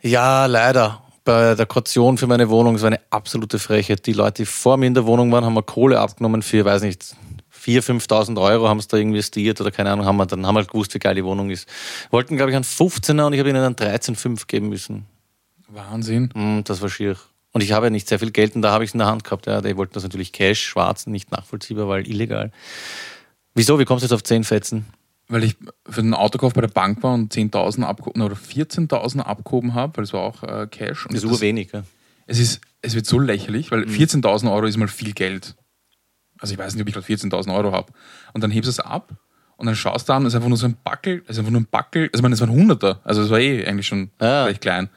Ja, 0.02 0.48
leider. 0.48 1.04
Bei 1.24 1.54
der 1.54 1.66
Kaution 1.68 2.18
für 2.18 2.26
meine 2.26 2.50
Wohnung, 2.50 2.76
es 2.76 2.82
war 2.82 2.88
eine 2.88 3.00
absolute 3.12 3.60
Frechheit. 3.60 4.06
Die 4.08 4.14
Leute, 4.14 4.42
die 4.42 4.46
vor 4.46 4.78
mir 4.78 4.88
in 4.88 4.96
der 4.96 5.06
Wohnung 5.06 5.32
waren, 5.32 5.46
haben 5.46 5.54
mir 5.54 5.62
Kohle 5.64 6.00
abgenommen 6.00 6.42
für, 6.42 6.66
weiß 6.66 6.82
nicht, 6.82 7.16
4.000, 7.64 8.08
5.000 8.08 8.42
Euro 8.42 8.68
haben 8.68 8.80
es 8.80 8.88
da 8.88 8.98
investiert 8.98 9.62
oder 9.62 9.70
keine 9.70 9.92
Ahnung, 9.92 10.06
haben 10.08 10.18
wir, 10.18 10.26
dann 10.26 10.48
haben 10.48 10.56
wir 10.56 10.62
halt 10.62 10.72
gewusst, 10.72 10.96
wie 10.96 11.00
geil 11.00 11.14
die 11.14 11.24
Wohnung 11.24 11.52
ist. 11.52 11.70
Wollten, 12.10 12.38
glaube 12.38 12.50
ich, 12.50 12.56
einen 12.56 12.66
15er 12.66 13.28
und 13.28 13.34
ich 13.34 13.40
habe 13.40 13.50
ihnen 13.50 13.64
einen 13.64 13.76
13,5 13.76 14.48
geben 14.48 14.70
müssen. 14.70 15.06
Wahnsinn. 15.68 16.32
Mm, 16.34 16.62
Das 16.64 16.82
war 16.82 16.90
schier. 16.90 17.18
Und 17.52 17.62
ich 17.62 17.72
habe 17.74 17.88
ja 17.88 17.90
nicht 17.92 18.08
sehr 18.08 18.18
viel 18.18 18.32
Geld 18.32 18.56
und 18.56 18.62
da 18.64 18.72
habe 18.72 18.84
ich 18.84 18.90
es 18.90 18.94
in 18.94 19.00
der 19.00 19.08
Hand 19.08 19.24
gehabt. 19.24 19.46
Ja, 19.46 19.62
die 19.62 19.78
wollten 19.78 19.94
das 19.94 20.04
natürlich 20.04 20.32
Cash, 20.32 20.62
schwarz, 20.64 21.06
nicht 21.06 21.32
nachvollziehbar, 21.32 21.88
weil 21.88 22.08
illegal. 22.08 22.52
Wieso? 23.54 23.78
Wie 23.78 23.86
kommst 23.86 24.04
du 24.04 24.06
jetzt 24.06 24.14
auf 24.14 24.24
10 24.24 24.44
Fetzen? 24.44 24.86
Weil 25.32 25.44
ich 25.46 25.56
für 25.90 26.02
den 26.02 26.14
Autokauf 26.14 26.54
bei 26.54 26.62
der 26.62 26.68
Bank 26.68 27.02
war 27.04 27.14
und 27.14 27.34
10.000 27.34 27.84
abgehoben 27.84 28.22
oder 28.22 28.36
14.000 28.36 29.20
abgehoben 29.20 29.74
habe, 29.74 29.98
weil 29.98 30.04
es 30.04 30.14
war 30.14 30.22
auch 30.22 30.44
äh, 30.44 30.68
Cash. 30.70 31.06
Und 31.06 31.16
Das 31.16 31.24
ist 31.24 31.32
urwenig. 31.32 31.72
Ja. 31.72 31.84
es, 32.28 32.38
ist, 32.40 32.62
es 32.82 32.96
wird 32.96 33.06
so 33.06 33.18
lächerlich, 33.20 33.72
Mhm. 33.72 33.76
weil 33.76 33.84
14.000 33.86 34.52
Euro 34.52 34.66
ist 34.66 34.78
mal 34.78 34.88
viel 34.90 35.14
Geld. 35.14 35.56
Also 36.40 36.54
ich 36.54 36.60
weiß 36.60 36.74
nicht, 36.74 36.82
ob 36.82 36.88
ich 36.90 36.94
gerade 36.94 37.06
14.000 37.08 37.56
Euro 37.56 37.72
habe. 37.72 37.94
Und 38.34 38.44
dann 38.44 38.52
hebst 38.52 38.68
du 38.68 38.72
es 38.72 38.80
ab 38.80 39.14
und 39.58 39.68
dann 39.68 39.76
schaust 39.76 40.10
du 40.10 40.14
an, 40.14 40.24
es 40.26 40.30
ist 40.34 40.36
einfach 40.36 40.50
nur 40.50 40.58
so 40.58 40.66
ein 40.66 40.76
Backel, 40.84 41.22
es 41.26 41.32
ist 41.32 41.40
einfach 41.40 41.52
nur 41.52 41.62
ein 41.62 41.68
Backel, 41.70 42.04
also 42.12 42.18
ich 42.20 42.22
meine, 42.24 42.34
es 42.36 42.42
war 42.42 42.48
ein 42.48 42.54
Hunderter, 42.54 43.00
also 43.04 43.22
es 43.22 43.30
war 43.30 43.40
eh 43.40 43.66
eigentlich 43.66 43.88
schon 43.88 44.10
Ja. 44.20 44.46
recht 44.46 44.60
klein. 44.62 44.90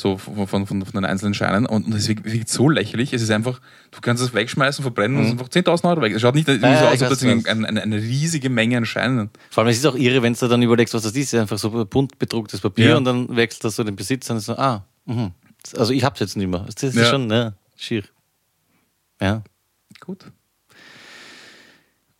So 0.00 0.16
von, 0.16 0.46
von, 0.46 0.66
von, 0.66 0.80
den 0.80 1.04
einzelnen 1.04 1.34
Scheinen. 1.34 1.66
Und, 1.66 1.86
und 1.86 1.94
es 1.94 2.08
wirkt, 2.08 2.48
so 2.48 2.68
lächerlich. 2.68 3.12
Es 3.12 3.22
ist 3.22 3.30
einfach, 3.30 3.60
du 3.90 4.00
kannst 4.00 4.22
es 4.22 4.32
wegschmeißen, 4.32 4.82
verbrennen 4.82 5.18
und 5.18 5.22
es 5.24 5.28
ist 5.28 5.38
einfach 5.38 5.48
10.000 5.48 5.88
Euro 5.90 6.00
weg. 6.00 6.14
Es 6.14 6.22
schaut 6.22 6.34
nicht 6.34 6.48
irgendwie 6.48 6.66
Mhm. 6.66 6.72
Ja, 6.72 6.78
so 6.80 6.86
aus, 6.86 6.92
als 6.92 7.02
ob 7.02 7.08
das 7.10 7.22
eine, 7.48 7.66
eine, 7.68 7.82
eine 7.82 7.96
riesige 7.96 8.48
Menge 8.50 8.78
an 8.78 8.86
Scheinen. 8.86 9.30
Vor 9.50 9.62
allem, 9.62 9.70
es 9.70 9.76
ist 9.78 9.86
auch 9.86 9.94
irre, 9.94 10.22
wenn 10.22 10.32
du 10.34 10.48
dann 10.48 10.62
überlegst, 10.62 10.94
was 10.94 11.02
das 11.02 11.12
ist. 11.12 11.26
Es 11.28 11.32
ist 11.34 11.40
einfach 11.40 11.58
so 11.58 11.84
bunt 11.84 12.18
bedrucktes 12.18 12.60
Papier 12.60 12.90
Ja. 12.90 12.96
und 12.96 13.04
dann 13.04 13.36
wechselt 13.36 13.64
das 13.64 13.76
so 13.76 13.84
den 13.84 13.96
Besitzer 13.96 14.32
und 14.32 14.38
ist 14.38 14.46
so, 14.46 14.56
ah, 14.56 14.84
mhm. 15.04 15.32
also 15.76 15.92
ich 15.92 16.02
hab's 16.02 16.20
jetzt 16.20 16.36
nicht 16.36 16.48
mehr. 16.48 16.66
Das 16.66 16.82
ist 16.82 16.96
Ja. 16.96 17.04
schon, 17.04 17.26
ne, 17.26 17.54
schier. 17.76 18.04
Ja. 19.20 19.42
Gut. 20.00 20.24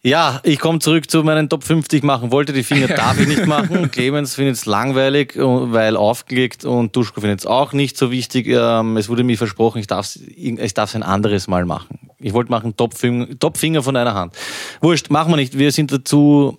Ja, 0.03 0.41
ich 0.45 0.59
komme 0.59 0.79
zurück 0.79 1.11
zu 1.11 1.23
meinen 1.23 1.51
Top 1.51 1.63
5, 1.63 1.87
die 1.89 1.99
ich 1.99 2.03
machen 2.03 2.33
wollte. 2.33 2.55
Die 2.55 2.63
Finger 2.63 2.89
darf 2.89 3.21
ich 3.21 3.29
nicht 3.29 3.45
machen. 3.47 3.91
Clemens 3.93 4.35
findet 4.35 4.57
es 4.57 4.65
langweilig, 4.65 5.37
äh, 5.37 5.41
weil 5.41 5.95
aufgelegt 5.97 6.65
und 6.65 6.97
Duschko 6.97 7.21
findet 7.21 7.41
es 7.41 7.47
auch 7.47 7.75
nicht 7.75 7.99
so 7.99 8.11
wichtig. 8.11 8.47
Ähm, 8.49 8.97
Es 8.97 9.11
wurde 9.11 9.25
mir 9.25 9.37
versprochen, 9.37 9.79
ich 9.79 9.87
darf 9.87 10.07
es 10.07 10.17
ich 10.17 10.75
darf's 10.75 10.95
ein 10.95 11.03
anderes 11.03 11.49
Mal 11.49 11.67
machen. 11.67 12.11
Ich 12.19 12.33
wollte 12.33 12.51
machen 12.51 12.77
Top 12.77 12.95
Finger, 12.95 13.27
Top 13.39 13.59
Finger 13.59 13.83
von 13.83 13.95
einer 13.95 14.15
Hand. 14.15 14.35
Wurscht, 14.81 15.11
machen 15.11 15.33
wir 15.33 15.37
nicht. 15.37 15.59
Wir 15.59 15.71
sind 15.71 15.93
dazu, 15.93 16.59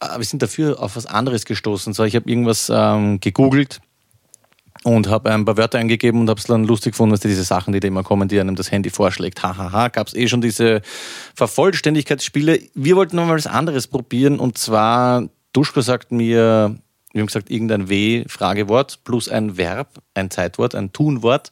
äh, 0.00 0.18
wir 0.18 0.24
sind 0.24 0.42
dafür 0.42 0.82
auf 0.82 0.96
was 0.96 1.06
anderes 1.06 1.46
gestoßen. 1.46 1.94
So, 1.94 2.04
ich 2.04 2.14
habe 2.14 2.28
irgendwas 2.28 2.70
ähm, 2.74 3.20
gegoogelt 3.20 3.80
und 4.84 5.08
habe 5.08 5.30
ein 5.30 5.44
paar 5.44 5.56
Wörter 5.56 5.78
eingegeben 5.78 6.20
und 6.20 6.30
habe 6.30 6.40
es 6.40 6.46
dann 6.46 6.64
lustig 6.64 6.92
gefunden, 6.92 7.12
dass 7.12 7.20
die 7.20 7.28
diese 7.28 7.44
Sachen, 7.44 7.72
die 7.72 7.80
da 7.80 7.88
immer 7.88 8.02
kommen, 8.02 8.28
die 8.28 8.40
einem 8.40 8.56
das 8.56 8.70
Handy 8.70 8.90
vorschlägt. 8.90 9.42
Hahaha, 9.42 9.88
gab 9.88 10.06
es 10.06 10.14
eh 10.14 10.26
schon 10.26 10.40
diese 10.40 10.80
Vervollständigkeitsspiele. 11.34 12.60
Wir 12.74 12.96
wollten 12.96 13.16
noch 13.16 13.26
mal 13.26 13.36
was 13.36 13.46
anderes 13.46 13.86
probieren 13.86 14.38
und 14.38 14.56
zwar, 14.56 15.28
Duschko 15.52 15.82
sagt 15.82 16.12
mir, 16.12 16.76
wir 17.12 17.20
haben 17.20 17.26
gesagt, 17.26 17.50
irgendein 17.50 17.88
W-Fragewort 17.88 19.00
plus 19.04 19.28
ein 19.28 19.56
Verb, 19.56 19.88
ein 20.14 20.30
Zeitwort, 20.30 20.74
ein 20.74 20.92
Tunwort. 20.92 21.50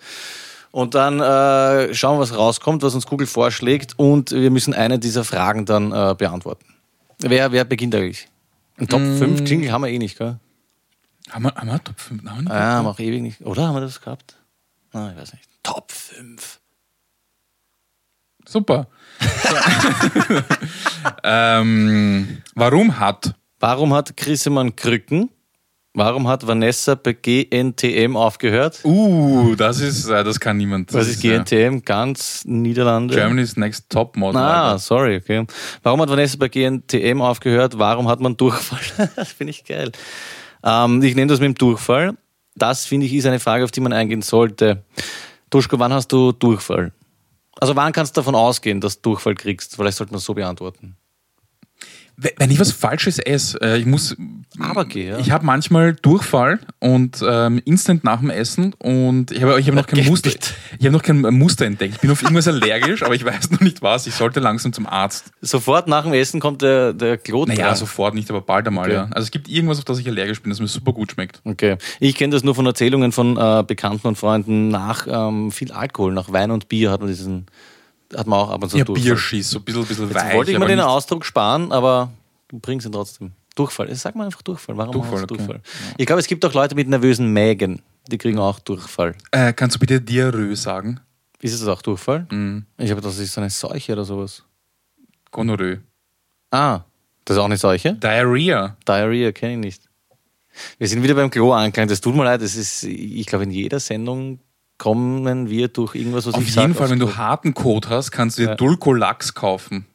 Und 0.71 0.95
dann 0.95 1.21
äh, 1.21 1.95
schauen 1.95 2.17
wir, 2.17 2.21
was 2.21 2.37
rauskommt, 2.37 2.83
was 2.83 2.95
uns 2.95 3.07
Google 3.07 3.27
vorschlägt 3.27 3.99
und 3.99 4.31
wir 4.31 4.51
müssen 4.51 4.75
eine 4.75 4.99
dieser 4.99 5.25
Fragen 5.25 5.65
dann 5.65 5.93
äh, 5.93 6.15
beantworten. 6.17 6.67
Wer, 7.21 7.53
wer 7.53 7.65
beginnt 7.65 7.95
eigentlich? 7.95 8.29
Ein 8.77 8.87
Top 8.87 9.01
5 9.01 9.49
Jingle 9.49 9.73
haben 9.73 9.83
wir 9.83 9.91
eh 9.91 9.99
nicht, 9.99 10.17
gell? 10.17 10.39
Haben 11.31 11.43
wir, 11.45 11.55
haben 11.55 11.69
wir 11.69 11.85
Top 11.85 12.01
5? 12.01 12.25
Haben 12.25 12.45
wir 12.45 12.51
Ah, 12.53 12.61
haben 12.77 12.85
wir 12.87 12.91
auch 12.91 12.99
ewig 12.99 13.23
nicht. 13.23 13.41
Oder 13.43 13.69
haben 13.69 13.75
wir 13.75 13.81
das 13.81 14.01
gehabt? 14.01 14.37
Ah, 14.93 15.11
ich 15.13 15.21
weiß 15.21 15.33
nicht. 15.33 15.45
Top 15.63 15.93
5. 15.93 16.61
Super. 18.47 18.87
ähm, 21.23 22.43
warum 22.55 22.99
hat 22.99 23.35
Warum 23.61 23.93
hat 23.93 24.17
Chrissemann 24.17 24.77
Krücken? 24.77 25.31
Warum 25.95 26.29
hat 26.29 26.47
Vanessa 26.47 26.95
bei 26.95 27.13
GNTM 27.13 28.17
aufgehört? 28.17 28.81
Uh, 28.85 29.57
das 29.57 29.81
ist, 29.81 30.09
äh, 30.09 30.23
das 30.23 30.39
kann 30.39 30.57
niemand. 30.57 30.95
Was 30.95 31.07
Das 31.07 31.17
ist 31.17 31.25
äh, 31.25 31.39
GNTM? 31.39 31.83
Ganz 31.85 32.45
Niederlande. 32.45 33.17
Germany's 33.17 33.57
Next 33.57 33.91
Top 33.91 34.17
Model. 34.17 34.41
Ah, 34.41 34.67
Alter. 34.69 34.79
sorry, 34.79 35.17
okay. 35.17 35.45
Warum 35.83 36.01
hat 36.01 36.09
Vanessa 36.09 36.37
bei 36.39 36.49
GNTM 36.49 37.21
aufgehört? 37.21 37.79
Warum 37.79 38.07
hat 38.07 38.21
man 38.21 38.37
Durchfall? 38.37 39.11
das 39.17 39.33
finde 39.33 39.51
ich 39.51 39.65
geil. 39.65 39.91
Ähm, 40.63 41.03
ich 41.03 41.15
nehme 41.15 41.29
das 41.29 41.41
mit 41.41 41.47
dem 41.47 41.55
Durchfall. 41.55 42.17
Das 42.55 42.87
finde 42.87 43.07
ich 43.07 43.15
ist 43.15 43.27
eine 43.27 43.41
Frage, 43.41 43.65
auf 43.65 43.71
die 43.71 43.81
man 43.81 43.93
eingehen 43.93 44.23
sollte. 44.23 44.85
Duschko, 45.51 45.79
wann 45.79 45.93
hast 45.93 46.09
du 46.09 46.33
Durchfall? 46.33 46.93
Also 47.61 47.75
wann 47.77 47.93
kannst 47.93 48.17
du 48.17 48.21
davon 48.21 48.35
ausgehen, 48.35 48.81
dass 48.81 49.01
du 49.01 49.11
Durchfall 49.11 49.35
kriegst? 49.35 49.77
Vielleicht 49.77 49.97
sollte 49.97 50.13
man 50.13 50.19
es 50.19 50.25
so 50.25 50.35
beantworten. 50.35 50.97
Wenn 52.37 52.51
ich 52.51 52.59
was 52.59 52.73
Falsches 52.73 53.21
esse, 53.21 53.61
äh, 53.61 53.79
ich 53.79 53.87
muss. 53.87 54.17
Aber 54.59 54.85
geh, 54.87 55.09
ja. 55.09 55.19
Ich 55.19 55.31
habe 55.31 55.47
manchmal 55.47 55.95
Durchfall 55.95 56.59
und 56.81 57.23
ähm, 57.25 57.63
instant 57.65 58.03
nach 58.03 58.19
dem 58.19 58.31
Essen 58.31 58.73
und 58.75 59.31
ich 59.31 59.41
habe 59.43 59.61
ich 59.61 59.69
hab 59.69 59.75
noch 59.77 59.87
kein 59.87 60.05
Muster. 60.05 60.31
Ich 60.31 60.85
habe 60.85 60.91
noch 60.91 61.03
kein 61.03 61.21
Muster 61.21 61.65
entdeckt. 61.65 61.95
Ich 61.95 62.01
bin 62.01 62.11
auf 62.11 62.23
irgendwas 62.23 62.49
allergisch, 62.49 63.05
aber 63.05 63.15
ich 63.15 63.25
weiß 63.25 63.53
noch 63.53 63.61
nicht 63.61 63.83
was. 63.83 64.09
Ich 64.09 64.15
sollte 64.15 64.41
langsam 64.41 64.73
zum 64.73 64.87
Arzt. 64.87 65.31
Sofort 65.43 65.87
nach 65.87 66.03
dem 66.03 66.13
Essen 66.13 66.41
kommt 66.41 66.63
der, 66.63 66.93
der 66.93 67.19
Klot 67.19 67.47
Naja, 67.49 67.73
sofort 67.77 68.15
nicht, 68.15 68.29
aber 68.31 68.41
bald 68.41 68.67
einmal, 68.67 68.87
Okay. 68.87 68.95
ja. 68.95 69.05
Also 69.11 69.27
es 69.27 69.31
gibt 69.31 69.49
irgendwas, 69.49 69.79
auf 69.79 69.85
das 69.85 70.01
ich 70.01 70.09
allergisch 70.09 70.43
bin, 70.43 70.51
das 70.51 70.59
mir 70.59 70.67
super 70.67 70.93
gut 70.93 71.13
schmeckt. 71.13 71.41
Okay. 71.45 71.77
Ich 72.01 72.17
kenne 72.17 72.33
das 72.33 72.43
nur 72.43 72.57
von 72.57 72.67
Erzählungen 72.67 73.13
von 73.13 73.37
äh, 73.37 73.63
Bekannten 73.65 74.09
und 74.09 74.17
Freunden. 74.19 74.69
Nach 74.69 75.07
ähm, 75.09 75.53
viel 75.53 75.71
Alkohol, 75.71 76.13
nach 76.15 76.33
Wein 76.33 76.51
und 76.51 76.69
Bier 76.69 76.91
hat 76.91 77.01
man 77.01 77.09
diesen, 77.09 77.47
hat 78.17 78.27
man 78.27 78.39
auch 78.39 78.51
ab 78.51 78.63
und 78.63 78.71
zu 78.71 78.79
Ja, 78.79 78.85
Durchfall. 78.85 79.05
Bierschiss, 79.05 79.51
so 79.51 79.59
ein 79.59 79.65
bisschen, 79.65 79.85
bisschen 79.87 80.07
Jetzt 80.09 80.15
weich. 80.17 80.35
wollte 80.35 80.53
ich 80.53 80.59
mir 80.59 80.67
den 80.67 80.81
Ausdruck 80.81 81.25
sparen, 81.25 81.73
aber 81.73 82.11
du 82.49 82.59
bringst 82.59 82.87
ihn 82.87 82.93
trotzdem. 82.93 83.33
Durchfall. 83.55 83.93
Sag 83.97 84.15
mal 84.15 84.25
einfach 84.27 84.43
Durchfall. 84.43 84.77
Warum 84.77 84.93
Durchfall, 84.93 85.25
okay. 85.25 85.27
Durchfall? 85.37 85.61
Ich 85.97 86.07
glaube, 86.07 86.21
es 86.21 86.27
gibt 86.27 86.45
auch 86.45 86.53
Leute 86.55 86.75
mit 86.75 86.89
nervösen 86.89 87.33
Mägen. 87.33 87.83
Die 88.11 88.17
kriegen 88.19 88.39
auch 88.39 88.61
Durchfall. 88.61 89.15
Äh, 89.33 89.53
kannst 89.53 89.77
du 89.77 89.81
bitte 89.81 90.01
Diarrhoe 90.01 90.55
sagen? 90.57 91.01
Ist 91.41 91.55
es 91.55 91.67
auch 91.67 91.83
Durchfall? 91.83 92.27
Mhm. 92.31 92.65
Ich 92.79 92.91
habe 92.91 93.01
das 93.01 93.19
ist 93.19 93.33
so 93.33 93.41
eine 93.41 93.51
Seuche 93.51 93.93
oder 93.93 94.05
sowas. 94.05 94.45
Gonorrhoe. 95.31 95.81
Ah, 96.51 96.81
das 97.25 97.37
ist 97.37 97.41
auch 97.41 97.45
eine 97.47 97.57
Seuche? 97.57 97.95
Diarrhea. 97.95 98.77
Diarrhea 98.87 99.33
kenne 99.33 99.53
ich 99.55 99.59
nicht. 99.59 99.83
Wir 100.79 100.89
sind 100.89 101.03
wieder 101.03 101.15
beim 101.15 101.31
Klo 101.31 101.53
angelangt. 101.53 101.91
Das 101.91 102.01
tut 102.01 102.15
mir 102.15 102.25
leid. 102.25 102.41
Das 102.43 102.57
ist, 102.57 102.83
ich 102.85 103.27
glaube, 103.27 103.45
in 103.45 103.51
jeder 103.51 103.79
Sendung 103.79 104.39
kommen 104.79 105.51
wir 105.51 105.69
durch 105.69 105.95
irgendwas, 105.95 106.27
was 106.27 106.35
Auf 106.35 106.43
ich 106.43 106.55
jeden 106.55 106.73
sag, 106.73 106.79
Fall, 106.79 106.91
wenn 106.91 106.99
du 106.99 107.17
harten 107.17 107.53
Code 107.55 107.89
hast, 107.89 108.11
kannst 108.13 108.39
du 108.39 108.43
dir 108.43 108.49
Ja. 108.51 108.55
Dulcolax 108.55 109.35
kaufen. 109.35 109.87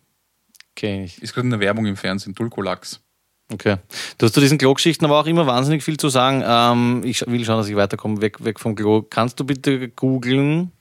Ich. 0.79 1.21
Ist 1.21 1.33
gerade 1.33 1.47
eine 1.47 1.59
Werbung 1.59 1.85
im 1.85 1.95
Fernsehen, 1.95 2.35
Dulcolax. 2.35 2.99
Okay. 3.51 3.77
Du 4.17 4.25
hast 4.25 4.33
zu 4.33 4.41
diesen 4.41 4.57
Klo-Geschichten 4.57 5.05
aber 5.05 5.19
auch 5.19 5.27
immer 5.27 5.45
wahnsinnig 5.47 5.83
viel 5.83 5.97
zu 5.97 6.09
sagen. 6.09 6.43
Ähm, 6.45 7.01
ich 7.05 7.25
will 7.27 7.45
schauen, 7.45 7.57
dass 7.57 7.69
ich 7.69 7.75
weiterkomme, 7.75 8.21
weg, 8.21 8.43
weg 8.43 8.59
vom 8.59 8.75
Klo. 8.75 9.01
Kannst 9.03 9.39
du 9.39 9.45
bitte 9.45 9.87
googeln? 9.89 10.71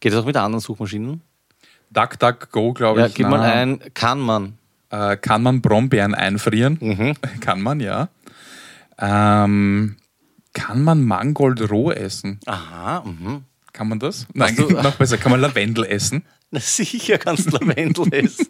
Geht 0.00 0.12
das 0.12 0.20
auch 0.20 0.26
mit 0.26 0.36
anderen 0.36 0.60
Suchmaschinen? 0.60 1.22
DuckDuckGo, 1.90 2.72
glaube 2.72 3.00
Ja, 3.00 3.06
ich. 3.06 3.14
gib 3.14 3.24
na, 3.26 3.30
mal 3.30 3.40
ein, 3.42 3.80
kann 3.94 4.18
man. 4.20 4.58
Äh, 4.90 5.16
kann 5.16 5.42
man 5.42 5.62
Brombeeren 5.62 6.14
einfrieren? 6.14 6.78
Mhm. 6.80 7.14
kann 7.40 7.62
man, 7.62 7.80
ja. 7.80 8.08
Ähm, 8.98 9.96
kann 10.52 10.82
man 10.82 11.02
Mangold 11.02 11.70
roh 11.70 11.90
essen? 11.90 12.38
Aha, 12.46 13.02
mhm. 13.04 13.44
Kann 13.72 13.88
man 13.88 13.98
das? 13.98 14.26
Nein, 14.34 14.54
du- 14.56 14.68
noch 14.82 14.96
besser. 14.96 15.16
Kann 15.18 15.32
man 15.32 15.40
Lavendel 15.40 15.84
essen? 15.84 16.24
Na 16.50 16.60
sicher 16.60 17.16
kannst 17.16 17.46
du 17.46 17.56
Lavendel 17.56 18.06
essen. 18.12 18.46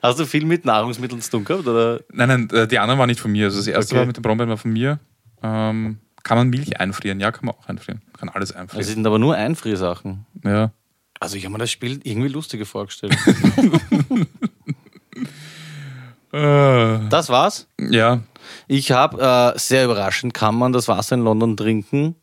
Hast 0.00 0.20
du 0.20 0.24
viel 0.26 0.44
mit 0.46 0.64
Nahrungsmitteln 0.64 1.20
zu 1.20 1.30
tun 1.32 1.44
gehabt? 1.44 1.66
Oder? 1.66 2.00
Nein, 2.12 2.28
nein, 2.28 2.50
äh, 2.50 2.68
die 2.68 2.78
anderen 2.78 2.98
waren 3.00 3.08
nicht 3.08 3.18
von 3.20 3.32
mir. 3.32 3.46
Also 3.46 3.58
das 3.58 3.66
erste 3.66 3.94
Okay. 3.94 4.00
war 4.00 4.06
mit 4.06 4.16
den 4.16 4.22
Brombeeren 4.22 4.50
war 4.50 4.56
von 4.56 4.72
mir. 4.72 5.00
Ähm, 5.42 5.98
kann 6.22 6.38
man 6.38 6.48
Milch 6.50 6.78
einfrieren? 6.78 7.18
Ja, 7.18 7.32
kann 7.32 7.46
man 7.46 7.56
auch 7.56 7.66
einfrieren. 7.66 8.00
Kann 8.16 8.28
alles 8.28 8.50
Das 8.50 8.56
einfrieren. 8.58 8.84
sind 8.84 9.04
aber 9.06 9.18
nur 9.18 9.34
Einfriersachen. 9.34 10.24
Ja. 10.44 10.70
Also 11.18 11.36
ich 11.36 11.44
habe 11.44 11.52
mir 11.52 11.58
das 11.58 11.70
Spiel 11.72 12.00
irgendwie 12.04 12.28
lustiger 12.28 12.64
vorgestellt. 12.66 13.16
Äh, 16.32 17.08
Das 17.08 17.28
war's. 17.28 17.66
ja. 17.78 18.20
Ich 18.68 18.90
habe, 18.92 19.54
äh, 19.54 19.58
sehr 19.58 19.84
überraschend, 19.84 20.34
kann 20.34 20.54
man 20.54 20.72
das 20.72 20.88
Wasser 20.88 21.14
in 21.16 21.22
London 21.22 21.56
trinken? 21.56 22.16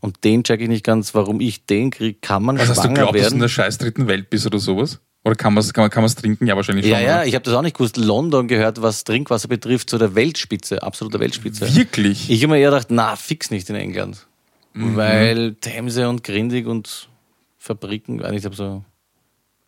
Und 0.00 0.22
den 0.24 0.44
check 0.44 0.60
ich 0.60 0.68
nicht 0.68 0.84
ganz, 0.84 1.14
warum 1.14 1.40
ich 1.40 1.66
den 1.66 1.90
kriege. 1.90 2.18
Kann 2.20 2.44
man 2.44 2.56
Was 2.58 2.68
hast 2.68 2.78
du 2.78 2.82
schwanger 2.82 2.94
glaubt, 3.02 3.18
dass 3.18 3.28
du 3.28 3.34
in 3.34 3.40
der 3.40 3.48
scheiß 3.48 3.78
dritten 3.78 4.06
Welt 4.06 4.30
bist 4.30 4.46
oder 4.46 4.58
sowas? 4.58 5.00
Oder 5.24 5.34
kann 5.34 5.52
man 5.52 5.62
es 5.62 5.72
kann 5.74 5.82
man, 5.82 5.90
kann 5.90 6.02
man's 6.04 6.14
trinken? 6.14 6.46
Ja, 6.46 6.54
wahrscheinlich 6.54 6.86
Ja, 6.86 6.98
schon. 6.98 7.06
ja, 7.06 7.16
oder? 7.16 7.26
ich 7.26 7.34
habe 7.34 7.44
das 7.44 7.52
auch 7.54 7.62
nicht 7.62 7.76
gewusst. 7.76 7.96
London 7.96 8.46
gehört, 8.46 8.80
was 8.80 9.02
Trinkwasser 9.02 9.48
betrifft, 9.48 9.90
zu 9.90 9.98
der 9.98 10.14
Weltspitze, 10.14 10.82
absoluter 10.82 11.18
Weltspitze. 11.18 11.74
Wirklich? 11.74 12.30
Ich 12.30 12.42
habe 12.44 12.52
mir 12.54 12.60
eher 12.60 12.70
gedacht, 12.70 12.86
na, 12.90 13.16
fix 13.16 13.50
nicht 13.50 13.68
in 13.68 13.76
England. 13.76 14.26
Mhm. 14.74 14.96
Weil 14.96 15.54
Themse 15.56 16.08
und 16.08 16.22
Grindig 16.22 16.66
und 16.66 17.08
Fabriken, 17.58 18.22
ich 18.32 18.44
habe 18.44 18.54
so. 18.54 18.84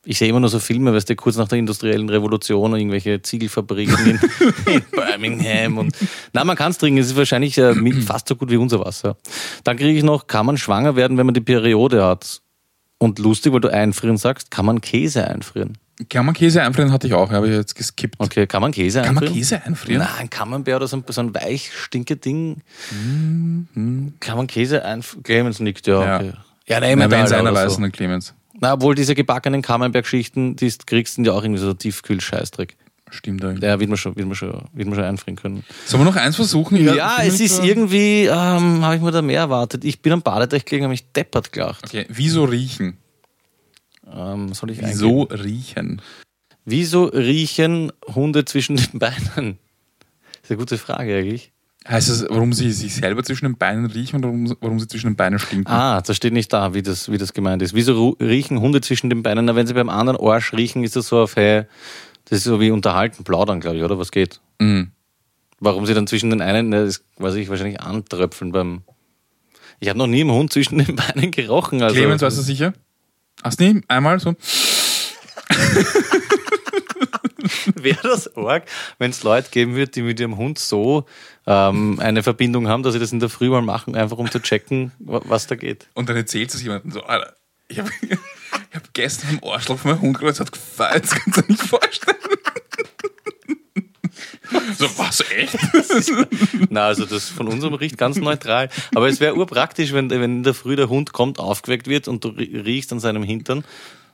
Ich 0.04 0.18
sehe 0.18 0.28
immer 0.28 0.40
nur 0.40 0.48
so 0.48 0.58
Filme, 0.58 0.94
weißt 0.94 1.10
du, 1.10 1.16
kurz 1.16 1.36
nach 1.36 1.48
der 1.48 1.58
industriellen 1.58 2.08
Revolution 2.08 2.72
und 2.72 2.78
irgendwelche 2.78 3.20
Ziegelfabriken 3.20 4.06
in, 4.06 4.20
in 4.72 4.82
Birmingham. 4.90 5.76
Und, 5.76 5.94
na, 6.32 6.42
man 6.44 6.56
kann 6.56 6.70
es 6.70 6.78
trinken, 6.78 6.98
es 7.00 7.08
ist 7.08 7.16
wahrscheinlich 7.16 7.58
äh, 7.58 7.74
fast 8.00 8.28
so 8.28 8.36
gut 8.36 8.50
wie 8.50 8.56
unser 8.56 8.80
Wasser. 8.80 9.16
Dann 9.62 9.76
kriege 9.76 9.98
ich 9.98 10.04
noch, 10.04 10.26
kann 10.26 10.46
man 10.46 10.56
schwanger 10.56 10.96
werden, 10.96 11.18
wenn 11.18 11.26
man 11.26 11.34
die 11.34 11.42
Periode 11.42 12.02
hat? 12.04 12.40
Und 12.96 13.18
lustig, 13.18 13.52
weil 13.52 13.60
du 13.60 13.68
einfrieren 13.68 14.16
sagst, 14.16 14.50
kann 14.50 14.64
man 14.64 14.80
Käse 14.80 15.26
einfrieren? 15.26 15.76
Kann 16.08 16.24
man 16.24 16.34
Käse 16.34 16.62
einfrieren? 16.62 16.92
Hatte 16.92 17.06
ich 17.06 17.14
auch, 17.14 17.30
habe 17.30 17.48
ich 17.48 17.54
jetzt 17.54 17.74
geskippt. 17.74 18.16
Okay, 18.18 18.46
kann 18.46 18.62
man 18.62 18.72
Käse 18.72 19.02
Kann 19.02 19.14
man 19.14 19.24
einfrieren? 19.24 19.38
Käse 19.38 19.62
einfrieren? 19.64 20.02
Nein, 20.02 20.14
ein 20.18 20.30
Camembert 20.30 20.76
oder 20.76 20.86
so 20.86 20.96
ein, 20.96 21.04
so 21.08 21.20
ein 21.20 21.34
weich 21.34 21.72
stinke 21.74 22.16
Ding. 22.16 22.62
Kann 24.20 24.36
man 24.36 24.46
Käse 24.46 24.82
einfrieren? 24.84 25.22
Clemens 25.24 25.60
nickt, 25.60 25.86
ja. 25.86 26.02
Ja. 26.02 26.16
Okay. 26.16 26.32
Ja, 26.66 26.80
Na, 26.80 26.94
nein, 26.94 27.10
wenn 27.10 27.24
es 27.24 27.32
einer 27.32 27.54
weiß, 27.54 27.74
so. 27.74 27.80
dann 27.80 27.92
Clemens. 27.92 28.34
Na, 28.60 28.74
obwohl 28.74 28.94
diese 28.94 29.14
gebackenen 29.14 29.62
Camembert-Geschichten, 29.62 30.54
die 30.56 30.68
du 30.68 30.76
kriegst, 30.86 31.14
sind 31.14 31.26
ja 31.26 31.32
auch 31.32 31.42
irgendwie 31.42 31.60
so 31.60 31.72
Tiefkühl-Scheißdreck. 31.72 32.76
Stimmt 33.10 33.44
eigentlich. 33.44 33.60
Der 33.60 33.80
wird 33.80 33.88
man 33.88 33.96
schon, 33.96 34.14
wird 34.16 34.26
man 34.26 34.36
schon, 34.36 34.50
wird 34.72 34.86
man 34.86 34.94
schon 34.94 35.04
einfrieren 35.04 35.36
können. 35.36 35.64
Sollen 35.86 36.02
wir 36.02 36.04
noch 36.04 36.16
eins 36.16 36.36
versuchen? 36.36 36.76
Ja, 36.76 37.16
bin 37.16 37.26
es 37.26 37.40
ist 37.40 37.64
irgendwie, 37.64 38.26
ähm, 38.26 38.84
habe 38.84 38.96
ich 38.96 39.02
mir 39.02 39.10
da 39.10 39.20
mehr 39.22 39.40
erwartet. 39.40 39.84
Ich 39.84 40.00
bin 40.00 40.12
am 40.12 40.22
Badeteich 40.22 40.64
gelegen, 40.64 40.84
habe 40.84 40.92
mich 40.92 41.10
deppert 41.12 41.52
gelacht. 41.52 41.84
Okay, 41.86 42.06
wieso 42.08 42.44
riechen? 42.44 42.98
Ähm, 44.12 44.52
soll 44.54 44.70
ich 44.70 44.80
Wieso 44.80 45.22
eingeben? 45.28 45.40
riechen? 45.42 46.02
Wieso 46.64 47.04
riechen 47.06 47.92
Hunde 48.14 48.44
zwischen 48.44 48.76
den 48.76 48.98
Beinen? 48.98 49.58
Das 50.32 50.42
ist 50.44 50.50
eine 50.50 50.58
gute 50.58 50.78
Frage 50.78 51.16
eigentlich. 51.16 51.52
Heißt 51.88 52.10
es, 52.10 52.26
warum 52.28 52.52
sie 52.52 52.70
sich 52.72 52.94
selber 52.94 53.22
zwischen 53.22 53.46
den 53.46 53.56
Beinen 53.56 53.86
riechen 53.86 54.16
oder 54.18 54.28
warum, 54.28 54.54
warum 54.60 54.78
sie 54.78 54.86
zwischen 54.86 55.06
den 55.10 55.16
Beinen 55.16 55.38
stinken? 55.38 55.66
Ah, 55.66 56.02
das 56.02 56.16
steht 56.16 56.34
nicht 56.34 56.52
da, 56.52 56.74
wie 56.74 56.82
das, 56.82 57.10
wie 57.10 57.16
das 57.16 57.32
gemeint 57.32 57.62
ist. 57.62 57.74
Wieso 57.74 58.16
riechen 58.20 58.60
Hunde 58.60 58.82
zwischen 58.82 59.08
den 59.08 59.22
Beinen? 59.22 59.46
Na, 59.46 59.56
wenn 59.56 59.66
sie 59.66 59.72
beim 59.72 59.88
anderen 59.88 60.20
Arsch 60.20 60.52
riechen, 60.52 60.84
ist 60.84 60.96
das 60.96 61.08
so 61.08 61.20
auf, 61.20 61.36
hey, 61.36 61.64
das 62.26 62.38
ist 62.38 62.44
so 62.44 62.60
wie 62.60 62.70
unterhalten, 62.70 63.24
plaudern, 63.24 63.60
glaube 63.60 63.78
ich, 63.78 63.82
oder? 63.82 63.98
Was 63.98 64.10
geht? 64.10 64.40
Mhm. 64.58 64.90
Warum 65.58 65.86
sie 65.86 65.94
dann 65.94 66.06
zwischen 66.06 66.28
den 66.30 66.42
einen, 66.42 66.68
na, 66.68 66.84
das 66.84 67.02
weiß 67.16 67.34
ich, 67.36 67.48
wahrscheinlich 67.48 67.80
antröpfeln 67.80 68.52
beim. 68.52 68.82
Ich 69.78 69.88
habe 69.88 69.98
noch 69.98 70.06
nie 70.06 70.20
im 70.20 70.30
Hund 70.30 70.52
zwischen 70.52 70.78
den 70.78 70.96
Beinen 71.14 71.30
gerochen. 71.30 71.82
Also, 71.82 71.96
Clemens, 71.96 72.20
weißt 72.20 72.36
du 72.36 72.42
sicher? 72.42 72.74
Hast 73.42 73.58
du 73.58 73.64
nie? 73.64 73.80
Einmal 73.88 74.20
so? 74.20 74.34
Wäre 77.74 78.00
das 78.02 78.36
arg, 78.36 78.64
wenn 78.98 79.10
es 79.10 79.22
Leute 79.22 79.50
geben 79.50 79.74
wird, 79.76 79.96
die 79.96 80.02
mit 80.02 80.18
ihrem 80.20 80.36
Hund 80.36 80.58
so 80.58 81.06
ähm, 81.46 81.98
eine 82.00 82.22
Verbindung 82.22 82.68
haben, 82.68 82.82
dass 82.82 82.92
sie 82.94 82.98
das 83.00 83.12
in 83.12 83.20
der 83.20 83.28
Früh 83.28 83.48
mal 83.50 83.62
machen, 83.62 83.94
einfach 83.96 84.18
um 84.18 84.30
zu 84.30 84.40
checken, 84.40 84.92
wa- 84.98 85.22
was 85.24 85.46
da 85.46 85.54
geht. 85.56 85.88
Und 85.94 86.08
dann 86.08 86.16
erzählt 86.16 86.52
es 86.54 86.62
jemandem 86.62 86.90
so, 86.92 87.02
Alter, 87.02 87.34
ich 87.68 87.78
habe 87.78 87.90
hab 88.74 88.94
gestern 88.94 89.38
im 89.40 89.44
Arschloch 89.48 89.78
von 89.78 89.92
meinem 89.92 90.00
Hund 90.02 90.18
gehört, 90.18 90.40
hat 90.40 90.52
gefeiert, 90.52 91.04
das 91.04 91.10
kannst 91.10 91.38
du 91.38 91.42
dir 91.42 91.48
nicht 91.52 91.62
vorstellen. 91.62 92.16
so, 94.76 94.86
was, 94.98 95.20
echt? 95.30 95.56
Na, 96.70 96.86
also 96.86 97.04
das 97.06 97.28
von 97.28 97.46
unserem 97.48 97.74
riecht 97.74 97.96
ganz 97.98 98.16
neutral. 98.16 98.68
Aber 98.94 99.08
es 99.08 99.20
wäre 99.20 99.36
urpraktisch, 99.36 99.92
wenn, 99.92 100.10
wenn 100.10 100.22
in 100.22 100.42
der 100.42 100.54
Früh 100.54 100.74
der 100.76 100.88
Hund 100.88 101.12
kommt, 101.12 101.38
aufgeweckt 101.38 101.86
wird 101.86 102.08
und 102.08 102.24
du 102.24 102.28
rie- 102.30 102.56
riechst 102.64 102.92
an 102.92 103.00
seinem 103.00 103.22
Hintern 103.22 103.64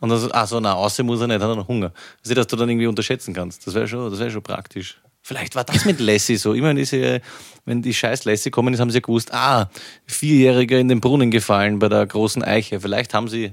und 0.01 0.09
dann 0.09 0.19
so, 0.19 0.29
ach 0.33 0.47
so, 0.47 0.61
na, 0.61 0.75
außer 0.75 1.03
muss 1.03 1.21
er 1.21 1.27
nicht, 1.27 1.41
hat 1.41 1.49
er 1.49 1.57
noch 1.57 1.69
Hunger. 1.69 1.93
Also, 2.23 2.35
dass 2.35 2.47
du 2.47 2.57
dann 2.57 2.69
irgendwie 2.69 2.87
unterschätzen 2.87 3.35
kannst. 3.35 3.67
Das 3.67 3.75
wäre 3.75 3.89
schon, 3.89 4.19
wäre 4.19 4.31
schon 4.31 4.43
praktisch. 4.43 4.99
Vielleicht 5.23 5.57
war 5.57 5.65
das 5.65 5.85
mit 5.85 5.99
Lassie 5.99 6.37
so. 6.37 6.53
Immerhin 6.53 6.77
ist 6.77 6.91
sie, 6.91 7.21
wenn 7.65 7.83
die 7.83 7.93
scheiß 7.93 8.25
Lassie 8.27 8.51
kommen 8.51 8.73
ist, 8.75 8.81
haben 8.81 8.91
sie 8.91 8.99
ja 8.99 9.01
gewusst, 9.01 9.35
ah, 9.35 9.69
Vierjähriger 10.07 10.79
in 10.79 10.89
den 10.89 11.01
Brunnen 11.01 11.31
gefallen 11.31 11.81
bei 11.81 11.89
der 11.89 12.07
großen 12.07 12.45
Eiche. 12.45 12.81
Vielleicht 12.81 13.13
haben 13.13 13.27
sie 13.27 13.53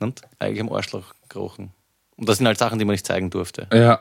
nicht, 0.00 0.22
Eiche 0.38 0.60
im 0.60 0.72
Arschloch 0.72 1.14
gerochen. 1.28 1.72
Und 2.16 2.28
das 2.28 2.38
sind 2.38 2.46
halt 2.46 2.58
Sachen, 2.58 2.78
die 2.78 2.84
man 2.84 2.92
nicht 2.92 3.06
zeigen 3.06 3.28
durfte. 3.28 3.66
Ja. 3.72 4.00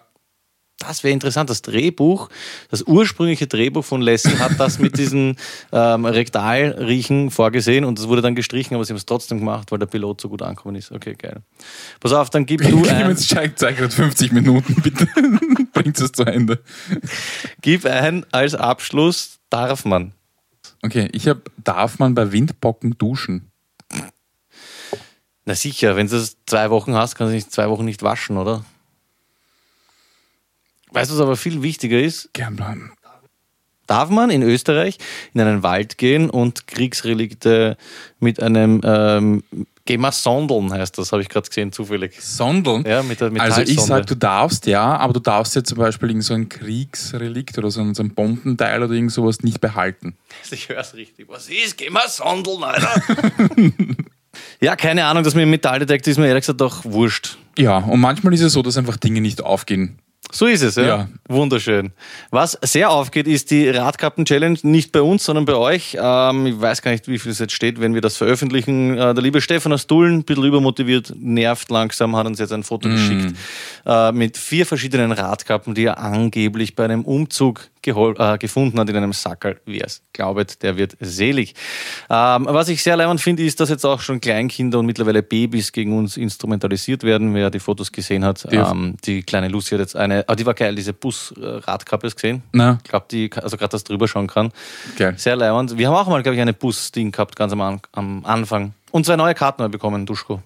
Das 0.82 1.04
wäre 1.04 1.14
interessant. 1.14 1.50
Das 1.50 1.62
Drehbuch, 1.62 2.30
das 2.70 2.82
ursprüngliche 2.82 3.46
Drehbuch 3.46 3.86
von 3.86 4.02
Lassie 4.02 4.40
hat 4.40 4.60
das 4.60 4.80
mit 4.80 4.98
diesen 4.98 5.38
ähm, 5.72 6.06
Rektalriechen 6.06 7.30
vorgesehen 7.30 7.86
und 7.86 8.00
das 8.00 8.08
wurde 8.08 8.24
dann 8.24 8.34
gestrichen, 8.34 8.74
aber 8.74 8.84
sie 8.84 8.94
haben 8.94 8.98
es 8.98 9.06
trotzdem 9.06 9.38
gemacht, 9.38 9.72
weil 9.72 9.78
der 9.78 9.86
Pilot 9.86 10.22
so 10.22 10.30
gut 10.30 10.42
angekommen 10.42 10.76
ist. 10.76 10.92
Okay, 10.92 11.14
geil. 11.14 11.42
Pass 12.00 12.14
auf, 12.14 12.32
dann 12.32 12.48
gib 12.48 12.68
du 12.68 12.78
ein, 12.78 12.84
Clemens 12.84 13.28
zeigt 13.28 13.60
zeigt 13.60 13.78
gerade 13.78 13.94
50 13.94 14.32
Minuten, 14.32 14.76
bitte. 14.84 15.08
Bringt 15.72 16.00
es 16.00 16.12
zu 16.12 16.24
Ende. 16.24 16.60
gib 17.62 17.86
ein 17.86 18.26
als 18.32 18.56
Abschluss, 18.56 19.38
darf 19.52 19.86
man. 19.86 20.14
Okay, 20.82 21.10
ich 21.12 21.28
habe, 21.28 21.42
darf 21.64 22.00
man 22.00 22.16
bei 22.16 22.32
Windbocken 22.32 22.98
duschen? 22.98 23.52
Na 25.46 25.54
sicher, 25.54 25.96
wenn 25.96 26.08
du 26.08 26.14
das 26.14 26.38
zwei 26.48 26.72
Wochen 26.72 26.96
hast, 26.96 27.16
kannst 27.16 27.32
du 27.32 27.36
nicht 27.36 27.52
zwei 27.52 27.70
Wochen 27.70 27.86
nicht 27.86 28.02
waschen, 28.02 28.38
oder? 28.38 28.64
Weißt 30.92 31.10
du, 31.12 31.16
was 31.16 31.22
aber 31.22 31.36
viel 31.38 31.62
wichtiger 31.62 32.00
ist? 32.00 32.30
Gern 32.34 32.56
bleiben. 32.56 32.92
darf 33.88 34.10
man 34.10 34.30
in 34.30 34.42
Österreich 34.44 34.98
in 35.34 35.42
einen 35.42 35.64
Wald 35.64 35.98
gehen 35.98 36.30
und 36.30 36.68
Kriegsrelikte 36.68 37.78
mit 38.20 38.42
einem 38.42 38.82
ähm, 38.84 39.44
Geh 39.86 39.98
mal 39.98 40.12
sondeln, 40.12 40.72
heißt 40.72 40.96
das, 41.00 41.12
habe 41.12 41.24
ich 41.24 41.28
gerade 41.30 41.48
gesehen, 41.50 41.72
zufällig. 41.72 42.22
Sondeln? 42.22 42.86
Ja, 42.86 43.02
mit 43.02 43.20
der 43.20 43.32
Also 43.40 43.62
ich 43.62 43.70
Metallsonde. 43.70 43.88
sag, 43.88 44.08
du 44.08 44.16
darfst 44.16 44.68
ja, 44.68 44.96
aber 44.98 45.12
du 45.14 45.20
darfst 45.20 45.56
ja 45.56 45.64
zum 45.64 45.80
Beispiel 45.80 46.10
irgend 46.10 46.24
so 46.24 46.36
ein 46.36 46.48
Kriegsrelikt 46.50 47.58
oder 47.58 47.72
so 47.72 47.82
ein, 47.82 47.96
so 47.96 48.04
ein 48.04 48.14
Bombenteil 48.14 48.84
oder 48.84 48.94
irgend 48.94 49.12
sowas 49.12 49.42
nicht 49.42 49.60
behalten. 49.60 50.16
Ich 50.52 50.70
höre 50.70 50.80
es 50.80 50.94
richtig. 50.94 51.28
Was 51.30 51.50
ist? 51.50 51.78
Geh 51.78 51.90
mal 51.90 52.08
sondeln, 52.08 52.64
Alter. 52.64 53.02
ja, 54.62 54.76
keine 54.76 55.06
Ahnung, 55.06 55.24
das 55.24 55.34
mit 55.34 55.42
dem 55.42 55.50
Metalldetektor 55.50 56.12
ist 56.12 56.18
mir 56.20 56.28
ehrlich 56.28 56.44
gesagt 56.44 56.62
doch 56.62 56.86
wurscht. 56.86 57.38
Ja, 57.58 57.78
und 57.78 58.00
manchmal 58.00 58.34
ist 58.36 58.42
es 58.42 58.54
so, 58.54 58.62
dass 58.62 58.78
einfach 58.78 58.98
Dinge 58.98 59.20
nicht 59.20 59.42
aufgehen. 59.42 59.98
So 60.30 60.46
ist 60.46 60.62
es, 60.62 60.76
ja. 60.76 60.84
Ja. 60.84 61.10
Wunderschön. 61.28 61.92
Was 62.30 62.58
sehr 62.62 62.90
aufgeht, 62.92 63.28
ist 63.28 63.52
die 63.52 63.68
Radkappen-Challenge. 63.70 64.60
Nicht 64.64 64.92
bei 64.92 65.02
uns, 65.02 65.26
sondern 65.26 65.46
bei 65.46 65.56
euch. 65.56 65.98
Ähm, 66.00 66.46
ich 66.46 66.62
weiß 66.62 66.82
gar 66.82 66.92
nicht, 66.92 67.08
wie 67.08 67.20
viel 67.20 67.32
es 67.32 67.40
jetzt 67.40 67.54
steht, 67.54 67.82
wenn 67.82 67.94
wir 67.94 68.02
das 68.02 68.18
veröffentlichen. 68.18 68.98
Äh, 68.98 69.14
der 69.14 69.24
liebe 69.24 69.42
Stefan 69.42 69.74
aus 69.74 69.88
Dullen, 69.88 70.20
ein 70.20 70.24
bisschen 70.24 70.46
übermotiviert, 70.46 71.14
nervt 71.18 71.70
langsam, 71.70 72.16
hat 72.16 72.28
uns 72.28 72.40
jetzt 72.40 72.54
ein 72.54 72.64
Foto 72.64 72.88
geschickt 72.88 73.36
äh, 73.86 74.12
mit 74.12 74.38
vier 74.38 74.66
verschiedenen 74.66 75.12
Radkappen, 75.12 75.74
die 75.74 75.86
er 75.86 75.98
angeblich 75.98 76.76
bei 76.76 76.86
einem 76.86 77.04
Umzug 77.04 77.71
gehol 77.82 78.16
äh, 78.20 78.38
gefunden 78.38 78.80
hat 78.80 78.90
in 78.90 78.96
einem 78.96 79.14
Sackerl. 79.14 79.60
Wer 79.66 79.86
es 79.86 80.02
glaubet, 80.14 80.62
der 80.64 80.78
wird 80.78 80.96
selig. 81.00 81.56
Ähm, 82.10 82.46
was 82.50 82.70
ich 82.70 82.84
sehr 82.84 82.96
leibend 82.98 83.22
finde, 83.22 83.44
ist, 83.44 83.60
dass 83.60 83.70
jetzt 83.70 83.86
auch 83.86 84.02
schon 84.02 84.20
Kleinkinder 84.22 84.80
und 84.80 84.86
mittlerweile 84.86 85.24
Babys 85.24 85.72
gegen 85.72 85.98
uns 85.98 86.18
instrumentalisiert 86.18 87.04
werden. 87.04 87.34
Wer 87.34 87.50
die 87.50 87.60
Fotos 87.60 87.92
gesehen 87.92 88.24
hat, 88.26 88.46
Die- 88.52 88.56
ähm, 88.56 88.96
die 89.06 89.24
kleine 89.24 89.48
Lucy 89.48 89.72
hat 89.72 89.80
jetzt 89.80 89.96
eine, 89.96 90.24
ah, 90.28 90.36
die 90.36 90.46
war 90.46 90.54
geil, 90.54 90.76
diese 90.76 90.94
Bus-Radkappe 90.94 92.08
hast 92.08 92.16
gesehen. 92.16 92.44
Ich 92.84 92.90
glaube, 92.90 93.06
die, 93.12 93.30
also 93.36 93.58
gerade 93.58 93.72
das 93.72 93.84
drüber 93.84 94.08
schauen 94.08 94.28
kann. 94.28 94.52
geil. 94.98 95.14
Sehr 95.18 95.36
leibend. 95.36 95.78
Wir 95.78 95.88
haben 95.88 95.96
auch 95.96 96.08
mal, 96.08 96.22
glaube 96.24 96.36
ich, 96.36 96.42
eine 96.42 96.54
Bus-Ding 96.54 97.12
gehabt, 97.12 97.36
ganz 97.36 97.54
am, 97.54 97.80
am 97.92 98.26
Anfang. 98.26 98.74
Und 98.92 99.06
zwei 99.06 99.16
neue 99.16 99.34
Karten 99.34 99.64
haben 99.64 99.72
wir 99.72 99.78
bekommen, 99.78 100.06
Duschko. 100.06 100.42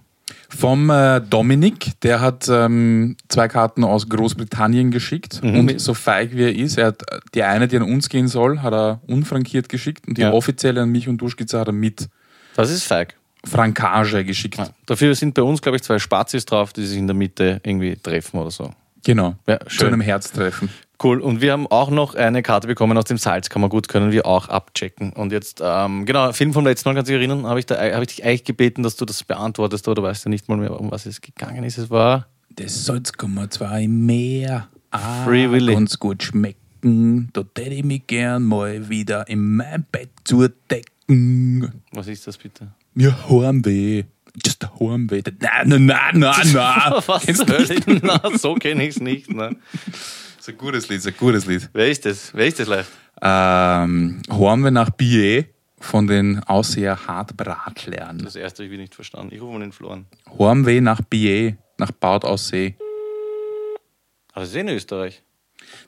Vom 0.49 0.89
äh, 0.89 1.21
Dominik, 1.21 1.99
der 2.01 2.21
hat 2.21 2.47
ähm, 2.49 3.15
zwei 3.29 3.47
Karten 3.47 3.83
aus 3.83 4.09
Großbritannien 4.09 4.91
geschickt 4.91 5.41
Mhm. 5.43 5.59
und 5.59 5.81
so 5.81 5.93
feig 5.93 6.31
wie 6.35 6.43
er 6.43 6.55
ist, 6.55 6.77
er 6.77 6.87
hat 6.87 7.01
äh, 7.11 7.19
die 7.33 7.43
eine, 7.43 7.67
die 7.67 7.77
an 7.77 7.83
uns 7.83 8.09
gehen 8.09 8.27
soll, 8.27 8.61
hat 8.61 8.73
er 8.73 9.01
unfrankiert 9.07 9.69
geschickt 9.69 10.07
und 10.07 10.17
die 10.17 10.21
Ja. 10.21 10.31
offizielle 10.33 10.81
an 10.81 10.89
mich 10.89 11.07
und 11.07 11.17
Duschkizze 11.17 11.59
hat 11.59 11.67
er 11.67 11.73
mit 11.73 12.09
Das 12.55 12.69
ist 12.71 12.83
feig. 12.83 13.15
Frankage 13.45 14.23
geschickt. 14.25 14.57
Ja. 14.57 14.69
Dafür 14.87 15.13
sind 15.15 15.33
bei 15.35 15.41
uns, 15.43 15.61
glaube 15.61 15.75
ich, 15.75 15.83
zwei 15.83 15.99
Spazis 15.99 16.45
drauf, 16.45 16.73
die 16.73 16.85
sich 16.85 16.97
in 16.97 17.07
der 17.07 17.15
Mitte 17.15 17.59
irgendwie 17.63 17.95
treffen 17.95 18.39
oder 18.39 18.49
so. 18.51 18.71
Genau. 19.03 19.35
Ja, 19.47 19.59
Zu 19.59 19.69
schön. 19.69 19.87
einem 19.89 20.01
Herztreffen. 20.01 20.69
Cool. 21.03 21.19
Und 21.19 21.41
wir 21.41 21.51
haben 21.51 21.67
auch 21.67 21.89
noch 21.89 22.15
eine 22.15 22.41
Karte 22.41 22.67
bekommen 22.67 22.97
aus 22.97 23.05
dem 23.05 23.17
Salzkammergut, 23.17 23.87
können 23.89 24.11
wir 24.11 24.25
auch 24.25 24.47
abchecken. 24.47 25.11
Und 25.13 25.31
jetzt, 25.31 25.61
ähm, 25.63 26.05
genau, 26.05 26.31
Film 26.31 26.53
vom 26.53 26.65
letzten 26.65 26.87
Mal, 26.89 26.95
kannst 26.95 27.09
du 27.09 27.13
dich 27.13 27.19
erinnern, 27.27 27.45
habe 27.45 27.59
ich, 27.59 27.65
da- 27.65 27.75
habe 27.91 28.03
ich 28.03 28.15
dich 28.15 28.25
eigentlich 28.25 28.43
gebeten, 28.45 28.81
dass 28.83 28.95
du 28.95 29.05
das 29.05 29.23
beantwortest, 29.23 29.85
du 29.87 29.91
weißt 30.01 30.25
ja 30.25 30.29
nicht 30.29 30.47
mal 30.47 30.57
mehr, 30.57 30.79
um 30.79 30.91
was 30.91 31.05
es 31.05 31.19
gegangen 31.21 31.63
ist. 31.63 31.77
Es 31.77 31.89
war 31.89 32.27
Das 32.55 32.85
Salz 32.85 33.11
kann 33.13 33.33
man 33.33 33.51
zwar 33.51 33.79
im 33.81 34.05
Meer 34.05 34.67
ah, 34.91 35.23
Free 35.25 35.49
Willy. 35.51 35.73
ganz 35.73 35.99
gut 35.99 36.23
schmecken. 36.23 37.29
Da 37.33 37.41
hätte 37.57 37.73
ich 37.73 37.83
mich 37.83 38.07
gern 38.07 38.43
mal 38.43 38.87
wieder 38.89 39.27
in 39.27 39.55
mein 39.57 39.85
Bett 39.91 40.09
zudecken. 40.23 41.71
Was 41.91 42.07
ist 42.07 42.25
das 42.27 42.37
bitte? 42.37 42.67
Mir 42.93 43.15
Heimweh. 43.29 44.03
Just 44.45 44.63
a 44.65 44.71
Heimweh. 44.79 45.21
Nein, 45.39 45.67
nein, 45.67 45.85
nein, 45.85 46.19
nein, 46.19 46.51
nein. 46.53 46.93
Was 47.07 47.25
du? 47.25 47.99
Na, 48.03 48.21
so 48.37 48.55
kenne 48.55 48.83
ich 48.83 48.95
es 48.95 49.01
nicht. 49.01 49.29
Ne? 49.33 49.55
Das 50.45 50.53
ist 50.53 50.59
ein 50.59 50.63
gutes 50.63 50.89
Lied, 50.89 50.97
ist 50.99 51.07
ein 51.07 51.17
gutes 51.17 51.45
Lied. 51.47 51.69
Wer 51.73 51.89
ist 51.89 52.05
das? 52.05 52.31
Wer 52.31 52.45
ist 52.45 52.59
das 52.59 52.67
leicht? 52.67 52.91
Ähm, 53.19 54.21
Heimweh 54.29 54.69
nach 54.69 54.91
Bier 54.91 55.45
von 55.79 56.05
den 56.05 56.37
Ausseher 56.43 57.07
Hartbratlern. 57.07 58.19
Das 58.19 58.35
erste 58.35 58.63
habe 58.63 58.71
ich 58.71 58.79
nicht 58.79 58.93
verstanden. 58.93 59.33
Ich 59.33 59.41
rufe 59.41 59.53
mal 59.53 59.61
den 59.61 59.71
Flo 59.71 59.89
an. 59.89 60.05
Heimweh 60.37 60.81
nach 60.81 61.01
Bier, 61.01 61.57
nach 61.79 61.89
Baut 61.89 62.23
Aussee. 62.25 62.75
Aber 64.33 64.41
das 64.41 64.49
ist 64.49 64.55
in 64.55 64.69
Österreich. 64.69 65.23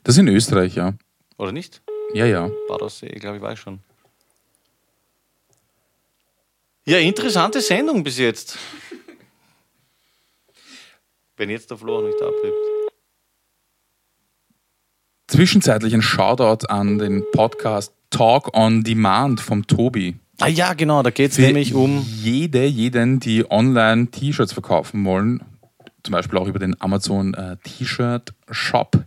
Das 0.04 0.16
ist 0.16 0.22
in 0.22 0.28
Österreich, 0.28 0.74
ja. 0.74 0.96
Oder 1.38 1.52
nicht? 1.52 1.84
Ja, 2.16 2.26
ja. 2.26 2.50
Bad 2.68 2.82
Aussee, 2.82 3.10
ich 3.10 3.22
glaube, 3.22 3.38
ich 3.38 3.44
weiß 3.44 3.60
schon. 3.60 3.78
Ja, 6.84 6.98
interessante 6.98 7.62
Sendung 7.62 8.04
bis 8.04 8.18
jetzt. 8.18 8.58
Wenn 11.36 11.52
jetzt 11.52 11.70
der 11.70 11.78
Flo 11.78 12.00
auch 12.00 12.02
nicht 12.02 12.20
abhebt. 12.20 12.67
Zwischenzeitlich 15.28 15.94
ein 15.94 16.02
Shoutout 16.02 16.68
an 16.68 17.00
den 17.00 17.24
Podcast 17.34 17.92
Talk 18.10 18.56
on 18.56 18.84
Demand 18.84 19.42
vom 19.42 19.68
Tobi. 19.68 20.16
Ah 20.40 20.48
ja, 20.48 20.74
genau, 20.74 21.04
da 21.04 21.10
geht 21.10 21.32
es 21.32 21.38
nämlich 21.38 21.74
um. 21.74 22.06
jede, 22.22 22.66
jeden, 22.66 23.20
die 23.20 23.50
online 23.52 24.08
T-Shirts 24.08 24.54
verkaufen 24.54 25.04
wollen, 25.04 25.44
zum 26.04 26.14
Beispiel 26.14 26.38
auch 26.40 26.48
über 26.48 26.60
den 26.60 26.80
Amazon 26.80 27.34
äh, 27.34 27.58
T-Shirt 27.64 28.34
Shop. 28.52 29.04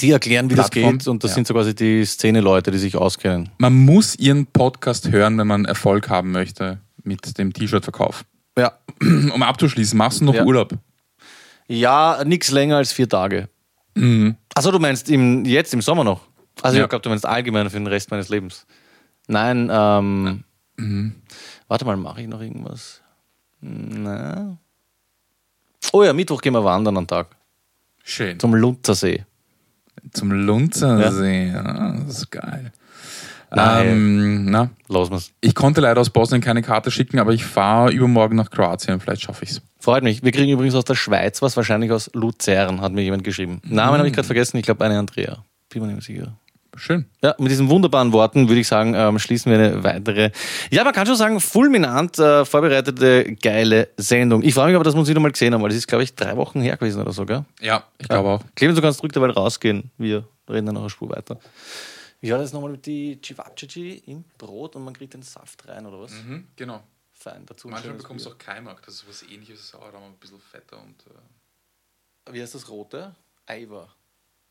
Die 0.00 0.10
erklären, 0.10 0.50
wie 0.50 0.54
Plattform. 0.54 0.82
das 0.84 0.98
geht 0.98 1.08
und 1.08 1.24
das 1.24 1.30
Ja. 1.32 1.34
sind 1.36 1.46
so 1.48 1.54
quasi 1.54 1.74
die 1.74 2.04
Szene-Leute, 2.04 2.70
die 2.70 2.78
sich 2.78 2.96
auskennen. 2.96 3.50
Man 3.58 3.74
muss 3.74 4.14
ihren 4.16 4.46
Podcast 4.46 5.10
hören, 5.10 5.38
wenn 5.38 5.46
man 5.46 5.64
Erfolg 5.64 6.08
haben 6.08 6.30
möchte 6.30 6.78
mit 7.02 7.38
dem 7.38 7.52
T-Shirt-Verkauf. 7.52 8.24
Ja. 8.58 8.72
Um 9.00 9.42
abzuschließen, 9.42 9.96
machst 9.98 10.20
du 10.20 10.26
noch 10.26 10.34
Ja. 10.34 10.44
Urlaub? 10.44 10.74
Ja, 11.68 12.22
nichts 12.24 12.50
länger 12.52 12.76
als 12.76 12.92
vier 12.92 13.08
Tage. 13.08 13.48
Achso, 14.54 14.70
du 14.70 14.78
meinst 14.78 15.08
im, 15.10 15.44
jetzt 15.44 15.72
im 15.74 15.80
Sommer 15.80 16.04
noch? 16.04 16.20
Also 16.62 16.78
Ja. 16.78 16.84
ich 16.84 16.90
glaube, 16.90 17.02
du 17.02 17.08
meinst 17.08 17.24
allgemein 17.26 17.68
für 17.70 17.78
den 17.78 17.86
Rest 17.86 18.10
meines 18.10 18.28
Lebens. 18.28 18.66
Nein, 19.28 19.70
ähm. 19.72 20.44
Warte 21.68 21.84
mal, 21.84 21.96
mache 21.96 22.20
ich 22.22 22.28
noch 22.28 22.40
irgendwas? 22.40 23.00
Na. 23.60 24.58
Oh 25.92 26.02
ja, 26.04 26.12
Mittwoch 26.12 26.40
gehen 26.42 26.52
wir 26.52 26.62
wandern 26.64 26.96
am 26.98 27.06
Tag. 27.06 27.34
Schön. 28.04 28.38
Zum 28.38 28.54
Lunzersee. 28.54 29.24
Zum 30.12 30.30
Lunzersee. 30.30 31.48
Ja. 31.52 31.92
das 32.06 32.18
ist 32.18 32.30
geil. 32.30 32.72
Ähm, 33.56 34.50
na, 34.50 34.70
Los 34.88 35.10
wir's. 35.10 35.32
ich 35.40 35.54
konnte 35.54 35.80
leider 35.80 36.00
aus 36.00 36.10
Bosnien 36.10 36.40
keine 36.40 36.62
Karte 36.62 36.90
schicken, 36.90 37.18
aber 37.18 37.32
ich 37.32 37.44
fahre 37.44 37.92
übermorgen 37.92 38.36
nach 38.36 38.50
Kroatien. 38.50 39.00
Vielleicht 39.00 39.22
schaffe 39.22 39.44
ich 39.44 39.50
es. 39.52 39.62
Freut 39.80 40.02
mich. 40.02 40.22
Wir 40.22 40.32
kriegen 40.32 40.50
übrigens 40.50 40.74
aus 40.74 40.84
der 40.84 40.94
Schweiz 40.94 41.42
was, 41.42 41.56
wahrscheinlich 41.56 41.92
aus 41.92 42.10
Luzern, 42.12 42.80
hat 42.80 42.92
mir 42.92 43.02
jemand 43.02 43.24
geschrieben. 43.24 43.60
Namen 43.64 43.98
habe 43.98 44.08
ich 44.08 44.14
gerade 44.14 44.26
vergessen, 44.26 44.56
ich 44.56 44.64
glaube 44.64 44.84
eine 44.84 44.98
Andrea. 44.98 45.44
Bin 45.68 45.82
mir 45.82 45.88
nicht 45.88 46.08
mehr 46.08 46.16
sicher. 46.20 46.32
Schön. 46.78 47.06
Ja, 47.22 47.34
mit 47.38 47.50
diesen 47.50 47.70
wunderbaren 47.70 48.12
Worten 48.12 48.48
würde 48.48 48.60
ich 48.60 48.68
sagen, 48.68 48.94
ähm, 48.94 49.18
schließen 49.18 49.50
wir 49.50 49.58
eine 49.58 49.82
weitere, 49.82 50.30
ja, 50.70 50.84
man 50.84 50.92
kann 50.92 51.06
schon 51.06 51.16
sagen, 51.16 51.40
fulminant 51.40 52.18
äh, 52.18 52.44
vorbereitete, 52.44 53.34
geile 53.40 53.88
Sendung. 53.96 54.42
Ich 54.42 54.52
freue 54.52 54.66
mich 54.66 54.74
aber, 54.74 54.84
dass 54.84 54.94
wir 54.94 55.00
uns 55.00 55.08
wieder 55.08 55.20
mal 55.20 55.32
gesehen 55.32 55.54
haben, 55.54 55.62
weil 55.62 55.70
das 55.70 55.78
ist, 55.78 55.88
glaube 55.88 56.04
ich, 56.04 56.14
drei 56.14 56.36
Wochen 56.36 56.60
her 56.60 56.76
gewesen 56.76 57.00
oder 57.00 57.12
so, 57.12 57.24
gell? 57.24 57.44
Ja, 57.62 57.84
ich 57.98 58.08
glaube 58.08 58.28
auch. 58.28 58.42
Clemens, 58.54 58.76
du 58.76 58.82
kannst 58.82 59.02
ruhig 59.02 59.12
dabei 59.12 59.30
rausgehen. 59.30 59.90
Wir 59.96 60.24
reden 60.50 60.66
dann 60.66 60.74
noch 60.74 60.82
eine 60.82 60.90
Spur 60.90 61.08
weiter. 61.08 61.38
Wie 62.26 62.32
war 62.32 62.38
das 62.38 62.52
nochmal 62.52 62.72
mit 62.72 62.84
die 62.86 63.20
Civacici 63.24 64.02
im 64.06 64.24
Brot 64.38 64.76
und 64.76 64.84
man 64.84 64.94
kriegt 64.94 65.14
den 65.14 65.22
Saft 65.22 65.66
rein, 65.68 65.86
oder 65.86 66.00
was? 66.00 66.12
Mhm, 66.12 66.48
genau. 66.56 66.82
Fein, 67.12 67.46
dazu 67.46 67.68
ein 67.68 67.72
Manchmal 67.72 67.94
bekommst 67.94 68.26
du 68.26 68.30
auch 68.30 68.38
Kaimak. 68.38 68.82
Das 68.84 68.96
ist 68.96 69.08
was 69.08 69.22
ähnliches, 69.22 69.68
Sauerraum, 69.68 70.12
ein 70.12 70.16
bisschen 70.18 70.40
fetter 70.40 70.82
und 70.82 71.02
äh, 71.06 72.32
Wie 72.32 72.42
heißt 72.42 72.54
das 72.54 72.68
rote? 72.68 73.14
Eiver. 73.46 73.94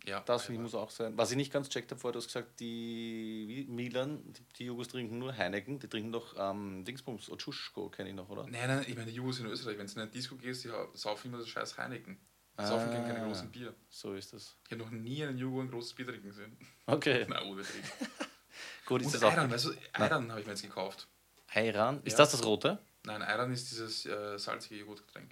ja. 0.06 0.22
Das 0.22 0.46
finde 0.46 0.62
ich 0.62 0.64
muss 0.64 0.74
auch 0.74 0.90
sein. 0.90 1.18
Was 1.18 1.32
ich 1.32 1.38
nicht 1.38 1.52
ganz 1.52 1.70
checkt 1.70 1.92
habe 1.92 2.00
vorher, 2.00 2.14
du 2.14 2.20
hast 2.20 2.28
gesagt, 2.28 2.60
die 2.60 3.66
Milan, 3.70 4.34
die, 4.58 4.64
Jugos 4.64 4.88
trinken 4.88 5.20
nur 5.20 5.36
Heineken, 5.38 5.80
die 5.80 5.88
trinken 5.88 6.12
doch 6.12 6.34
ähm, 6.40 6.86
Dingsbums, 6.86 7.30
Otschuschko 7.30 7.90
kenne 7.90 8.10
ich 8.10 8.16
noch, 8.16 8.30
oder? 8.30 8.48
Nein, 8.48 8.68
nein, 8.68 8.86
ich 8.88 8.96
meine, 8.96 9.12
die 9.12 9.18
Jugos 9.18 9.40
in 9.40 9.46
Österreich, 9.48 9.78
wenn 9.78 9.86
du 9.88 9.94
in 9.94 10.00
eine 10.00 10.10
Disco 10.12 10.36
gehst, 10.38 10.64
die 10.64 10.72
saufen 10.94 11.28
immer 11.28 11.40
das 11.40 11.50
scheiß 11.50 11.78
Heineken. 11.78 12.18
Die 12.60 12.66
saufen 12.66 12.90
keine 12.92 13.22
Ah. 13.22 13.26
großen 13.26 13.52
Bier. 13.52 13.74
So 13.90 14.14
ist 14.14 14.32
das. 14.34 14.56
Ich 14.66 14.72
habe 14.72 14.84
noch 14.84 14.92
nie 14.92 15.24
einen 15.24 15.38
Jugo 15.38 15.62
ein 15.62 15.70
großes 15.70 15.94
Bier 15.94 16.08
trinken 16.08 16.32
sehen. 16.32 16.58
Okay, 16.86 17.26
Na, 17.30 17.42
gut, 17.44 17.60
ist 19.02 19.06
Und 19.08 19.14
das 19.14 19.24
auch. 19.24 19.36
Weißt 19.36 19.66
du, 19.66 19.74
Ayran 19.94 20.30
habe 20.32 20.40
ich 20.42 20.46
mir 20.48 20.54
jetzt 20.54 20.62
gekauft. 20.62 21.08
Ayran, 21.54 22.02
ist 22.04 22.14
Ja. 22.14 22.18
das 22.20 22.32
das 22.32 22.46
rote? 22.46 22.80
Nein, 23.04 23.22
Ayran 23.22 23.52
ist 23.52 23.70
dieses 23.72 24.06
äh, 24.06 24.38
salzige 24.40 24.76
Joghurtgetränk. 24.80 25.32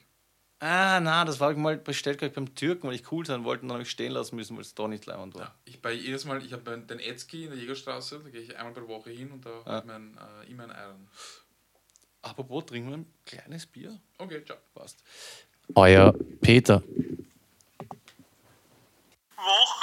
Ah, 0.60 1.00
na, 1.02 1.26
das 1.26 1.40
war 1.42 1.52
ich 1.52 1.58
mal 1.58 1.78
bestellt 1.78 2.20
gleich 2.20 2.32
beim 2.34 2.56
Türken, 2.56 2.88
weil 2.88 2.96
ich 2.96 3.12
cool 3.12 3.26
sein 3.26 3.44
wollte 3.44 3.64
und 3.64 3.68
dann 3.70 3.76
habe 3.76 3.84
ich 3.84 3.90
stehen 3.90 4.14
lassen 4.14 4.36
müssen, 4.38 4.56
weil 4.56 4.62
es 4.62 4.74
da 4.74 4.88
nicht 4.88 5.06
leibend 5.06 5.36
war. 5.36 5.42
Ja, 5.42 5.56
ich 5.66 5.82
bei 5.82 5.92
jedes 5.92 6.24
Mal, 6.24 6.44
ich 6.46 6.54
habe 6.54 6.78
den 6.80 7.00
Etzki 7.00 7.46
in 7.46 7.50
der 7.52 7.60
Jägerstraße, 7.60 8.20
da 8.24 8.30
gehe 8.30 8.40
ich 8.42 8.56
einmal 8.58 8.74
pro 8.74 8.88
Woche 8.88 9.10
hin 9.10 9.32
und 9.32 9.46
da 9.46 9.50
Ja. 9.50 9.66
habe 9.66 9.78
ich 9.80 9.86
mein, 9.86 10.18
äh, 10.18 10.50
immer 10.52 10.64
ein 10.64 10.72
Ayran. 10.72 11.10
Apropos, 12.22 12.66
trinken 12.66 12.90
wir 12.92 12.98
ein 12.98 13.14
kleines 13.26 13.66
Bier? 13.66 14.00
Okay, 14.18 14.44
ciao. 14.46 14.58
Passt. 14.74 15.04
Euer 15.76 16.14
Peter. 16.42 16.82
Woche 19.38 19.83